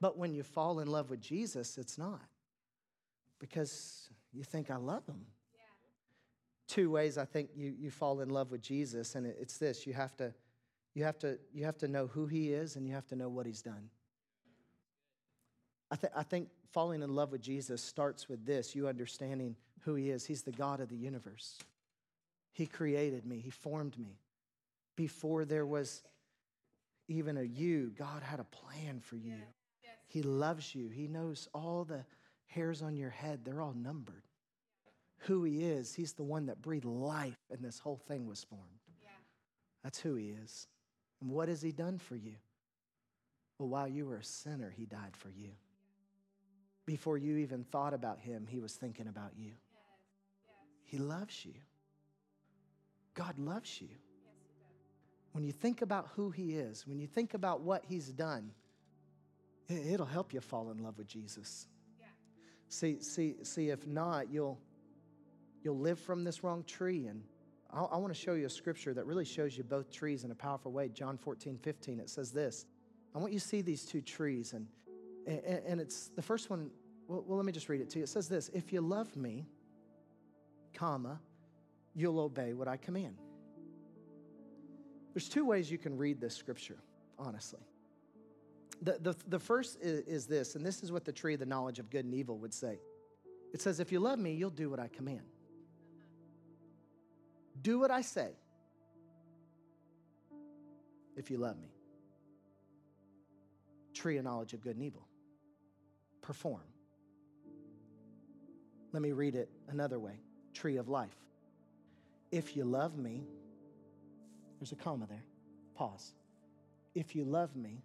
But 0.00 0.18
when 0.18 0.34
you 0.34 0.42
fall 0.42 0.80
in 0.80 0.88
love 0.88 1.10
with 1.10 1.20
Jesus, 1.20 1.78
it's 1.78 1.96
not 1.96 2.20
because 3.38 4.10
you 4.32 4.44
think, 4.44 4.70
I 4.70 4.76
love 4.76 5.06
him. 5.06 5.24
Two 6.66 6.90
ways 6.90 7.16
I 7.16 7.24
think 7.24 7.50
you, 7.56 7.74
you 7.78 7.90
fall 7.90 8.20
in 8.20 8.28
love 8.28 8.50
with 8.50 8.60
Jesus, 8.60 9.14
and 9.14 9.26
it's 9.26 9.56
this 9.56 9.86
you 9.86 9.94
have, 9.94 10.14
to, 10.16 10.34
you, 10.94 11.04
have 11.04 11.18
to, 11.20 11.38
you 11.54 11.64
have 11.64 11.78
to 11.78 11.88
know 11.88 12.06
who 12.06 12.26
he 12.26 12.52
is 12.52 12.76
and 12.76 12.86
you 12.86 12.92
have 12.92 13.06
to 13.06 13.16
know 13.16 13.28
what 13.28 13.46
he's 13.46 13.62
done. 13.62 13.88
I, 15.90 15.96
th- 15.96 16.12
I 16.14 16.22
think 16.22 16.48
falling 16.72 17.02
in 17.02 17.14
love 17.14 17.32
with 17.32 17.40
Jesus 17.40 17.82
starts 17.82 18.28
with 18.28 18.44
this 18.44 18.74
you 18.74 18.88
understanding 18.88 19.56
who 19.80 19.94
he 19.94 20.10
is. 20.10 20.26
He's 20.26 20.42
the 20.42 20.52
God 20.52 20.80
of 20.80 20.90
the 20.90 20.96
universe. 20.96 21.58
He 22.52 22.66
created 22.66 23.24
me, 23.24 23.38
he 23.38 23.50
formed 23.50 23.98
me. 23.98 24.18
Before 24.96 25.44
there 25.44 25.64
was 25.64 26.02
even 27.08 27.38
a 27.38 27.42
you, 27.42 27.92
God 27.98 28.22
had 28.22 28.38
a 28.38 28.44
plan 28.44 29.00
for 29.00 29.16
you. 29.16 29.38
He 30.06 30.22
loves 30.22 30.74
you. 30.74 30.88
He 30.88 31.08
knows 31.08 31.48
all 31.52 31.84
the 31.84 32.04
hairs 32.46 32.82
on 32.82 32.96
your 32.96 33.10
head, 33.10 33.40
they're 33.44 33.60
all 33.60 33.74
numbered. 33.74 34.22
Who 35.22 35.44
He 35.44 35.64
is, 35.64 35.94
He's 35.94 36.12
the 36.12 36.22
one 36.22 36.46
that 36.46 36.62
breathed 36.62 36.84
life 36.84 37.36
and 37.50 37.62
this 37.62 37.78
whole 37.78 38.00
thing 38.08 38.26
was 38.26 38.44
formed. 38.44 38.64
That's 39.82 39.98
who 39.98 40.14
He 40.14 40.28
is. 40.28 40.66
And 41.20 41.30
what 41.30 41.48
has 41.48 41.60
He 41.62 41.72
done 41.72 41.98
for 41.98 42.16
you? 42.16 42.34
Well, 43.58 43.68
while 43.68 43.88
you 43.88 44.06
were 44.06 44.16
a 44.16 44.24
sinner, 44.24 44.72
He 44.74 44.86
died 44.86 45.16
for 45.16 45.30
you. 45.30 45.50
Before 46.86 47.18
you 47.18 47.36
even 47.38 47.64
thought 47.64 47.92
about 47.92 48.18
Him, 48.18 48.46
He 48.48 48.60
was 48.60 48.74
thinking 48.74 49.08
about 49.08 49.32
you. 49.36 49.52
He 50.84 50.98
loves 50.98 51.44
you. 51.44 51.54
God 53.14 53.38
loves 53.38 53.80
you. 53.80 53.88
When 55.32 55.44
you 55.44 55.52
think 55.52 55.82
about 55.82 56.08
who 56.16 56.30
He 56.30 56.54
is, 56.54 56.86
when 56.86 56.98
you 56.98 57.06
think 57.06 57.34
about 57.34 57.60
what 57.60 57.84
He's 57.84 58.08
done, 58.08 58.52
it'll 59.68 60.06
help 60.06 60.32
you 60.32 60.40
fall 60.40 60.70
in 60.70 60.82
love 60.82 60.98
with 60.98 61.06
Jesus. 61.06 61.66
See, 62.70 63.00
see, 63.00 63.36
see, 63.42 63.70
if 63.70 63.86
not, 63.86 64.30
you'll 64.30 64.58
you'll 65.62 65.78
live 65.78 65.98
from 65.98 66.22
this 66.24 66.44
wrong 66.44 66.64
tree. 66.64 67.06
And 67.06 67.22
I, 67.72 67.80
I 67.80 67.96
want 67.96 68.12
to 68.12 68.18
show 68.18 68.34
you 68.34 68.46
a 68.46 68.50
scripture 68.50 68.92
that 68.92 69.06
really 69.06 69.24
shows 69.24 69.56
you 69.56 69.64
both 69.64 69.90
trees 69.90 70.24
in 70.24 70.30
a 70.30 70.34
powerful 70.34 70.70
way. 70.70 70.88
John 70.88 71.16
14, 71.16 71.56
15. 71.56 72.00
It 72.00 72.10
says 72.10 72.30
this. 72.30 72.66
I 73.14 73.18
want 73.18 73.32
you 73.32 73.38
to 73.40 73.46
see 73.46 73.62
these 73.62 73.84
two 73.84 74.02
trees, 74.02 74.52
and 74.52 74.66
and, 75.26 75.62
and 75.66 75.80
it's 75.80 76.08
the 76.08 76.22
first 76.22 76.50
one. 76.50 76.70
Well, 77.06 77.24
well, 77.26 77.38
let 77.38 77.46
me 77.46 77.52
just 77.52 77.70
read 77.70 77.80
it 77.80 77.88
to 77.90 77.98
you. 77.98 78.04
It 78.04 78.08
says 78.08 78.28
this: 78.28 78.50
If 78.52 78.72
you 78.72 78.82
love 78.82 79.16
me, 79.16 79.46
comma, 80.74 81.20
you'll 81.94 82.20
obey 82.20 82.52
what 82.52 82.68
I 82.68 82.76
command. 82.76 83.16
There's 85.18 85.28
two 85.28 85.44
ways 85.44 85.68
you 85.68 85.78
can 85.78 85.98
read 85.98 86.20
this 86.20 86.36
scripture, 86.36 86.78
honestly. 87.18 87.58
The, 88.82 88.98
the, 89.00 89.16
the 89.26 89.40
first 89.40 89.76
is, 89.80 90.06
is 90.06 90.26
this, 90.28 90.54
and 90.54 90.64
this 90.64 90.84
is 90.84 90.92
what 90.92 91.04
the 91.04 91.10
tree 91.10 91.34
of 91.34 91.40
the 91.40 91.46
knowledge 91.46 91.80
of 91.80 91.90
good 91.90 92.04
and 92.04 92.14
evil 92.14 92.38
would 92.38 92.54
say. 92.54 92.78
It 93.52 93.60
says, 93.60 93.80
If 93.80 93.90
you 93.90 93.98
love 93.98 94.20
me, 94.20 94.34
you'll 94.34 94.50
do 94.50 94.70
what 94.70 94.78
I 94.78 94.86
command. 94.86 95.24
Do 97.60 97.80
what 97.80 97.90
I 97.90 98.00
say 98.00 98.30
if 101.16 101.32
you 101.32 101.38
love 101.38 101.58
me. 101.58 101.74
Tree 103.94 104.18
of 104.18 104.24
knowledge 104.24 104.52
of 104.52 104.60
good 104.60 104.76
and 104.76 104.84
evil. 104.84 105.04
Perform. 106.22 106.62
Let 108.92 109.02
me 109.02 109.10
read 109.10 109.34
it 109.34 109.50
another 109.68 109.98
way 109.98 110.20
tree 110.54 110.76
of 110.76 110.88
life. 110.88 111.16
If 112.30 112.54
you 112.54 112.62
love 112.64 112.96
me, 112.96 113.26
there's 114.58 114.72
a 114.72 114.76
comma 114.76 115.06
there. 115.08 115.24
Pause. 115.74 116.12
If 116.94 117.14
you 117.14 117.24
love 117.24 117.54
me, 117.54 117.82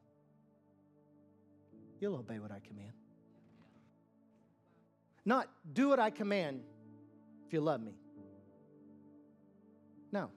you'll 2.00 2.16
obey 2.16 2.40
what 2.40 2.52
I 2.52 2.60
command. 2.60 2.94
Not 5.26 5.48
do 5.74 5.90
what 5.90 6.00
I 6.00 6.10
command 6.10 6.62
if 7.48 7.54
you 7.54 7.62
love 7.62 7.82
me. 7.82 7.94
No. 10.12 10.30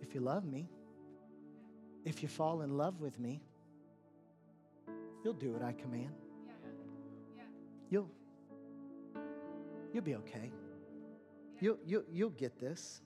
If 0.00 0.14
you 0.14 0.20
love 0.20 0.44
me, 0.44 0.68
if 2.04 2.22
you 2.22 2.28
fall 2.28 2.62
in 2.62 2.76
love 2.76 3.00
with 3.00 3.18
me, 3.18 3.40
you'll 5.24 5.34
do 5.34 5.50
what 5.52 5.62
I 5.62 5.72
command. 5.72 6.14
You'll 7.90 8.10
you'll 9.92 10.02
be 10.02 10.14
okay. 10.16 10.50
You'll, 11.60 11.78
you'll, 11.86 12.02
you'll 12.12 12.30
get 12.30 12.58
this. 12.58 13.00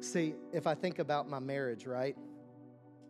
See, 0.00 0.34
if 0.52 0.66
I 0.66 0.74
think 0.74 0.98
about 0.98 1.28
my 1.28 1.38
marriage, 1.38 1.86
right? 1.86 2.16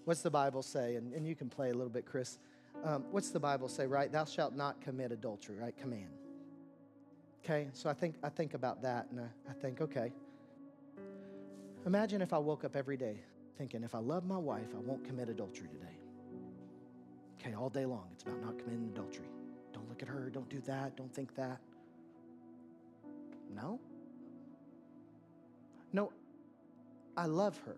What's 0.04 0.22
the 0.22 0.30
Bible 0.30 0.62
say? 0.62 0.96
And, 0.96 1.12
and 1.12 1.26
you 1.26 1.34
can 1.34 1.48
play 1.48 1.70
a 1.70 1.74
little 1.74 1.90
bit, 1.90 2.06
Chris. 2.06 2.38
Um, 2.84 3.04
what's 3.10 3.30
the 3.30 3.40
Bible 3.40 3.68
say, 3.68 3.86
right? 3.86 4.10
Thou 4.10 4.24
shalt 4.24 4.54
not 4.54 4.80
commit 4.80 5.12
adultery, 5.12 5.56
right? 5.56 5.76
Command. 5.76 6.08
Okay, 7.44 7.68
so 7.72 7.88
I 7.88 7.94
think 7.94 8.14
I 8.22 8.28
think 8.28 8.54
about 8.54 8.82
that 8.82 9.06
and 9.10 9.20
I, 9.20 9.50
I 9.50 9.52
think, 9.54 9.80
okay. 9.80 10.12
Imagine 11.86 12.20
if 12.20 12.32
I 12.32 12.38
woke 12.38 12.64
up 12.64 12.76
every 12.76 12.96
day 12.96 13.16
thinking, 13.56 13.82
if 13.82 13.94
I 13.94 13.98
love 13.98 14.24
my 14.24 14.36
wife, 14.36 14.68
I 14.74 14.80
won't 14.80 15.04
commit 15.04 15.28
adultery 15.28 15.68
today. 15.68 15.96
Okay, 17.40 17.54
all 17.54 17.68
day 17.68 17.86
long, 17.86 18.04
it's 18.12 18.22
about 18.22 18.40
not 18.42 18.58
committing 18.58 18.90
adultery. 18.92 19.28
Don't 19.72 19.88
look 19.88 20.02
at 20.02 20.08
her, 20.08 20.30
don't 20.30 20.48
do 20.48 20.60
that, 20.66 20.96
don't 20.96 21.12
think 21.12 21.34
that. 21.36 21.58
No. 23.54 23.80
No, 25.92 26.12
I 27.18 27.26
love 27.26 27.58
her. 27.66 27.76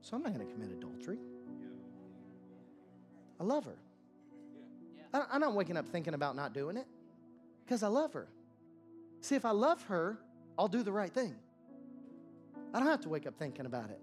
So 0.00 0.16
I'm 0.16 0.22
not 0.22 0.34
going 0.34 0.46
to 0.46 0.50
commit 0.50 0.70
adultery. 0.70 1.18
I 3.38 3.44
love 3.44 3.66
her. 3.66 3.76
I'm 5.12 5.40
not 5.42 5.52
waking 5.52 5.76
up 5.76 5.86
thinking 5.86 6.14
about 6.14 6.34
not 6.34 6.54
doing 6.54 6.78
it 6.78 6.86
because 7.64 7.82
I 7.82 7.88
love 7.88 8.14
her. 8.14 8.26
See, 9.20 9.34
if 9.34 9.44
I 9.44 9.50
love 9.50 9.82
her, 9.84 10.18
I'll 10.58 10.66
do 10.66 10.82
the 10.82 10.92
right 10.92 11.12
thing. 11.12 11.34
I 12.72 12.78
don't 12.78 12.88
have 12.88 13.02
to 13.02 13.10
wake 13.10 13.26
up 13.26 13.38
thinking 13.38 13.66
about 13.66 13.90
it. 13.90 14.00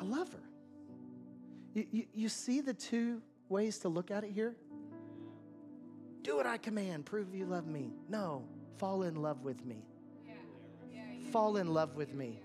I 0.00 0.04
love 0.04 0.32
her. 0.32 0.42
You, 1.72 1.86
you, 1.92 2.04
you 2.12 2.28
see 2.28 2.60
the 2.60 2.74
two 2.74 3.22
ways 3.48 3.78
to 3.78 3.88
look 3.88 4.10
at 4.10 4.24
it 4.24 4.32
here? 4.32 4.56
Do 6.22 6.36
what 6.36 6.46
I 6.46 6.58
command, 6.58 7.06
prove 7.06 7.32
you 7.32 7.46
love 7.46 7.68
me. 7.68 7.92
No, 8.08 8.44
fall 8.76 9.04
in 9.04 9.14
love 9.14 9.44
with 9.44 9.64
me. 9.64 9.84
Fall 11.30 11.56
in 11.56 11.72
love 11.72 11.94
with 11.94 12.12
me. 12.12 12.40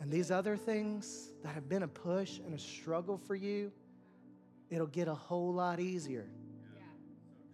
And 0.00 0.10
these 0.10 0.30
other 0.30 0.56
things 0.56 1.30
that 1.42 1.54
have 1.54 1.68
been 1.68 1.82
a 1.82 1.88
push 1.88 2.38
and 2.38 2.54
a 2.54 2.58
struggle 2.58 3.18
for 3.18 3.34
you, 3.34 3.72
it'll 4.70 4.86
get 4.86 5.08
a 5.08 5.14
whole 5.14 5.52
lot 5.52 5.80
easier. 5.80 6.26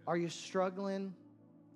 Are 0.05 0.17
you 0.17 0.29
struggling 0.29 1.13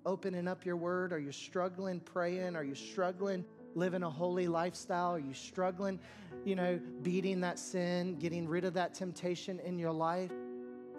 opening 0.06 0.46
up 0.46 0.64
your 0.64 0.76
word? 0.76 1.12
Are 1.12 1.18
you 1.18 1.32
struggling 1.32 1.98
praying? 1.98 2.54
Are 2.54 2.62
you 2.62 2.76
struggling 2.76 3.44
living 3.74 4.04
a 4.04 4.10
holy 4.10 4.46
lifestyle? 4.46 5.14
Are 5.14 5.18
you 5.18 5.34
struggling, 5.34 5.98
you 6.44 6.54
know, 6.54 6.80
beating 7.02 7.40
that 7.40 7.58
sin, 7.58 8.16
getting 8.18 8.48
rid 8.48 8.64
of 8.64 8.74
that 8.74 8.94
temptation 8.94 9.58
in 9.60 9.78
your 9.78 9.92
life? 9.92 10.30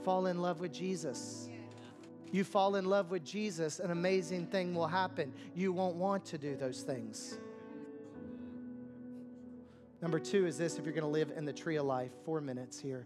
Fall 0.04 0.26
in 0.26 0.41
love 0.41 0.60
with 0.60 0.74
Jesus. 0.74 1.50
You 2.32 2.46
fall 2.46 2.76
in 2.76 2.86
love 2.86 3.12
with 3.12 3.26
Jesus, 3.26 3.80
an 3.80 3.91
amazing 3.91 4.48
thing 4.48 4.74
will 4.74 4.88
happen. 4.88 5.34
You 5.54 5.74
won't 5.74 5.96
want 5.96 6.24
to 6.26 6.38
do 6.38 6.56
those 6.56 6.82
things. 6.82 7.38
Number 10.02 10.17
two 10.17 10.48
is 10.48 10.58
this 10.58 10.80
if 10.80 10.86
you're 10.86 10.94
going 10.94 11.04
to 11.04 11.10
live 11.10 11.32
in 11.36 11.46
the 11.46 11.54
tree 11.54 11.76
of 11.76 11.86
life, 11.86 12.12
four 12.26 12.41
minutes 12.41 12.80
here, 12.80 13.06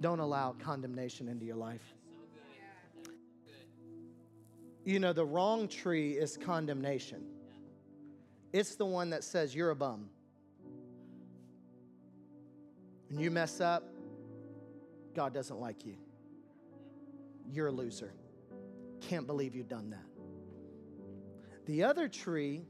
don't 0.00 0.20
allow 0.20 0.54
condemnation 0.58 1.28
into 1.28 1.44
your 1.44 1.56
life. 1.56 1.94
You 4.84 4.98
know, 4.98 5.12
the 5.12 5.24
wrong 5.24 5.68
tree 5.68 6.12
is 6.12 6.36
condemnation, 6.36 7.24
it's 8.52 8.74
the 8.74 8.86
one 8.86 9.10
that 9.10 9.24
says 9.24 9.54
you're 9.54 9.70
a 9.70 9.76
bum. 9.76 10.10
When 13.08 13.20
you 13.20 13.30
mess 13.30 13.60
up, 13.60 13.84
God 15.14 15.34
doesn't 15.34 15.60
like 15.60 15.84
you. 15.84 15.96
You're 17.50 17.68
a 17.68 17.72
loser. 17.72 18.14
Can't 19.00 19.26
believe 19.26 19.54
you've 19.54 19.68
done 19.68 19.90
that. 19.90 20.06
The 21.66 21.84
other 21.84 22.08
tree, 22.08 22.64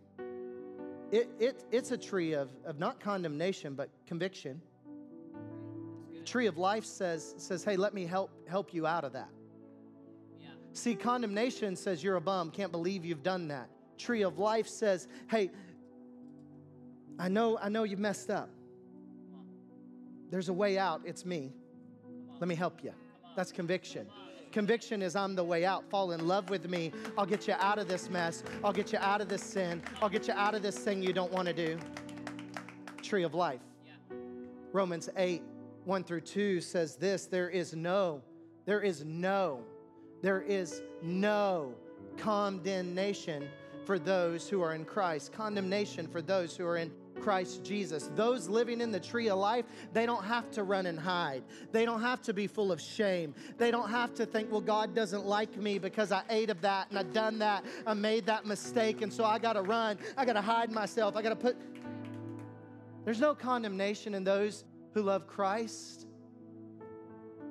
it, 1.11 1.31
it, 1.39 1.65
it's 1.71 1.91
a 1.91 1.97
tree 1.97 2.33
of, 2.33 2.51
of 2.65 2.79
not 2.79 3.01
condemnation, 3.01 3.75
but 3.75 3.89
conviction. 4.07 4.61
Tree 6.25 6.47
of 6.47 6.59
life 6.59 6.85
says, 6.85 7.35
says, 7.37 7.65
hey, 7.65 7.77
let 7.77 7.95
me 7.95 8.07
help, 8.07 8.31
help 8.49 8.73
you 8.73 8.87
out 8.87 9.05
of 9.05 9.13
that. 9.13 9.31
Yeah. 10.41 10.49
See, 10.73 10.95
condemnation 10.95 11.75
says 11.75 12.03
you're 12.03 12.17
a 12.17 12.21
bum, 12.21 12.51
can't 12.51 12.71
believe 12.71 13.05
you've 13.05 13.23
done 13.23 13.49
that. 13.49 13.69
Tree 13.99 14.23
of 14.23 14.39
life 14.39 14.69
says, 14.69 15.09
hey, 15.31 15.51
I 17.19 17.29
know, 17.29 17.59
I 17.59 17.69
know 17.69 17.85
you've 17.85 17.99
messed 17.99 18.31
up. 18.31 18.51
There's 20.31 20.49
a 20.49 20.53
way 20.53 20.79
out, 20.79 21.03
it's 21.05 21.27
me. 21.27 21.53
Let 22.41 22.49
me 22.49 22.55
help 22.55 22.83
you. 22.83 22.93
That's 23.37 23.53
conviction. 23.53 24.07
Conviction 24.53 25.01
is 25.01 25.17
I'm 25.17 25.35
the 25.35 25.43
way 25.43 25.65
out. 25.65 25.89
Fall 25.89 26.13
in 26.13 26.29
love 26.29 26.51
with 26.51 26.69
me. 26.69 26.93
I'll 27.17 27.27
get 27.27 27.49
you 27.49 27.55
out 27.59 27.79
of 27.79 27.89
this 27.89 28.11
mess. 28.11 28.45
I'll 28.63 28.73
get 28.73 28.93
you 28.93 28.99
out 28.99 29.23
of 29.23 29.29
this 29.29 29.43
sin. 29.43 29.83
I'll 30.03 30.11
get 30.11 30.29
you 30.29 30.35
out 30.35 30.55
of 30.55 30.63
this 30.63 30.79
thing 30.79 31.03
you 31.03 31.15
don't 31.15 31.33
want 31.33 31.49
to 31.49 31.55
do. 31.55 31.79
Tree 33.01 33.23
of 33.23 33.35
life. 33.35 33.61
Yeah. 33.85 34.17
Romans 34.73 35.09
8, 35.17 35.43
1 35.85 36.05
through 36.05 36.21
2 36.21 36.61
says 36.61 36.97
this 36.97 37.27
there 37.27 37.49
is 37.49 37.75
no, 37.75 38.23
there 38.67 38.83
is 38.83 39.05
no, 39.05 39.65
there 40.21 40.43
is 40.43 40.83
no 41.03 41.75
condemnation 42.19 43.49
for 43.87 43.99
those 43.99 44.49
who 44.49 44.61
are 44.61 44.75
in 44.75 44.85
Christ, 44.85 45.33
condemnation 45.33 46.07
for 46.07 46.21
those 46.21 46.57
who 46.57 46.67
are 46.67 46.77
in 46.77 46.93
Christ 47.23 47.65
Jesus. 47.65 48.11
Those 48.15 48.49
living 48.49 48.81
in 48.81 48.91
the 48.91 49.01
tree 49.01 49.29
of 49.29 49.39
life, 49.39 49.65
they 49.93 50.07
don't 50.07 50.25
have 50.25 50.51
to 50.53 50.65
run 50.65 50.87
and 50.87 50.99
hide. 50.99 51.43
They 51.71 51.85
don't 51.85 52.01
have 52.01 52.21
to 52.23 52.33
be 52.33 52.47
full 52.47 52.73
of 52.73 52.81
shame. 52.81 53.35
They 53.59 53.71
don't 53.71 53.89
have 53.89 54.15
to 54.15 54.27
think, 54.27 54.51
well, 54.51 54.61
God 54.61 54.95
doesn't 54.95 55.25
like 55.25 55.57
me 55.57 55.79
because 55.79 56.13
I 56.13 56.23
ate 56.29 56.51
of 56.51 56.61
that 56.63 56.91
and 56.91 56.99
I 56.99 57.05
done 57.05 57.39
that. 57.39 57.65
I 57.87 57.95
made 57.95 58.27
that 58.27 58.47
mistake 58.47 59.03
and 59.03 59.13
so 59.13 59.25
I 59.25 59.39
got 59.39 59.55
to 59.55 59.63
run. 59.63 59.99
I 60.17 60.25
got 60.25 60.35
to 60.35 60.43
hide 60.43 60.73
myself. 60.73 61.17
I 61.17 61.23
got 61.23 61.31
to 61.31 61.37
put. 61.37 61.57
There's 63.05 63.21
no 63.21 63.35
condemnation 63.35 64.15
in 64.15 64.25
those 64.25 64.65
who 64.95 65.03
love 65.03 65.27
Christ. 65.27 66.07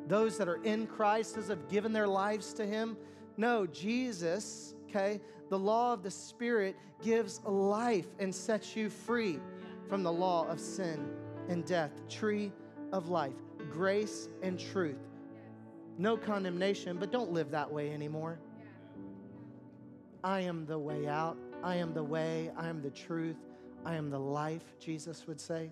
Those 0.07 0.37
that 0.37 0.47
are 0.47 0.63
in 0.63 0.87
Christ, 0.87 1.35
those 1.35 1.47
have 1.47 1.69
given 1.69 1.93
their 1.93 2.07
lives 2.07 2.53
to 2.53 2.65
Him. 2.65 2.97
No, 3.37 3.65
Jesus, 3.65 4.75
okay, 4.89 5.21
the 5.49 5.57
law 5.57 5.93
of 5.93 6.03
the 6.03 6.11
Spirit 6.11 6.75
gives 7.01 7.41
life 7.45 8.07
and 8.19 8.33
sets 8.33 8.75
you 8.75 8.89
free 8.89 9.39
from 9.91 10.03
the 10.03 10.11
law 10.11 10.47
of 10.47 10.57
sin 10.57 11.05
and 11.49 11.65
death. 11.65 11.91
Tree 12.07 12.53
of 12.93 13.09
life, 13.09 13.35
grace 13.69 14.29
and 14.41 14.57
truth. 14.57 14.95
No 15.97 16.15
condemnation, 16.15 16.95
but 16.97 17.11
don't 17.11 17.33
live 17.33 17.51
that 17.51 17.69
way 17.69 17.91
anymore. 17.91 18.39
I 20.23 20.39
am 20.39 20.65
the 20.65 20.79
way 20.79 21.09
out. 21.09 21.35
I 21.61 21.75
am 21.75 21.93
the 21.93 22.05
way. 22.05 22.51
I 22.55 22.69
am 22.69 22.81
the 22.81 22.89
truth. 22.89 23.35
I 23.83 23.95
am 23.95 24.09
the 24.09 24.17
life, 24.17 24.63
Jesus 24.79 25.27
would 25.27 25.41
say. 25.41 25.69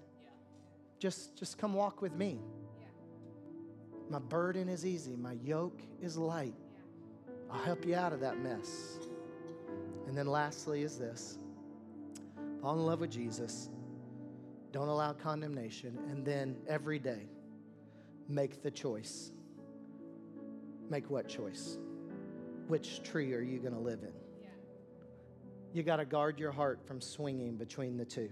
Just, 1.00 1.38
just 1.38 1.58
come 1.58 1.74
walk 1.74 2.02
with 2.02 2.14
me. 2.14 2.42
My 4.10 4.20
burden 4.20 4.68
is 4.68 4.86
easy, 4.86 5.16
my 5.16 5.38
yoke 5.46 5.80
is 6.02 6.18
light. 6.18 6.56
I'll 7.50 7.64
help 7.64 7.86
you 7.86 7.96
out 7.96 8.12
of 8.12 8.20
that 8.20 8.38
mess. 8.38 9.00
And 10.08 10.18
then 10.18 10.28
lastly 10.28 10.82
is 10.82 10.98
this 10.98 11.38
fall 12.62 12.74
in 12.74 12.86
love 12.86 13.00
with 13.00 13.12
Jesus. 13.12 13.70
Don't 14.72 14.88
allow 14.88 15.14
condemnation. 15.14 15.98
And 16.10 16.26
then 16.26 16.58
every 16.68 17.00
day, 17.00 17.28
make 18.28 18.62
the 18.62 18.72
choice. 18.72 19.32
Make 20.90 21.10
what 21.10 21.28
choice? 21.28 21.78
Which 22.68 23.02
tree 23.04 23.34
are 23.34 23.42
you 23.42 23.60
going 23.60 23.74
to 23.74 23.80
live 23.80 24.04
in? 24.04 24.14
You 25.74 25.84
got 25.84 25.98
to 25.98 26.06
guard 26.06 26.40
your 26.40 26.52
heart 26.52 26.80
from 26.86 27.00
swinging 27.00 27.56
between 27.56 27.98
the 27.98 28.06
two 28.06 28.30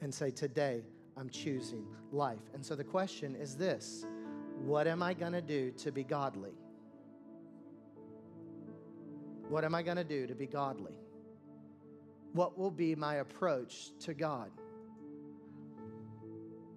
and 0.00 0.14
say, 0.14 0.30
Today, 0.30 0.82
I'm 1.16 1.30
choosing 1.30 1.86
life. 2.12 2.50
And 2.54 2.64
so 2.64 2.74
the 2.74 2.84
question 2.84 3.34
is 3.34 3.56
this 3.56 4.06
What 4.64 4.86
am 4.86 5.02
I 5.02 5.14
going 5.14 5.32
to 5.32 5.42
do 5.42 5.70
to 5.72 5.92
be 5.92 6.04
godly? 6.04 6.52
What 9.48 9.64
am 9.64 9.74
I 9.74 9.82
going 9.82 9.96
to 9.96 10.04
do 10.04 10.26
to 10.26 10.34
be 10.34 10.46
godly? 10.46 10.94
What 12.32 12.58
will 12.58 12.70
be 12.70 12.94
my 12.94 13.16
approach 13.16 13.92
to 14.00 14.12
God? 14.12 14.50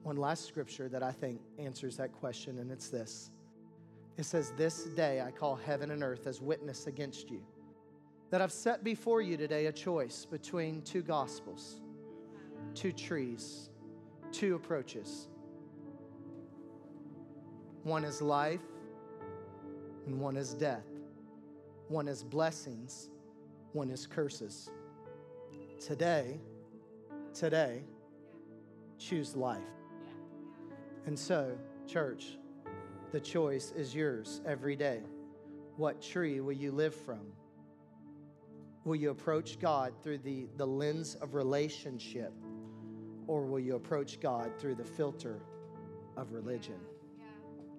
One 0.04 0.18
last 0.18 0.46
scripture 0.46 0.88
that 0.90 1.04
I 1.04 1.12
think 1.12 1.42
answers 1.58 1.98
that 1.98 2.12
question, 2.14 2.60
and 2.60 2.72
it's 2.72 2.90
this 2.90 3.32
it 4.20 4.26
says, 4.26 4.52
This 4.58 4.84
day 4.84 5.22
I 5.22 5.32
call 5.32 5.56
heaven 5.56 5.92
and 5.92 6.04
earth 6.04 6.28
as 6.28 6.42
witness 6.42 6.88
against 6.88 7.30
you, 7.32 7.42
that 8.32 8.42
I've 8.42 8.52
set 8.52 8.84
before 8.84 9.22
you 9.22 9.38
today 9.38 9.68
a 9.68 9.72
choice 9.72 10.26
between 10.26 10.82
two 10.82 11.02
gospels, 11.02 11.80
two 12.76 12.92
trees, 12.92 13.70
two 14.34 14.56
approaches. 14.56 15.30
One 17.84 18.04
is 18.04 18.22
life, 18.22 18.60
and 20.06 20.20
one 20.20 20.36
is 20.36 20.54
death. 20.54 20.84
One 21.88 22.10
is 22.10 22.22
blessings, 22.22 23.10
one 23.72 23.90
is 23.90 24.06
curses. 24.06 24.70
Today, 25.80 26.42
today, 27.34 27.84
choose 28.98 29.34
life. 29.34 29.79
And 31.06 31.18
so, 31.18 31.58
church, 31.88 32.38
the 33.12 33.20
choice 33.20 33.74
is 33.76 33.96
yours 33.96 34.42
every 34.46 34.76
day. 34.76 35.02
What 35.78 36.02
tree 36.02 36.40
will 36.40 36.54
you 36.54 36.72
live 36.72 36.94
from? 36.94 37.22
Will 38.86 38.96
you 38.96 39.10
approach 39.10 39.60
God 39.60 39.94
through 40.02 40.20
the, 40.20 40.48
the 40.58 40.66
lens 40.66 41.16
of 41.16 41.36
relationship, 41.36 42.34
or 43.28 43.44
will 43.44 43.60
you 43.60 43.76
approach 43.76 44.20
God 44.20 44.52
through 44.60 44.76
the 44.76 44.84
filter 44.84 45.40
of 46.18 46.34
religion? 46.34 46.80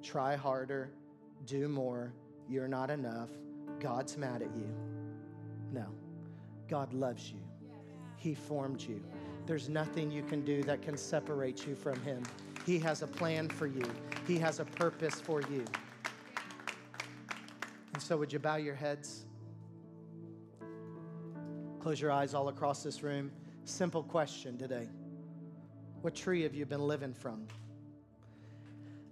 Try 0.03 0.37
harder, 0.37 0.91
do 1.47 1.69
more, 1.69 2.13
you're 2.49 2.69
not 2.69 2.91
enough, 2.91 3.31
God's 3.79 4.17
mad 4.17 4.43
at 4.43 4.55
you. 4.55 4.73
No, 5.73 5.87
God 6.69 6.93
loves 6.93 7.31
you, 7.31 7.41
He 8.17 8.35
formed 8.35 8.83
you. 8.83 9.03
There's 9.47 9.69
nothing 9.69 10.11
you 10.11 10.23
can 10.23 10.45
do 10.45 10.63
that 10.65 10.83
can 10.83 10.97
separate 10.97 11.67
you 11.67 11.75
from 11.75 12.01
Him. 12.03 12.23
He 12.71 12.79
has 12.79 13.03
a 13.03 13.07
plan 13.09 13.49
for 13.49 13.67
you, 13.67 13.83
He 14.29 14.39
has 14.39 14.61
a 14.61 14.65
purpose 14.65 15.21
for 15.21 15.43
you. 15.43 15.65
And 17.93 18.01
so, 18.01 18.17
would 18.17 18.33
you 18.33 18.39
bow 18.39 18.55
your 18.59 18.77
heads? 18.77 19.25
Close 21.81 22.01
your 22.01 22.13
eyes 22.13 22.33
all 22.33 22.47
across 22.47 22.85
this 22.85 23.03
room. 23.03 23.33
Simple 23.65 24.05
question 24.05 24.57
today 24.57 24.87
What 26.03 26.15
tree 26.15 26.43
have 26.43 26.55
you 26.55 26.65
been 26.65 26.87
living 26.87 27.13
from? 27.13 27.49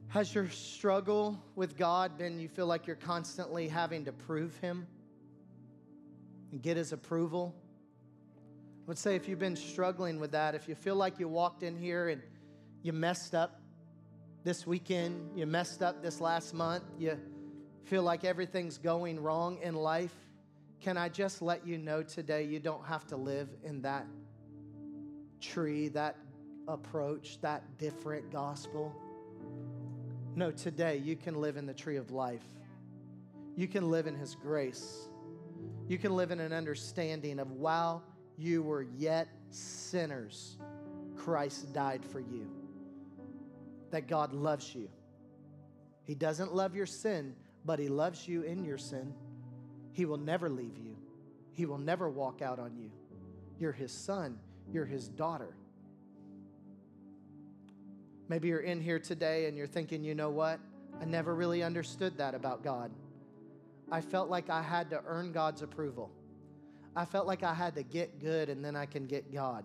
Has 0.06 0.32
your 0.32 0.48
struggle 0.50 1.42
with 1.56 1.76
God 1.76 2.16
been 2.16 2.38
you 2.38 2.46
feel 2.46 2.66
like 2.66 2.86
you're 2.86 2.94
constantly 2.94 3.66
having 3.66 4.04
to 4.04 4.12
prove 4.12 4.56
Him 4.59 4.86
and 6.52 6.62
get 6.62 6.76
His 6.76 6.92
approval? 6.92 7.56
I 8.36 8.86
would 8.86 8.98
say 8.98 9.16
if 9.16 9.28
you've 9.28 9.40
been 9.40 9.56
struggling 9.56 10.20
with 10.20 10.30
that, 10.30 10.54
if 10.54 10.68
you 10.68 10.76
feel 10.76 10.94
like 10.94 11.18
you 11.18 11.26
walked 11.26 11.64
in 11.64 11.74
here 11.76 12.09
and 12.11 12.22
you 12.83 12.93
messed 12.93 13.35
up 13.35 13.61
this 14.45 14.66
weekend, 14.66 15.37
you 15.37 15.47
messed 15.47 15.83
up 15.83 16.03
this 16.03 16.20
last 16.20 16.55
month, 16.55 16.85
you 16.99 17.18
feel 17.85 18.03
like 18.03 18.24
everything's 18.24 18.79
going 18.79 19.20
wrong 19.20 19.59
in 19.62 19.74
life, 19.74 20.14
can 20.81 20.97
I 20.97 21.09
just 21.09 21.43
let 21.43 21.66
you 21.66 21.76
know 21.76 22.03
today 22.03 22.45
you 22.45 22.61
don't 22.61 22.85
have 22.87 23.07
to 23.09 23.16
live 23.16 23.49
in 23.64 23.83
that 23.83 24.07
tree, 25.41 25.89
that 25.89 26.16
approach, 26.68 27.41
that 27.41 27.79
different 27.79 28.31
gospel? 28.31 28.95
No, 30.37 30.53
today 30.53 30.99
you 30.99 31.16
can 31.16 31.41
live 31.41 31.57
in 31.57 31.66
the 31.66 31.74
tree 31.74 31.97
of 31.97 32.12
life. 32.12 32.45
You 33.57 33.66
can 33.66 33.91
live 33.91 34.07
in 34.07 34.14
His 34.14 34.37
grace. 34.37 35.09
You 35.89 35.99
can 35.99 36.14
live 36.14 36.31
in 36.31 36.39
an 36.39 36.53
understanding 36.53 37.41
of 37.41 37.51
while 37.51 38.05
you 38.37 38.62
were 38.62 38.83
yet 38.83 39.26
sinners, 39.51 40.59
Christ 41.16 41.72
died 41.72 42.05
for 42.05 42.20
you. 42.20 42.57
That 43.91 44.07
God 44.07 44.32
loves 44.32 44.74
you. 44.74 44.89
He 46.05 46.14
doesn't 46.14 46.55
love 46.55 46.74
your 46.74 46.86
sin, 46.86 47.34
but 47.64 47.78
He 47.78 47.89
loves 47.89 48.26
you 48.26 48.43
in 48.43 48.64
your 48.64 48.78
sin. 48.78 49.14
He 49.93 50.05
will 50.05 50.18
never 50.18 50.49
leave 50.49 50.76
you, 50.78 50.97
He 51.53 51.66
will 51.66 51.78
never 51.78 52.09
walk 52.09 52.43
out 52.43 52.59
on 52.59 52.76
you. 52.76 52.91
You're 53.59 53.72
His 53.72 53.93
son, 53.93 54.39
you're 54.72 54.86
His 54.86 55.09
daughter. 55.09 55.55
Maybe 58.28 58.49
you're 58.49 58.61
in 58.61 58.80
here 58.80 58.99
today 58.99 59.47
and 59.47 59.57
you're 59.57 59.66
thinking, 59.66 60.05
you 60.05 60.14
know 60.14 60.30
what? 60.30 60.61
I 61.01 61.07
never 61.07 61.34
really 61.34 61.62
understood 61.62 62.18
that 62.18 62.34
about 62.34 62.62
God. 62.62 62.91
I 63.91 64.03
felt 64.03 64.28
like 64.28 64.51
I 64.51 64.62
had 64.62 64.91
to 64.91 65.01
earn 65.07 65.32
God's 65.32 65.62
approval. 65.62 66.11
I 66.95 67.05
felt 67.05 67.26
like 67.26 67.43
I 67.43 67.55
had 67.55 67.74
to 67.76 67.82
get 67.82 68.20
good 68.20 68.51
and 68.51 68.62
then 68.64 68.76
I 68.76 68.84
can 68.84 69.07
get 69.07 69.32
God. 69.32 69.64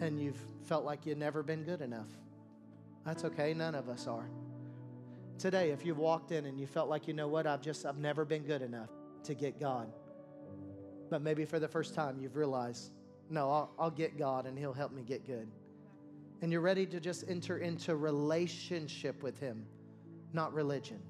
And 0.00 0.20
you've 0.20 0.40
felt 0.64 0.84
like 0.84 1.04
you've 1.04 1.18
never 1.18 1.42
been 1.42 1.62
good 1.62 1.82
enough. 1.82 2.08
That's 3.04 3.24
okay, 3.24 3.52
none 3.54 3.74
of 3.74 3.88
us 3.88 4.06
are. 4.06 4.28
Today, 5.38 5.70
if 5.70 5.84
you've 5.84 5.98
walked 5.98 6.30
in 6.30 6.46
and 6.46 6.58
you 6.58 6.66
felt 6.66 6.88
like, 6.88 7.08
you 7.08 7.14
know 7.14 7.28
what, 7.28 7.46
I've 7.46 7.62
just, 7.62 7.84
I've 7.84 7.98
never 7.98 8.24
been 8.24 8.42
good 8.42 8.62
enough 8.62 8.90
to 9.24 9.34
get 9.34 9.58
God. 9.58 9.92
But 11.10 11.20
maybe 11.20 11.44
for 11.44 11.58
the 11.58 11.68
first 11.68 11.94
time 11.94 12.18
you've 12.20 12.36
realized, 12.36 12.92
no, 13.28 13.50
I'll, 13.50 13.70
I'll 13.78 13.90
get 13.90 14.18
God 14.18 14.46
and 14.46 14.58
He'll 14.58 14.72
help 14.72 14.92
me 14.92 15.02
get 15.02 15.26
good. 15.26 15.48
And 16.42 16.52
you're 16.52 16.60
ready 16.60 16.86
to 16.86 17.00
just 17.00 17.24
enter 17.28 17.58
into 17.58 17.96
relationship 17.96 19.22
with 19.22 19.38
Him, 19.38 19.66
not 20.32 20.52
religion. 20.52 21.00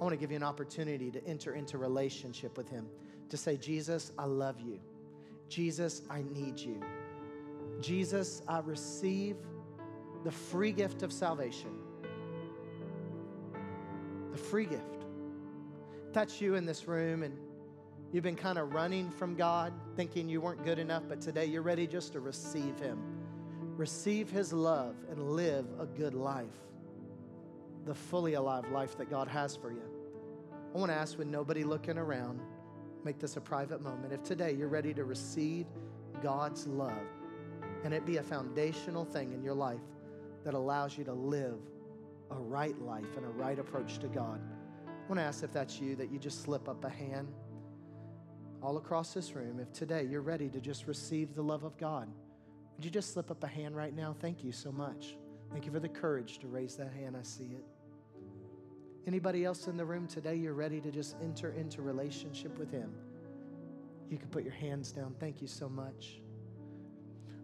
I 0.00 0.04
want 0.04 0.12
to 0.12 0.16
give 0.16 0.30
you 0.30 0.36
an 0.36 0.42
opportunity 0.42 1.10
to 1.10 1.24
enter 1.26 1.54
into 1.54 1.78
relationship 1.78 2.56
with 2.56 2.68
Him 2.68 2.86
to 3.28 3.36
say, 3.36 3.56
Jesus, 3.56 4.12
I 4.18 4.24
love 4.24 4.60
you. 4.60 4.80
Jesus, 5.48 6.02
I 6.10 6.22
need 6.22 6.58
you. 6.58 6.80
Jesus, 7.80 8.42
I 8.48 8.60
receive 8.60 9.36
the 10.24 10.30
free 10.30 10.72
gift 10.72 11.02
of 11.02 11.12
salvation. 11.12 11.70
The 14.32 14.38
free 14.38 14.66
gift. 14.66 15.04
That's 16.12 16.40
you 16.40 16.56
in 16.56 16.66
this 16.66 16.86
room, 16.86 17.22
and 17.22 17.36
you've 18.12 18.24
been 18.24 18.36
kind 18.36 18.58
of 18.58 18.72
running 18.72 19.10
from 19.10 19.34
God, 19.34 19.72
thinking 19.96 20.28
you 20.28 20.40
weren't 20.40 20.64
good 20.64 20.78
enough, 20.78 21.04
but 21.08 21.20
today 21.20 21.46
you're 21.46 21.62
ready 21.62 21.86
just 21.86 22.12
to 22.12 22.20
receive 22.20 22.78
Him. 22.78 22.98
Receive 23.76 24.30
His 24.30 24.52
love 24.52 24.96
and 25.10 25.30
live 25.30 25.66
a 25.78 25.86
good 25.86 26.14
life, 26.14 26.46
the 27.86 27.94
fully 27.94 28.34
alive 28.34 28.70
life 28.70 28.98
that 28.98 29.08
God 29.08 29.28
has 29.28 29.56
for 29.56 29.72
you. 29.72 29.82
I 30.74 30.78
want 30.78 30.90
to 30.90 30.96
ask 30.96 31.18
with 31.18 31.28
nobody 31.28 31.64
looking 31.64 31.98
around, 31.98 32.40
make 33.04 33.18
this 33.18 33.36
a 33.36 33.40
private 33.40 33.80
moment. 33.80 34.12
If 34.12 34.22
today 34.22 34.52
you're 34.52 34.68
ready 34.68 34.92
to 34.94 35.04
receive 35.04 35.66
God's 36.22 36.66
love 36.66 36.92
and 37.84 37.94
it 37.94 38.04
be 38.04 38.18
a 38.18 38.22
foundational 38.22 39.04
thing 39.04 39.32
in 39.32 39.42
your 39.42 39.54
life 39.54 39.80
that 40.44 40.54
allows 40.54 40.96
you 40.96 41.04
to 41.04 41.12
live 41.12 41.58
a 42.30 42.36
right 42.36 42.80
life 42.80 43.16
and 43.16 43.24
a 43.24 43.28
right 43.28 43.58
approach 43.58 43.98
to 43.98 44.08
God, 44.08 44.40
I 44.86 45.08
want 45.08 45.18
to 45.18 45.24
ask 45.24 45.42
if 45.42 45.52
that's 45.52 45.80
you 45.80 45.96
that 45.96 46.10
you 46.10 46.18
just 46.18 46.42
slip 46.42 46.68
up 46.68 46.84
a 46.84 46.88
hand 46.88 47.28
all 48.62 48.76
across 48.76 49.14
this 49.14 49.34
room. 49.34 49.58
If 49.58 49.72
today 49.72 50.06
you're 50.08 50.20
ready 50.20 50.48
to 50.50 50.60
just 50.60 50.86
receive 50.86 51.34
the 51.34 51.42
love 51.42 51.64
of 51.64 51.76
God, 51.76 52.08
would 52.76 52.84
you 52.84 52.90
just 52.90 53.12
slip 53.12 53.30
up 53.30 53.42
a 53.42 53.46
hand 53.46 53.76
right 53.76 53.94
now? 53.94 54.14
Thank 54.20 54.44
you 54.44 54.52
so 54.52 54.70
much. 54.70 55.16
Thank 55.52 55.66
you 55.66 55.72
for 55.72 55.80
the 55.80 55.88
courage 55.88 56.38
to 56.38 56.46
raise 56.46 56.76
that 56.76 56.92
hand. 56.92 57.16
I 57.16 57.22
see 57.22 57.56
it. 57.56 57.64
Anybody 59.06 59.44
else 59.44 59.66
in 59.66 59.76
the 59.76 59.84
room 59.84 60.06
today, 60.06 60.36
you're 60.36 60.54
ready 60.54 60.80
to 60.80 60.90
just 60.90 61.16
enter 61.22 61.52
into 61.52 61.82
relationship 61.82 62.56
with 62.58 62.70
Him? 62.70 62.92
You 64.08 64.18
can 64.18 64.28
put 64.28 64.44
your 64.44 64.52
hands 64.52 64.92
down. 64.92 65.14
Thank 65.18 65.40
you 65.40 65.46
so 65.46 65.68
much. 65.68 66.20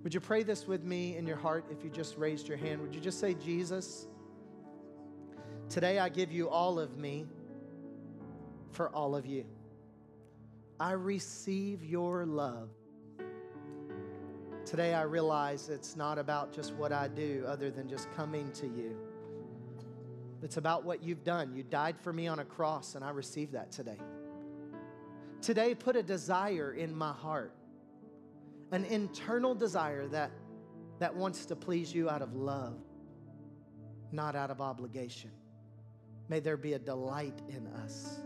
Would 0.06 0.14
you 0.14 0.20
pray 0.20 0.44
this 0.44 0.68
with 0.68 0.84
me 0.84 1.16
in 1.16 1.26
your 1.26 1.36
heart 1.36 1.64
if 1.68 1.82
you 1.82 1.90
just 1.90 2.16
raised 2.16 2.46
your 2.46 2.56
hand? 2.56 2.80
Would 2.80 2.94
you 2.94 3.00
just 3.00 3.18
say, 3.18 3.34
Jesus, 3.34 4.06
today 5.68 5.98
I 5.98 6.08
give 6.08 6.30
you 6.30 6.48
all 6.48 6.78
of 6.78 6.96
me 6.96 7.26
for 8.70 8.88
all 8.90 9.16
of 9.16 9.26
you. 9.26 9.46
I 10.78 10.92
receive 10.92 11.82
your 11.82 12.24
love. 12.24 12.68
Today 14.64 14.94
I 14.94 15.02
realize 15.02 15.70
it's 15.70 15.96
not 15.96 16.20
about 16.20 16.52
just 16.52 16.72
what 16.74 16.92
I 16.92 17.08
do 17.08 17.44
other 17.44 17.72
than 17.72 17.88
just 17.88 18.08
coming 18.14 18.52
to 18.52 18.66
you. 18.68 18.96
It's 20.40 20.56
about 20.56 20.84
what 20.84 21.02
you've 21.02 21.24
done. 21.24 21.52
You 21.52 21.64
died 21.64 21.98
for 21.98 22.12
me 22.12 22.28
on 22.28 22.38
a 22.38 22.44
cross, 22.44 22.94
and 22.94 23.04
I 23.04 23.10
receive 23.10 23.50
that 23.50 23.72
today. 23.72 23.98
Today, 25.42 25.74
put 25.74 25.96
a 25.96 26.02
desire 26.04 26.74
in 26.74 26.94
my 26.94 27.12
heart, 27.12 27.52
an 28.72 28.84
internal 28.84 29.54
desire 29.54 30.06
that, 30.08 30.30
that 30.98 31.14
wants 31.14 31.46
to 31.46 31.56
please 31.56 31.94
you 31.94 32.10
out 32.10 32.22
of 32.22 32.34
love, 32.34 32.78
not 34.12 34.34
out 34.34 34.50
of 34.50 34.60
obligation. 34.60 35.30
May 36.28 36.40
there 36.40 36.56
be 36.56 36.72
a 36.72 36.78
delight 36.78 37.40
in 37.48 37.66
us. 37.68 38.20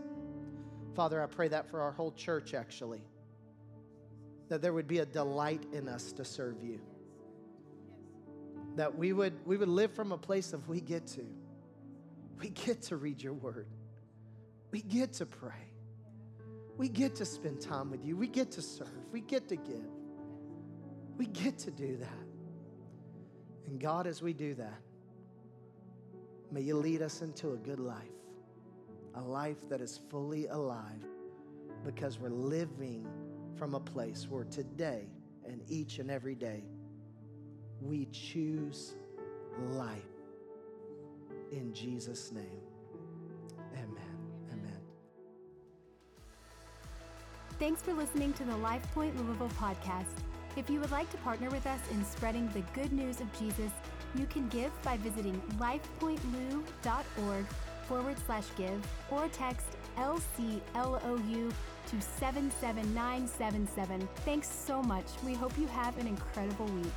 Father, 0.95 1.21
I 1.21 1.27
pray 1.27 1.47
that 1.49 1.69
for 1.69 1.81
our 1.81 1.91
whole 1.91 2.11
church, 2.11 2.53
actually, 2.53 3.01
that 4.49 4.61
there 4.61 4.73
would 4.73 4.87
be 4.87 4.99
a 4.99 5.05
delight 5.05 5.65
in 5.71 5.87
us 5.87 6.11
to 6.13 6.25
serve 6.25 6.63
you. 6.63 6.81
That 8.75 8.97
we 8.97 9.13
would, 9.13 9.33
we 9.45 9.57
would 9.57 9.69
live 9.69 9.93
from 9.93 10.11
a 10.11 10.17
place 10.17 10.53
of 10.53 10.67
we 10.67 10.81
get 10.81 11.07
to. 11.07 11.25
We 12.39 12.49
get 12.49 12.81
to 12.83 12.97
read 12.97 13.21
your 13.21 13.33
word. 13.33 13.67
We 14.71 14.81
get 14.81 15.13
to 15.13 15.25
pray. 15.25 15.71
We 16.77 16.89
get 16.89 17.15
to 17.17 17.25
spend 17.25 17.61
time 17.61 17.91
with 17.91 18.03
you. 18.03 18.17
We 18.17 18.27
get 18.27 18.51
to 18.51 18.61
serve. 18.61 18.87
We 19.11 19.21
get 19.21 19.47
to 19.49 19.55
give. 19.55 19.85
We 21.21 21.27
get 21.27 21.59
to 21.59 21.69
do 21.69 21.97
that. 21.97 22.25
And 23.67 23.79
God, 23.79 24.07
as 24.07 24.23
we 24.23 24.33
do 24.33 24.55
that, 24.55 24.81
may 26.51 26.61
you 26.61 26.75
lead 26.75 27.03
us 27.03 27.21
into 27.21 27.51
a 27.51 27.57
good 27.57 27.79
life, 27.79 28.17
a 29.13 29.21
life 29.21 29.69
that 29.69 29.81
is 29.81 29.99
fully 30.09 30.47
alive 30.47 31.05
because 31.85 32.17
we're 32.17 32.29
living 32.29 33.05
from 33.55 33.75
a 33.75 33.79
place 33.79 34.25
where 34.31 34.45
today 34.45 35.09
and 35.45 35.61
each 35.67 35.99
and 35.99 36.09
every 36.09 36.33
day 36.33 36.63
we 37.79 38.07
choose 38.07 38.95
life. 39.69 40.01
in 41.51 41.71
Jesus' 41.71 42.31
name. 42.31 42.63
Amen. 43.73 44.17
Amen. 44.51 44.81
Thanks 47.59 47.83
for 47.83 47.93
listening 47.93 48.33
to 48.33 48.43
the 48.43 48.53
LifePoint 48.53 49.15
Louisville 49.19 49.51
podcast. 49.59 50.30
If 50.57 50.69
you 50.69 50.81
would 50.81 50.91
like 50.91 51.09
to 51.11 51.17
partner 51.17 51.49
with 51.49 51.65
us 51.65 51.79
in 51.91 52.03
spreading 52.03 52.49
the 52.49 52.59
good 52.73 52.91
news 52.91 53.21
of 53.21 53.39
Jesus, 53.39 53.71
you 54.15 54.25
can 54.25 54.49
give 54.49 54.71
by 54.83 54.97
visiting 54.97 55.41
lifepointlou.org 55.57 57.45
forward 57.87 58.17
slash 58.25 58.47
give 58.57 58.85
or 59.09 59.29
text 59.29 59.67
LCLOU 59.97 61.53
to 61.87 62.01
77977. 62.01 64.09
Thanks 64.25 64.49
so 64.49 64.81
much. 64.81 65.05
We 65.25 65.33
hope 65.33 65.57
you 65.57 65.67
have 65.67 65.97
an 65.97 66.07
incredible 66.07 66.65
week. 66.67 66.91